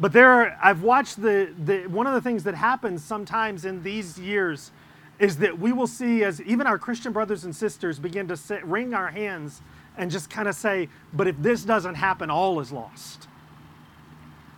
But 0.00 0.12
there 0.12 0.30
are, 0.30 0.58
I've 0.62 0.82
watched 0.82 1.20
the, 1.22 1.52
the 1.64 1.86
one 1.86 2.06
of 2.06 2.14
the 2.14 2.20
things 2.20 2.44
that 2.44 2.54
happens 2.54 3.04
sometimes 3.04 3.64
in 3.64 3.82
these 3.82 4.18
years 4.18 4.72
is 5.18 5.36
that 5.38 5.58
we 5.58 5.72
will 5.72 5.86
see 5.86 6.24
as 6.24 6.42
even 6.42 6.66
our 6.66 6.78
Christian 6.78 7.12
brothers 7.12 7.44
and 7.44 7.54
sisters 7.54 7.98
begin 7.98 8.26
to 8.28 8.36
sit, 8.36 8.64
wring 8.64 8.94
our 8.94 9.08
hands 9.08 9.62
and 9.96 10.10
just 10.10 10.28
kind 10.28 10.48
of 10.48 10.56
say, 10.56 10.88
but 11.12 11.28
if 11.28 11.36
this 11.40 11.62
doesn't 11.64 11.94
happen, 11.94 12.30
all 12.30 12.58
is 12.58 12.72
lost. 12.72 13.28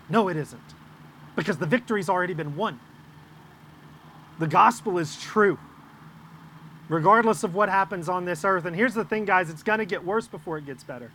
No, 0.09 0.29
it 0.29 0.37
isn't. 0.37 0.61
Because 1.35 1.59
the 1.59 1.67
victory's 1.67 2.09
already 2.09 2.35
been 2.35 2.57
won. 2.57 2.81
The 4.39 4.47
gospel 4.47 4.99
is 4.99 5.21
true, 5.21 5.59
regardless 6.89 7.43
of 7.43 7.55
what 7.55 7.69
happens 7.69 8.09
on 8.09 8.25
this 8.25 8.45
earth. 8.45 8.67
And 8.67 8.77
here's 8.77 8.95
the 8.95 9.05
thing, 9.05 9.25
guys 9.25 9.49
it's 9.49 9.63
going 9.63 9.79
to 9.79 9.87
get 9.87 10.05
worse 10.05 10.29
before 10.29 10.59
it 10.59 10.67
gets 10.67 10.85
better. 10.85 11.11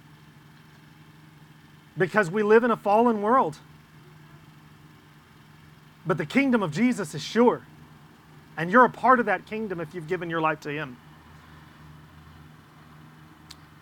Because 1.98 2.32
we 2.32 2.42
live 2.42 2.64
in 2.64 2.72
a 2.72 2.78
fallen 2.78 3.22
world. 3.22 3.58
But 6.06 6.18
the 6.18 6.26
kingdom 6.26 6.64
of 6.64 6.72
Jesus 6.72 7.14
is 7.14 7.22
sure. 7.22 7.62
And 8.58 8.72
you're 8.72 8.86
a 8.86 8.90
part 8.90 9.20
of 9.20 9.28
that 9.28 9.46
kingdom 9.46 9.80
if 9.80 9.94
you've 9.94 10.08
given 10.08 10.30
your 10.30 10.42
life 10.42 10.60
to 10.62 10.70
Him. 10.70 10.98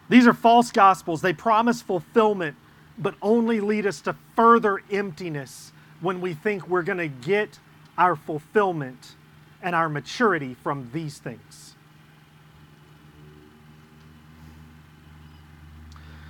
These 0.09 0.27
are 0.27 0.33
false 0.33 0.71
gospels. 0.71 1.21
They 1.21 1.33
promise 1.33 1.81
fulfillment, 1.81 2.55
but 2.99 3.15
only 3.21 3.61
lead 3.61 3.85
us 3.85 4.01
to 4.01 4.15
further 4.35 4.81
emptiness 4.91 5.71
when 6.01 6.21
we 6.21 6.33
think 6.33 6.67
we're 6.67 6.83
going 6.83 6.97
to 6.97 7.07
get 7.07 7.59
our 7.97 8.15
fulfillment 8.15 9.15
and 9.61 9.75
our 9.75 9.89
maturity 9.89 10.55
from 10.63 10.89
these 10.93 11.17
things. 11.17 11.75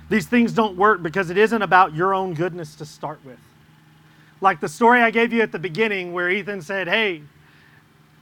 These 0.08 0.26
things 0.26 0.52
don't 0.52 0.76
work 0.76 1.02
because 1.02 1.30
it 1.30 1.38
isn't 1.38 1.62
about 1.62 1.94
your 1.94 2.14
own 2.14 2.34
goodness 2.34 2.74
to 2.76 2.84
start 2.84 3.20
with. 3.24 3.38
Like 4.40 4.60
the 4.60 4.68
story 4.68 5.02
I 5.02 5.10
gave 5.10 5.32
you 5.32 5.42
at 5.42 5.52
the 5.52 5.58
beginning, 5.58 6.12
where 6.12 6.28
Ethan 6.28 6.62
said, 6.62 6.88
Hey, 6.88 7.22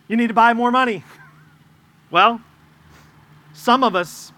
you 0.06 0.16
need 0.16 0.26
to 0.26 0.34
buy 0.34 0.52
more 0.52 0.70
money. 0.70 1.04
Well, 2.10 2.40
some 3.52 3.84
of 3.84 3.94
us 3.94 4.32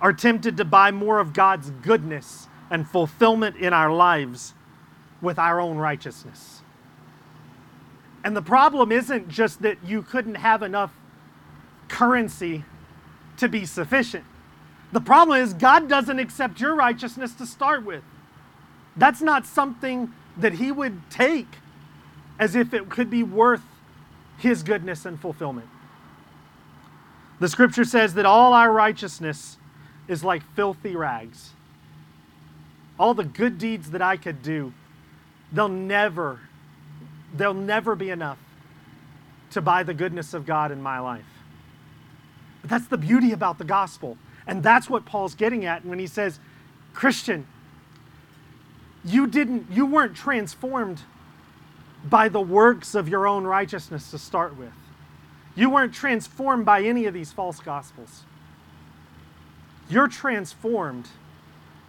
are 0.00 0.14
tempted 0.14 0.56
to 0.56 0.64
buy 0.64 0.92
more 0.92 1.20
of 1.20 1.34
God's 1.34 1.68
goodness 1.82 2.48
and 2.72 2.88
fulfillment 2.88 3.54
in 3.56 3.72
our 3.72 3.92
lives 3.92 4.54
with 5.20 5.38
our 5.38 5.60
own 5.60 5.76
righteousness. 5.76 6.62
And 8.24 8.36
the 8.36 8.42
problem 8.42 8.90
isn't 8.90 9.28
just 9.28 9.62
that 9.62 9.78
you 9.86 10.02
couldn't 10.02 10.34
have 10.34 10.64
enough 10.64 10.92
currency 11.86 12.64
to 13.36 13.48
be 13.48 13.64
sufficient. 13.64 14.24
The 14.90 15.00
problem 15.00 15.40
is 15.40 15.54
God 15.54 15.88
doesn't 15.88 16.18
accept 16.18 16.60
your 16.60 16.74
righteousness 16.74 17.32
to 17.34 17.46
start 17.46 17.84
with. 17.84 18.02
That's 18.96 19.22
not 19.22 19.46
something 19.46 20.12
that 20.36 20.54
He 20.54 20.72
would 20.72 21.08
take 21.08 21.46
as 22.38 22.56
if 22.56 22.74
it 22.74 22.88
could 22.88 23.08
be 23.08 23.22
worth 23.22 23.62
his 24.42 24.64
goodness 24.64 25.06
and 25.06 25.20
fulfillment. 25.20 25.68
The 27.38 27.48
scripture 27.48 27.84
says 27.84 28.14
that 28.14 28.26
all 28.26 28.52
our 28.52 28.72
righteousness 28.72 29.58
is 30.08 30.24
like 30.24 30.42
filthy 30.56 30.96
rags. 30.96 31.50
All 33.02 33.14
the 33.14 33.24
good 33.24 33.58
deeds 33.58 33.90
that 33.90 34.00
I 34.00 34.16
could 34.16 34.44
do, 34.44 34.72
they'll 35.52 35.68
never, 35.68 36.38
they'll 37.34 37.52
never 37.52 37.96
be 37.96 38.10
enough 38.10 38.38
to 39.50 39.60
buy 39.60 39.82
the 39.82 39.92
goodness 39.92 40.34
of 40.34 40.46
God 40.46 40.70
in 40.70 40.80
my 40.80 41.00
life. 41.00 41.24
But 42.60 42.70
that's 42.70 42.86
the 42.86 42.96
beauty 42.96 43.32
about 43.32 43.58
the 43.58 43.64
gospel. 43.64 44.18
And 44.46 44.62
that's 44.62 44.88
what 44.88 45.04
Paul's 45.04 45.34
getting 45.34 45.64
at 45.64 45.84
when 45.84 45.98
he 45.98 46.06
says, 46.06 46.38
Christian, 46.94 47.44
you 49.04 49.26
didn't, 49.26 49.66
you 49.68 49.84
weren't 49.84 50.14
transformed 50.14 51.00
by 52.04 52.28
the 52.28 52.40
works 52.40 52.94
of 52.94 53.08
your 53.08 53.26
own 53.26 53.42
righteousness 53.42 54.12
to 54.12 54.18
start 54.18 54.56
with. 54.56 54.74
You 55.56 55.70
weren't 55.70 55.92
transformed 55.92 56.64
by 56.64 56.82
any 56.82 57.06
of 57.06 57.14
these 57.14 57.32
false 57.32 57.58
gospels. 57.58 58.22
You're 59.90 60.06
transformed. 60.06 61.08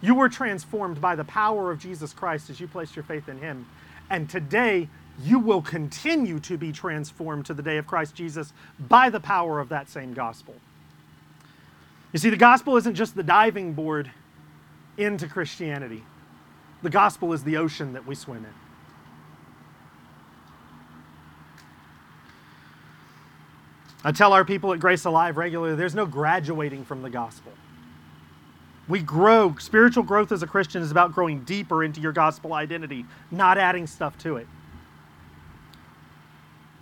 You 0.04 0.14
were 0.14 0.28
transformed 0.28 1.00
by 1.00 1.16
the 1.16 1.24
power 1.24 1.70
of 1.70 1.78
Jesus 1.78 2.12
Christ 2.12 2.50
as 2.50 2.60
you 2.60 2.68
placed 2.68 2.94
your 2.94 3.04
faith 3.04 3.26
in 3.26 3.38
Him. 3.38 3.64
And 4.10 4.28
today, 4.28 4.90
you 5.22 5.38
will 5.38 5.62
continue 5.62 6.38
to 6.40 6.58
be 6.58 6.72
transformed 6.72 7.46
to 7.46 7.54
the 7.54 7.62
day 7.62 7.78
of 7.78 7.86
Christ 7.86 8.14
Jesus 8.14 8.52
by 8.78 9.08
the 9.08 9.18
power 9.18 9.60
of 9.60 9.70
that 9.70 9.88
same 9.88 10.12
gospel. 10.12 10.56
You 12.12 12.18
see, 12.18 12.28
the 12.28 12.36
gospel 12.36 12.76
isn't 12.76 12.96
just 12.96 13.16
the 13.16 13.22
diving 13.22 13.72
board 13.72 14.10
into 14.98 15.26
Christianity, 15.26 16.04
the 16.82 16.90
gospel 16.90 17.32
is 17.32 17.42
the 17.42 17.56
ocean 17.56 17.94
that 17.94 18.06
we 18.06 18.14
swim 18.14 18.44
in. 18.44 18.52
I 24.04 24.12
tell 24.12 24.34
our 24.34 24.44
people 24.44 24.74
at 24.74 24.80
Grace 24.80 25.06
Alive 25.06 25.38
regularly 25.38 25.76
there's 25.76 25.94
no 25.94 26.04
graduating 26.04 26.84
from 26.84 27.00
the 27.00 27.08
gospel. 27.08 27.52
We 28.88 29.00
grow. 29.00 29.56
Spiritual 29.58 30.02
growth 30.02 30.32
as 30.32 30.42
a 30.42 30.46
Christian 30.46 30.82
is 30.82 30.90
about 30.90 31.12
growing 31.12 31.44
deeper 31.44 31.82
into 31.82 32.00
your 32.00 32.12
gospel 32.12 32.52
identity, 32.52 33.06
not 33.30 33.56
adding 33.56 33.86
stuff 33.86 34.18
to 34.18 34.36
it. 34.36 34.46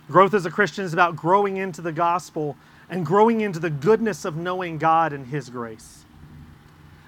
Growth 0.09 0.33
as 0.33 0.45
a 0.45 0.51
Christian 0.51 0.83
is 0.83 0.93
about 0.93 1.15
growing 1.15 1.57
into 1.57 1.81
the 1.81 1.93
gospel 1.93 2.57
and 2.89 3.05
growing 3.05 3.41
into 3.41 3.59
the 3.59 3.69
goodness 3.69 4.25
of 4.25 4.35
knowing 4.35 4.77
God 4.77 5.13
and 5.13 5.25
His 5.25 5.49
grace. 5.49 6.03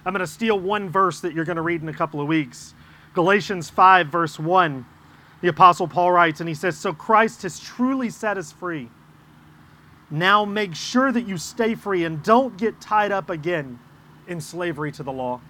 I'm 0.05 0.13
going 0.13 0.21
to 0.21 0.27
steal 0.27 0.57
one 0.57 0.89
verse 0.89 1.19
that 1.21 1.33
you're 1.33 1.45
going 1.45 1.57
to 1.57 1.61
read 1.61 1.81
in 1.81 1.89
a 1.89 1.93
couple 1.93 2.21
of 2.21 2.27
weeks. 2.27 2.73
Galatians 3.13 3.69
5, 3.69 4.07
verse 4.07 4.39
1. 4.39 4.85
The 5.41 5.47
Apostle 5.49 5.87
Paul 5.87 6.11
writes, 6.11 6.39
and 6.39 6.47
he 6.47 6.55
says, 6.55 6.77
So 6.77 6.93
Christ 6.93 7.41
has 7.43 7.59
truly 7.59 8.09
set 8.09 8.37
us 8.37 8.51
free 8.51 8.89
now 10.09 10.45
make 10.45 10.75
sure 10.75 11.11
that 11.11 11.27
you 11.27 11.37
stay 11.37 11.75
free 11.75 12.03
and 12.03 12.21
don't 12.23 12.57
get 12.57 12.79
tied 12.79 13.11
up 13.11 13.29
again 13.29 13.79
in 14.27 14.41
slavery 14.41 14.91
to 14.93 15.03
the 15.03 15.11
law. 15.11 15.41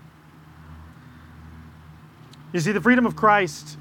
You 2.53 2.59
see, 2.59 2.71
the 2.71 2.82
freedom 2.82 3.05
of 3.05 3.15
Christ 3.15 3.78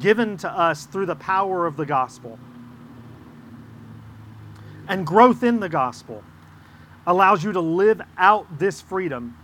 given 0.00 0.36
to 0.38 0.50
us 0.50 0.86
through 0.86 1.06
the 1.06 1.16
power 1.16 1.66
of 1.66 1.76
the 1.76 1.86
gospel 1.86 2.38
and 4.90 5.06
growth 5.06 5.44
in 5.44 5.60
the 5.60 5.68
gospel 5.68 6.22
allows 7.06 7.44
you 7.44 7.52
to 7.52 7.60
live 7.60 8.02
out 8.18 8.58
this 8.58 8.80
freedom 8.80 9.36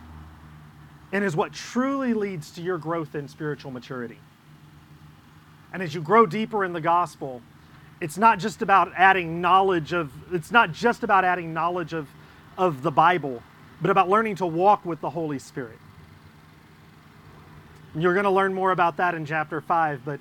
and 1.12 1.24
is 1.24 1.36
what 1.36 1.52
truly 1.52 2.14
leads 2.14 2.50
to 2.50 2.60
your 2.60 2.78
growth 2.78 3.14
in 3.14 3.28
spiritual 3.28 3.70
maturity. 3.70 4.18
And 5.72 5.82
as 5.82 5.94
you 5.94 6.02
grow 6.02 6.26
deeper 6.26 6.64
in 6.64 6.72
the 6.72 6.80
gospel, 6.80 7.42
it's 8.00 8.18
not 8.18 8.40
just 8.40 8.60
about 8.60 8.92
adding 8.96 9.40
knowledge 9.40 9.92
of 9.92 10.10
it's 10.34 10.50
not 10.50 10.72
just 10.72 11.04
about 11.04 11.24
adding 11.24 11.54
knowledge 11.54 11.92
of 11.92 12.08
of 12.58 12.82
the 12.82 12.90
Bible, 12.90 13.40
but 13.80 13.90
about 13.90 14.08
learning 14.08 14.36
to 14.36 14.46
walk 14.46 14.84
with 14.84 15.00
the 15.00 15.10
Holy 15.10 15.38
Spirit. 15.38 15.78
You're 17.94 18.14
going 18.14 18.24
to 18.24 18.30
learn 18.30 18.52
more 18.52 18.72
about 18.72 18.98
that 18.98 19.14
in 19.14 19.24
chapter 19.24 19.60
5, 19.60 20.02
but 20.04 20.20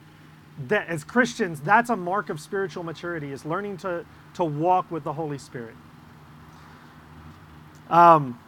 that, 0.68 0.88
as 0.88 1.04
Christians, 1.04 1.60
that's 1.60 1.90
a 1.90 1.96
mark 1.96 2.30
of 2.30 2.40
spiritual 2.40 2.84
maturity 2.84 3.32
is 3.32 3.46
learning 3.46 3.78
to 3.78 4.06
to 4.36 4.44
walk 4.44 4.92
with 4.92 5.04
the 5.04 5.14
Holy 5.14 5.38
Spirit. 5.38 5.76
Um, 7.90 8.40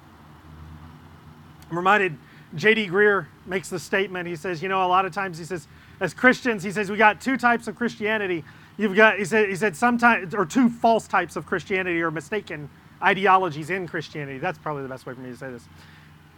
I'm 1.70 1.78
reminded 1.78 2.18
J.D. 2.56 2.88
Greear 2.88 3.28
makes 3.46 3.70
the 3.70 3.80
statement. 3.80 4.28
He 4.28 4.36
says, 4.36 4.62
you 4.62 4.70
know, 4.70 4.86
a 4.86 4.88
lot 4.88 5.06
of 5.06 5.14
times 5.14 5.38
he 5.38 5.46
says, 5.46 5.68
as 6.00 6.14
Christians, 6.14 6.64
he 6.64 6.72
says 6.72 6.92
we 6.92 6.98
got 6.98 7.22
two 7.22 7.38
types 7.38 7.68
of 7.68 7.76
Christianity. 7.76 8.44
You've 8.78 8.96
got, 8.96 9.18
he 9.18 9.26
said, 9.26 9.50
he 9.50 9.56
said 9.56 9.76
sometimes, 9.76 10.36
or 10.36 10.46
two 10.46 10.70
false 10.70 11.08
types 11.08 11.36
of 11.36 11.46
Christianity 11.46 12.02
or 12.02 12.12
mistaken 12.12 12.70
ideologies 13.02 13.70
in 13.70 13.88
Christianity. 13.88 14.40
That's 14.40 14.58
probably 14.58 14.84
the 14.84 14.90
best 14.90 15.06
way 15.06 15.14
for 15.14 15.22
me 15.22 15.32
to 15.32 15.38
say 15.38 15.52
this. 15.52 15.64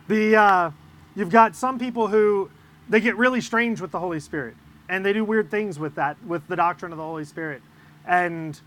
The, 0.08 0.36
uh, 0.36 0.72
you've 1.16 1.30
got 1.30 1.56
some 1.56 1.80
people 1.80 2.08
who 2.08 2.50
they 2.90 3.00
get 3.00 3.18
really 3.18 3.42
strange 3.42 3.82
with 3.82 3.92
the 3.92 4.00
Holy 4.00 4.20
Spirit, 4.20 4.56
and 4.90 5.06
they 5.06 5.14
do 5.14 5.24
weird 5.24 5.52
things 5.52 5.80
with 5.80 5.96
that, 5.96 6.18
with 6.26 6.48
the 6.48 6.56
doctrine 6.56 6.92
of 6.92 6.98
the 6.98 7.04
Holy 7.04 7.26
Spirit. 7.26 7.62
And, 8.06 8.60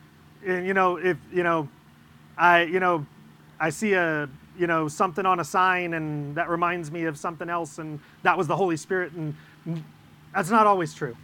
and 0.46 0.66
you 0.66 0.74
know, 0.74 0.96
if 0.96 1.16
you 1.32 1.42
know, 1.42 1.68
I 2.38 2.62
you 2.62 2.80
know, 2.80 3.06
I 3.58 3.70
see 3.70 3.94
a 3.94 4.28
you 4.58 4.66
know 4.66 4.88
something 4.88 5.26
on 5.26 5.40
a 5.40 5.44
sign, 5.44 5.94
and 5.94 6.34
that 6.36 6.48
reminds 6.48 6.90
me 6.90 7.04
of 7.04 7.18
something 7.18 7.48
else, 7.48 7.78
and 7.78 7.98
that 8.22 8.38
was 8.38 8.46
the 8.46 8.56
Holy 8.56 8.76
Spirit, 8.76 9.12
and 9.12 9.34
that's 10.34 10.50
not 10.50 10.66
always 10.66 10.94
true. 10.94 11.16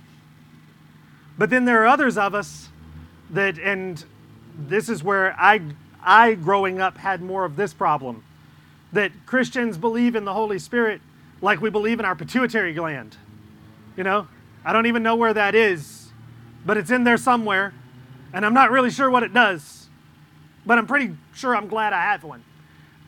But 1.39 1.51
then 1.51 1.65
there 1.65 1.83
are 1.83 1.87
others 1.87 2.19
of 2.19 2.35
us 2.35 2.69
that, 3.31 3.59
and 3.59 4.05
this 4.59 4.89
is 4.89 5.05
where 5.05 5.37
I, 5.39 5.61
I 6.03 6.35
growing 6.35 6.81
up 6.81 6.97
had 6.97 7.23
more 7.23 7.45
of 7.45 7.57
this 7.57 7.75
problem, 7.75 8.25
that 8.93 9.13
Christians 9.27 9.77
believe 9.77 10.15
in 10.17 10.25
the 10.25 10.33
Holy 10.33 10.59
Spirit 10.59 11.01
like 11.41 11.61
we 11.61 11.71
believe 11.71 11.99
in 12.01 12.05
our 12.05 12.15
pituitary 12.15 12.73
gland. 12.73 13.17
You 13.97 14.05
know, 14.05 14.29
I 14.65 14.73
don't 14.73 14.87
even 14.87 15.03
know 15.03 15.17
where 15.17 15.35
that 15.35 15.55
is, 15.55 16.09
but 16.65 16.77
it's 16.77 16.91
in 16.91 17.05
there 17.05 17.17
somewhere, 17.17 17.75
and 18.33 18.45
I'm 18.45 18.55
not 18.55 18.71
really 18.71 18.91
sure 18.91 19.11
what 19.11 19.23
it 19.23 19.33
does, 19.33 19.89
but 20.65 20.79
I'm 20.79 20.87
pretty 20.87 21.17
sure 21.35 21.57
I'm 21.57 21.69
glad 21.69 21.93
I 21.93 22.03
have 22.03 22.25
one. 22.25 22.45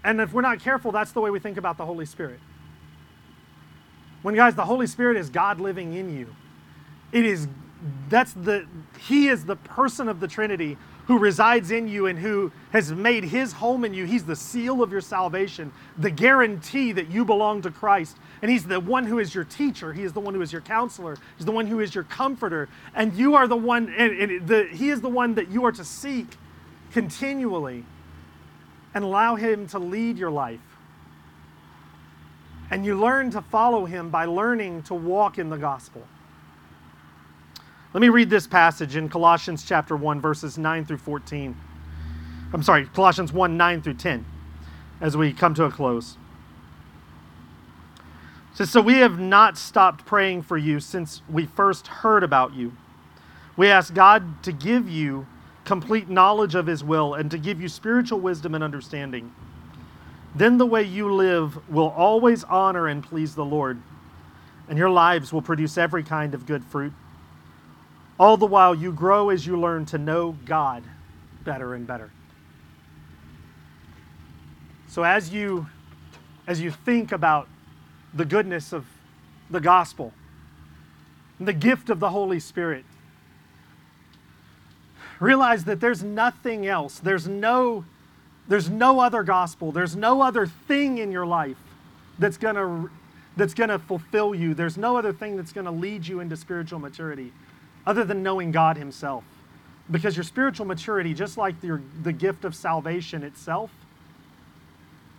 And 0.03 0.21
if 0.21 0.33
we're 0.33 0.43
not 0.43 0.61
careful, 0.61 0.93
that's 0.93 1.13
the 1.13 1.21
way 1.21 1.31
we 1.31 1.39
think 1.39 1.57
about 1.57 1.77
the 1.77 1.85
Holy 1.85 2.07
Spirit. 2.07 2.41
When 4.23 4.35
guys, 4.35 4.55
the 4.55 4.65
Holy 4.65 4.87
Spirit 4.87 5.17
is 5.17 5.31
God 5.31 5.61
living 5.61 5.95
in 5.95 6.17
you. 6.17 6.35
It 7.13 7.25
is 7.25 7.49
that's 8.11 8.35
the 8.35 8.67
he 8.99 9.29
is 9.29 9.47
the 9.47 9.57
person 9.57 10.09
of 10.09 10.21
the 10.21 10.29
Trinity 10.29 10.77
who 11.11 11.19
resides 11.19 11.73
in 11.73 11.89
you 11.89 12.07
and 12.07 12.17
who 12.21 12.53
has 12.71 12.93
made 12.93 13.25
his 13.25 13.53
home 13.55 13.85
in 13.85 13.93
you. 13.93 14.05
He's 14.05 14.23
the 14.23 14.37
seal 14.37 14.81
of 14.81 14.93
your 14.93 15.01
salvation, 15.01 15.73
the 15.99 16.09
guarantee 16.09 16.93
that 16.93 17.11
you 17.11 17.25
belong 17.25 17.63
to 17.63 17.71
Christ. 17.73 18.17
And 18.43 18.49
he's 18.49 18.63
the 18.63 18.79
one 18.79 19.07
who 19.07 19.19
is 19.19 19.35
your 19.35 19.43
teacher. 19.43 19.93
He 19.93 20.05
is 20.05 20.13
the 20.13 20.21
one 20.21 20.35
who 20.35 20.41
is 20.41 20.53
your 20.53 20.61
counselor. 20.61 21.19
He's 21.37 21.47
the 21.47 21.51
one 21.51 21.67
who 21.67 21.81
is 21.81 21.97
your 21.97 22.05
comforter. 22.05 22.69
And 22.95 23.13
you 23.15 23.35
are 23.35 23.49
the 23.49 23.57
one, 23.57 23.93
and, 23.99 24.13
and 24.21 24.47
the, 24.47 24.69
he 24.71 24.91
is 24.91 25.01
the 25.01 25.09
one 25.09 25.35
that 25.35 25.51
you 25.51 25.65
are 25.65 25.73
to 25.73 25.85
seek 25.85 26.29
continually 26.93 27.85
and 28.95 29.03
allow 29.03 29.35
him 29.35 29.67
to 29.67 29.81
lead 29.81 30.17
your 30.17 30.31
life. 30.31 30.61
And 32.71 32.87
you 32.87 32.95
learn 32.95 33.33
to 33.33 33.43
follow 33.43 33.85
him 33.85 34.11
by 34.11 34.27
learning 34.27 34.85
to 34.85 34.95
walk 34.95 35.41
in 35.41 35.51
the 35.51 35.59
gospel. 35.59 36.07
Let 37.93 38.01
me 38.01 38.09
read 38.09 38.31
this 38.31 38.47
passage 38.47 38.95
in 38.95 39.09
Colossians 39.09 39.65
chapter 39.65 39.97
1, 39.97 40.21
verses 40.21 40.57
9 40.57 40.85
through 40.85 40.99
14. 40.99 41.57
I'm 42.53 42.63
sorry, 42.63 42.87
Colossians 42.87 43.33
1, 43.33 43.57
9 43.57 43.83
through 43.83 43.95
10, 43.95 44.25
as 45.01 45.17
we 45.17 45.33
come 45.33 45.55
to 45.55 45.65
a 45.65 45.73
close. 45.73 46.17
It 48.53 48.59
says, 48.59 48.71
So 48.71 48.81
we 48.81 48.99
have 48.99 49.19
not 49.19 49.59
stopped 49.59 50.07
praying 50.07 50.43
for 50.43 50.57
you 50.57 50.79
since 50.79 51.23
we 51.29 51.47
first 51.47 51.89
heard 51.89 52.23
about 52.23 52.55
you. 52.55 52.77
We 53.57 53.67
ask 53.67 53.93
God 53.93 54.45
to 54.45 54.53
give 54.53 54.89
you 54.89 55.27
complete 55.65 56.09
knowledge 56.09 56.55
of 56.55 56.67
his 56.67 56.85
will 56.85 57.15
and 57.15 57.29
to 57.33 57.39
give 57.39 57.61
you 57.61 57.69
spiritual 57.69 58.21
wisdom 58.21 58.55
and 58.55 58.63
understanding. 58.63 59.35
Then 60.37 60.59
the 60.59 60.67
way 60.67 60.85
you 60.85 61.13
live 61.13 61.59
will 61.69 61.89
always 61.89 62.45
honor 62.45 62.87
and 62.87 63.03
please 63.03 63.35
the 63.35 63.45
Lord, 63.45 63.83
and 64.69 64.79
your 64.79 64.91
lives 64.91 65.33
will 65.33 65.43
produce 65.43 65.77
every 65.77 66.05
kind 66.05 66.35
of 66.35 66.47
good 66.47 66.65
fruit. 66.65 66.93
All 68.21 68.37
the 68.37 68.45
while 68.45 68.75
you 68.75 68.93
grow 68.93 69.31
as 69.31 69.47
you 69.47 69.59
learn 69.59 69.87
to 69.87 69.99
know 69.99 70.37
God 70.45 70.85
better 71.43 71.73
and 71.73 71.87
better. 71.87 72.11
So 74.89 75.05
as 75.05 75.33
you 75.33 75.69
as 76.47 76.61
you 76.61 76.71
think 76.71 77.13
about 77.13 77.49
the 78.13 78.27
goodness 78.27 78.75
of 78.75 78.85
the 79.51 79.61
gospel, 79.61 80.13
the 81.41 81.55
gift 81.55 81.89
of 81.89 81.99
the 81.99 82.11
Holy 82.11 82.41
Spirit, 82.41 82.85
realize 85.19 85.65
that 85.65 85.81
there's 85.81 86.03
nothing 86.03 86.67
else. 86.67 86.99
There's 86.99 87.27
no 87.27 87.87
there's 88.49 88.69
no 88.69 89.01
other 89.01 89.23
gospel. 89.23 89.73
There's 89.73 89.97
no 89.97 90.21
other 90.21 90.47
thing 90.47 90.99
in 90.99 91.11
your 91.11 91.25
life 91.25 91.57
that's 92.19 92.37
going 92.37 92.57
to 92.57 92.91
that's 93.39 93.55
going 93.55 93.71
to 93.71 93.79
fulfill 93.79 94.35
you. 94.35 94.53
There's 94.53 94.77
no 94.77 94.99
other 94.99 95.15
thing 95.15 95.39
that's 95.39 95.55
going 95.55 95.65
to 95.65 95.71
lead 95.71 96.07
you 96.07 96.21
into 96.21 96.37
spiritual 96.37 96.81
maturity 96.81 97.33
other 97.91 98.05
than 98.05 98.23
knowing 98.23 98.53
God 98.53 98.77
himself. 98.77 99.25
Because 99.91 100.17
your 100.17 100.23
spiritual 100.23 100.65
maturity, 100.65 101.13
just 101.13 101.37
like 101.37 101.61
your, 101.61 101.83
the 102.05 102.13
gift 102.13 102.45
of 102.45 102.55
salvation 102.55 103.25
itself, 103.25 103.73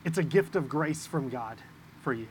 it's 0.05 0.17
a 0.17 0.23
gift 0.23 0.55
of 0.55 0.69
grace 0.69 1.05
from 1.05 1.27
God 1.27 1.57
for 2.01 2.13
you. 2.13 2.27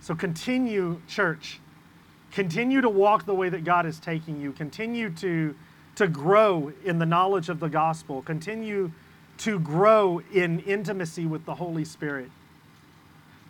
So 0.00 0.14
continue, 0.14 1.02
church. 1.06 1.60
Continue 2.32 2.80
to 2.80 2.88
walk 2.88 3.26
the 3.26 3.34
way 3.34 3.50
that 3.50 3.62
God 3.62 3.84
is 3.84 4.00
taking 4.00 4.40
you. 4.40 4.52
Continue 4.52 5.10
to, 5.16 5.54
to 5.96 6.08
grow 6.08 6.72
in 6.82 6.98
the 6.98 7.04
knowledge 7.04 7.50
of 7.50 7.60
the 7.60 7.68
gospel. 7.68 8.22
Continue 8.22 8.90
to 9.36 9.58
grow 9.58 10.22
in 10.32 10.60
intimacy 10.60 11.26
with 11.26 11.44
the 11.44 11.56
Holy 11.56 11.84
Spirit. 11.84 12.30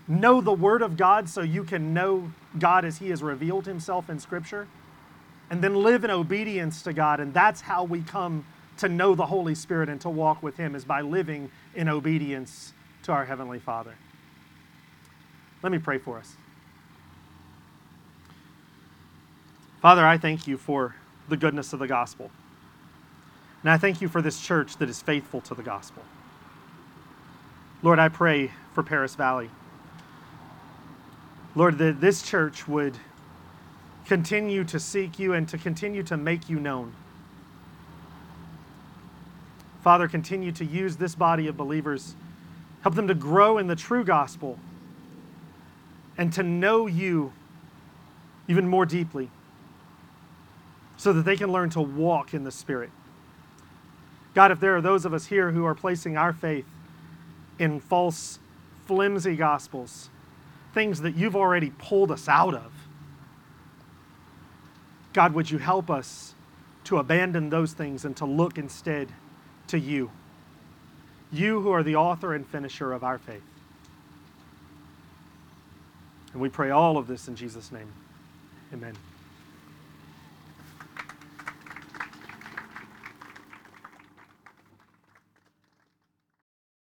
Know 0.09 0.40
the 0.40 0.52
Word 0.52 0.82
of 0.82 0.96
God 0.96 1.28
so 1.28 1.42
you 1.42 1.62
can 1.62 1.94
know 1.94 2.32
God 2.59 2.84
as 2.84 2.98
He 2.98 3.11
has 3.11 3.22
revealed 3.22 3.66
Himself 3.66 4.11
in 4.11 4.18
Scripture. 4.18 4.66
And 5.51 5.62
then 5.62 5.74
live 5.74 6.05
in 6.05 6.11
obedience 6.11 6.82
to 6.82 6.92
God. 6.92 7.20
And 7.20 7.32
that's 7.32 7.61
how 7.61 7.84
we 7.84 8.03
come 8.03 8.44
to 8.78 8.88
know 8.88 9.14
the 9.14 9.26
Holy 9.26 9.55
Spirit 9.55 9.88
and 9.88 10.01
to 10.03 10.11
walk 10.11 10.42
with 10.42 10.57
Him, 10.57 10.74
is 10.74 10.84
by 10.84 11.01
living 11.01 11.51
in 11.74 11.88
obedience 11.88 12.72
to 13.05 13.12
our 13.12 13.24
Heavenly 13.24 13.59
Father. 13.59 13.94
Let 15.62 15.72
me 15.72 15.78
pray 15.78 15.99
for 15.99 16.18
us. 16.18 16.34
Father, 19.80 20.05
I 20.05 20.18
thank 20.18 20.47
you 20.47 20.59
for 20.59 20.94
the 21.28 21.36
goodness 21.36 21.72
of 21.72 21.78
the 21.78 21.86
gospel. 21.86 22.30
And 23.62 23.70
I 23.70 23.78
thank 23.78 24.01
you 24.01 24.09
for 24.09 24.20
this 24.20 24.40
church 24.40 24.76
that 24.76 24.88
is 24.88 25.01
faithful 25.01 25.40
to 25.42 25.55
the 25.55 25.62
gospel. 25.62 26.03
Lord, 27.82 27.99
I 27.99 28.09
pray 28.09 28.53
for 28.74 28.82
Paris 28.82 29.14
Valley. 29.14 29.51
Lord, 31.55 31.78
that 31.78 32.01
this 32.01 32.22
church 32.22 32.68
would 32.68 32.97
continue 34.07 34.64
to 34.64 34.78
seek 34.78 35.18
you 35.18 35.32
and 35.32 35.48
to 35.48 35.59
continue 35.59 36.02
to 36.04 36.16
make 36.16 36.48
you 36.48 36.61
known. 36.61 36.94
Father, 39.82 40.09
continue 40.09 40.52
to 40.52 40.64
use 40.64 40.96
this 40.96 41.14
body 41.14 41.46
of 41.46 41.57
believers. 41.57 42.16
Help 42.82 42.94
them 42.94 43.09
to 43.09 43.14
grow 43.14 43.59
in 43.59 43.66
the 43.66 43.76
true 43.76 44.04
gospel 44.04 44.59
and 46.18 46.32
to 46.32 46.42
know 46.42 46.86
you 46.86 47.32
even 48.48 48.66
more 48.66 48.86
deeply 48.86 49.30
so 50.96 51.12
that 51.12 51.22
they 51.22 51.36
can 51.36 51.52
learn 51.52 51.70
to 51.70 51.80
walk 51.80 52.32
in 52.32 52.44
the 52.44 52.50
Spirit. 52.50 52.90
God, 54.34 54.50
if 54.50 54.61
there 54.61 54.76
are 54.76 54.80
those 54.80 55.04
of 55.04 55.14
us 55.14 55.26
here 55.26 55.50
who 55.50 55.64
are 55.64 55.74
placing 55.74 56.16
our 56.16 56.32
faith 56.32 56.66
in 57.59 57.80
false, 57.80 58.38
flimsy 58.86 59.36
gospels, 59.36 60.11
things 60.74 61.00
that 61.02 61.16
you've 61.16 61.36
already 61.36 61.70
pulled 61.78 62.11
us 62.11 62.28
out 62.28 62.54
of, 62.54 62.72
God, 65.17 65.33
would 65.33 65.51
you 65.51 65.57
help 65.57 65.91
us 65.91 66.35
to 66.85 66.99
abandon 66.99 67.49
those 67.49 67.73
things 67.73 68.05
and 68.05 68.14
to 68.19 68.27
look 68.27 68.59
instead 68.59 69.09
to 69.69 69.79
you? 69.79 70.11
You 71.33 71.62
who 71.62 71.71
are 71.71 71.83
the 71.83 71.97
author 71.97 72.35
and 72.35 72.47
finisher 72.47 72.93
of 72.93 73.03
our 73.03 73.17
faith. 73.17 73.43
And 76.35 76.43
we 76.43 76.51
pray 76.51 76.69
all 76.69 76.99
of 76.99 77.07
this 77.07 77.29
in 77.29 77.35
Jesus' 77.35 77.73
name. 77.73 77.91
Amen. 78.75 78.93